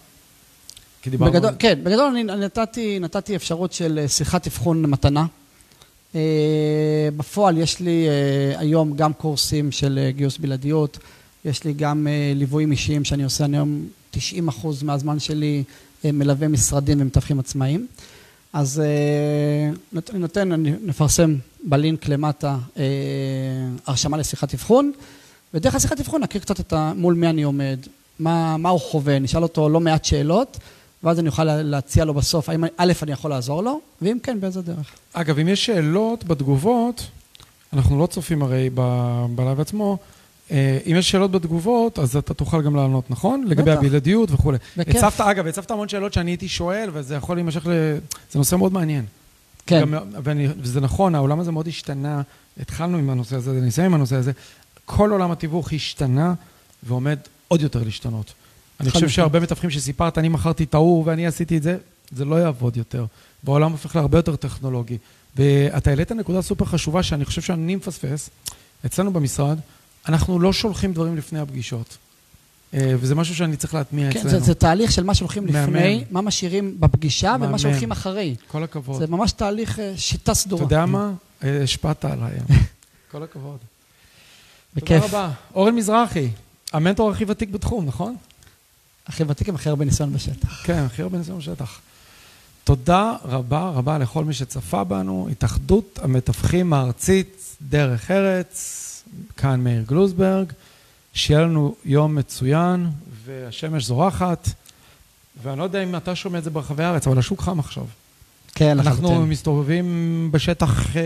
כי 1.03 1.09
דיברנו... 1.09 1.31
בגדול, 1.31 1.49
על- 1.49 1.55
כן, 1.59 1.79
בגדול 1.83 2.05
אני 2.05 2.23
נתתי, 2.23 2.99
נתתי 2.99 3.35
אפשרות 3.35 3.73
של 3.73 3.99
אה, 3.99 4.07
שיחת 4.07 4.47
אבחון 4.47 4.81
מתנה. 4.81 5.25
אה, 6.15 6.21
בפועל 7.17 7.57
יש 7.57 7.79
לי 7.79 8.07
אה, 8.07 8.59
היום 8.59 8.95
גם 8.95 9.13
קורסים 9.13 9.71
של 9.71 10.09
גיוס 10.15 10.37
בלעדיות, 10.37 10.97
יש 11.45 11.63
לי 11.63 11.73
גם 11.73 12.07
ליוויים 12.35 12.71
אישיים 12.71 13.03
שאני 13.05 13.23
עושה, 13.23 13.45
אני 13.45 13.57
היום 13.57 13.85
90 14.11 14.47
אחוז 14.47 14.83
מהזמן 14.83 15.19
שלי 15.19 15.63
מלווה 16.03 16.47
משרדים 16.47 17.01
ומתווכים 17.01 17.39
עצמאיים. 17.39 17.87
אז 18.53 18.81
אני 19.93 20.19
נותן, 20.19 20.51
אני 20.51 20.73
נפרסם 20.83 21.35
בלינק 21.63 22.07
למטה 22.07 22.57
הרשמה 23.85 24.17
לשיחת 24.17 24.53
אבחון, 24.53 24.91
ודרך 25.53 25.75
השיחת 25.75 25.99
אבחון 25.99 26.21
נכיר 26.21 26.41
קצת 26.41 26.59
את 26.59 26.73
ה, 26.73 26.93
מול 26.95 27.13
מי 27.13 27.29
אני 27.29 27.43
עומד, 27.43 27.79
מה, 28.19 28.57
מה 28.57 28.69
הוא 28.69 28.79
חווה, 28.79 29.19
נשאל 29.19 29.43
אותו 29.43 29.69
לא 29.69 29.79
מעט 29.79 30.05
שאלות, 30.05 30.57
ואז 31.03 31.19
אני 31.19 31.27
אוכל 31.27 31.43
להציע 31.43 32.05
לו 32.05 32.13
בסוף, 32.13 32.49
האם 32.49 32.63
א', 32.77 32.93
אני 33.03 33.11
יכול 33.11 33.31
לעזור 33.31 33.63
לו, 33.63 33.81
ואם 34.01 34.17
כן, 34.23 34.39
באיזה 34.39 34.61
דרך. 34.61 34.91
אגב, 35.13 35.39
אם 35.39 35.47
יש 35.47 35.65
שאלות 35.65 36.23
בתגובות, 36.23 37.07
אנחנו 37.73 37.99
לא 37.99 38.07
צופים 38.07 38.41
הרי 38.41 38.69
בלייב 39.35 39.59
עצמו, 39.59 39.97
אה, 40.51 40.77
אם 40.85 40.95
יש 40.95 41.11
שאלות 41.11 41.31
בתגובות, 41.31 41.99
אז 41.99 42.15
אתה 42.15 42.33
תוכל 42.33 42.61
גם 42.61 42.75
לענות, 42.75 43.11
נכון? 43.11 43.43
לגבי 43.47 43.71
הבלעדיות 43.71 44.31
וכולי. 44.31 44.57
בכיף. 44.77 44.95
הצפת, 44.95 45.21
אגב, 45.21 45.47
הצפת 45.47 45.71
המון 45.71 45.89
שאלות 45.89 46.13
שאני 46.13 46.31
הייתי 46.31 46.47
שואל, 46.47 46.89
וזה 46.93 47.15
יכול 47.15 47.37
להימשך 47.37 47.67
ל... 47.67 47.71
זה 48.31 48.39
נושא 48.39 48.55
מאוד 48.55 48.73
מעניין. 48.73 49.05
כן. 49.65 49.81
גם, 49.81 49.93
ואני, 50.23 50.47
וזה 50.57 50.81
נכון, 50.81 51.15
העולם 51.15 51.39
הזה 51.39 51.51
מאוד 51.51 51.67
השתנה. 51.67 52.21
התחלנו 52.59 52.97
עם 52.97 53.09
הנושא 53.09 53.35
הזה, 53.35 53.51
נסיים 53.51 53.85
עם 53.85 53.93
הנושא 53.93 54.15
הזה. 54.15 54.31
כל 54.85 55.11
עולם 55.11 55.31
התיווך 55.31 55.73
השתנה 55.73 56.33
ועומד 56.83 57.19
עוד 57.47 57.61
יותר 57.61 57.83
להשתנות. 57.83 58.33
אני 58.83 58.91
חושב 58.91 59.09
שהרבה 59.09 59.39
מתווכים 59.39 59.69
שסיפרת, 59.69 60.17
אני 60.17 60.29
מכרתי 60.29 60.63
את 60.63 60.73
ההוא 60.73 61.03
ואני 61.05 61.27
עשיתי 61.27 61.57
את 61.57 61.63
זה, 61.63 61.77
זה 62.11 62.25
לא 62.25 62.35
יעבוד 62.35 62.77
יותר. 62.77 63.05
בעולם 63.43 63.71
הופך 63.71 63.95
להרבה 63.95 64.17
יותר 64.17 64.35
טכנולוגי. 64.35 64.97
ואתה 65.35 65.89
העלית 65.89 66.11
נקודה 66.11 66.41
סופר 66.41 66.65
חשובה 66.65 67.03
שאני 67.03 67.25
חושב 67.25 67.41
שאני 67.41 67.75
מפספס. 67.75 68.29
אצלנו 68.85 69.13
במשרד, 69.13 69.57
אנחנו 70.07 70.39
לא 70.39 70.53
שולחים 70.53 70.93
דברים 70.93 71.17
לפני 71.17 71.39
הפגישות. 71.39 71.97
אה, 72.73 72.93
וזה 72.99 73.15
משהו 73.15 73.35
שאני 73.35 73.57
צריך 73.57 73.73
להטמיע 73.73 74.11
כן, 74.11 74.19
אצלנו. 74.19 74.29
זה, 74.29 74.39
זה 74.39 74.53
תהליך 74.53 74.91
של 74.91 75.03
מה 75.03 75.15
שולחים 75.15 75.47
לפני, 75.47 76.03
מה 76.11 76.21
משאירים 76.21 76.75
בפגישה 76.79 77.31
מאמן. 77.31 77.47
ומה 77.47 77.59
שולחים 77.59 77.91
אחרי. 77.91 78.35
כל 78.47 78.63
הכבוד. 78.63 78.99
זה 78.99 79.07
ממש 79.07 79.31
תהליך 79.31 79.79
אה, 79.79 79.93
שיטה 79.97 80.33
סדורה. 80.33 80.65
אתה 80.65 80.75
יודע 80.75 80.85
מה? 80.85 81.11
אה, 81.43 81.63
השפעת 81.63 82.05
עליי. 82.05 82.31
כל 83.11 83.23
הכבוד. 83.23 83.57
בכיף. 84.75 85.03
תודה 85.03 85.25
רבה. 85.25 85.33
אורן 85.55 85.75
מזרחי, 85.75 86.29
המנטור 86.73 87.11
הכי 87.11 87.25
ותיק 87.27 87.49
בתחום, 87.49 87.85
נכון? 87.85 88.15
הכי 89.07 89.23
ותיק 89.27 89.49
עם 89.49 89.55
הכי 89.55 89.69
הרבה 89.69 89.85
ניסיון 89.85 90.13
בשטח. 90.13 90.63
כן, 90.63 90.83
הכי 90.83 91.01
הרבה 91.01 91.17
ניסיון 91.17 91.37
בשטח. 91.37 91.79
תודה 92.63 93.15
רבה 93.25 93.69
רבה 93.69 93.97
לכל 93.97 94.25
מי 94.25 94.33
שצפה 94.33 94.83
בנו. 94.83 95.27
התאחדות 95.31 95.99
המתווכים 96.03 96.73
הארצית, 96.73 97.57
דרך 97.61 98.11
ארץ, 98.11 99.03
כאן 99.37 99.63
מאיר 99.63 99.83
גלוזברג. 99.87 100.51
שיהיה 101.13 101.41
לנו 101.41 101.75
יום 101.85 102.15
מצוין, 102.15 102.89
והשמש 103.25 103.85
זורחת, 103.85 104.49
ואני 105.43 105.59
לא 105.59 105.63
יודע 105.63 105.83
אם 105.83 105.95
אתה 105.95 106.15
שומע 106.15 106.37
את 106.37 106.43
זה 106.43 106.49
ברחבי 106.49 106.83
הארץ, 106.83 107.07
אבל 107.07 107.19
השוק 107.19 107.41
חם 107.41 107.59
עכשיו. 107.59 107.85
כן, 108.55 108.77
לחלוטין. 108.77 109.05
אנחנו 109.05 109.25
מסתובבים 109.25 110.29
בשטח 110.31 110.95
אה, 110.95 111.01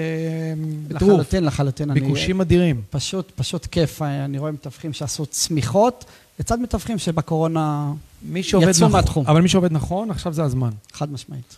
בטירוף. 0.88 1.14
לחלוטין, 1.14 1.44
לחלוטין. 1.44 1.94
ביקושים 1.94 2.42
אדירים. 2.42 2.82
פשוט, 2.90 3.32
פשוט 3.36 3.66
כיף. 3.66 4.02
אני 4.02 4.40
רואה 4.40 4.52
מתווכים 4.52 4.94
שעשו 4.94 5.26
צמיחות, 5.26 6.06
לצד 6.40 6.60
מתווכים 6.60 6.98
שבקורונה 6.98 7.94
יצאו 8.34 8.60
נכון, 8.60 8.92
מהתחום. 8.92 9.26
אבל 9.28 9.42
מי 9.42 9.50
שעובד 9.50 9.72
נכון, 9.72 10.12
עכשיו 10.12 10.34
זה 10.34 10.44
הזמן. 10.44 10.70
חד 10.94 11.12
משמעית. 11.12 11.56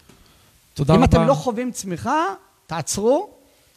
תודה 0.73 0.93
רבה. 0.93 1.03
אם 1.03 1.09
אתם 1.09 1.27
לא 1.27 1.33
חווים 1.33 1.71
צמיחה, 1.71 2.25
תעצרו. 2.67 3.29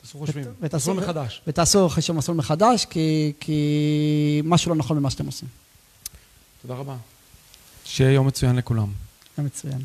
תעשו 0.02 0.18
חושבים, 0.18 0.44
ותעשו 0.60 0.94
מחדש. 0.94 1.42
ותעשו 1.46 1.88
חשבון 1.88 2.16
מסלול 2.16 2.36
מחדש, 2.36 2.84
כי, 2.84 3.32
כי 3.40 4.42
משהו 4.44 4.70
לא 4.70 4.76
נכון 4.76 4.96
במה 4.96 5.10
שאתם 5.10 5.26
עושים. 5.26 5.48
תודה 6.62 6.74
רבה. 6.74 6.96
שיהיה 7.84 8.12
יום 8.12 8.26
מצוין 8.26 8.56
לכולם. 8.56 8.88
יום 9.38 9.46
מצוין. 9.46 9.78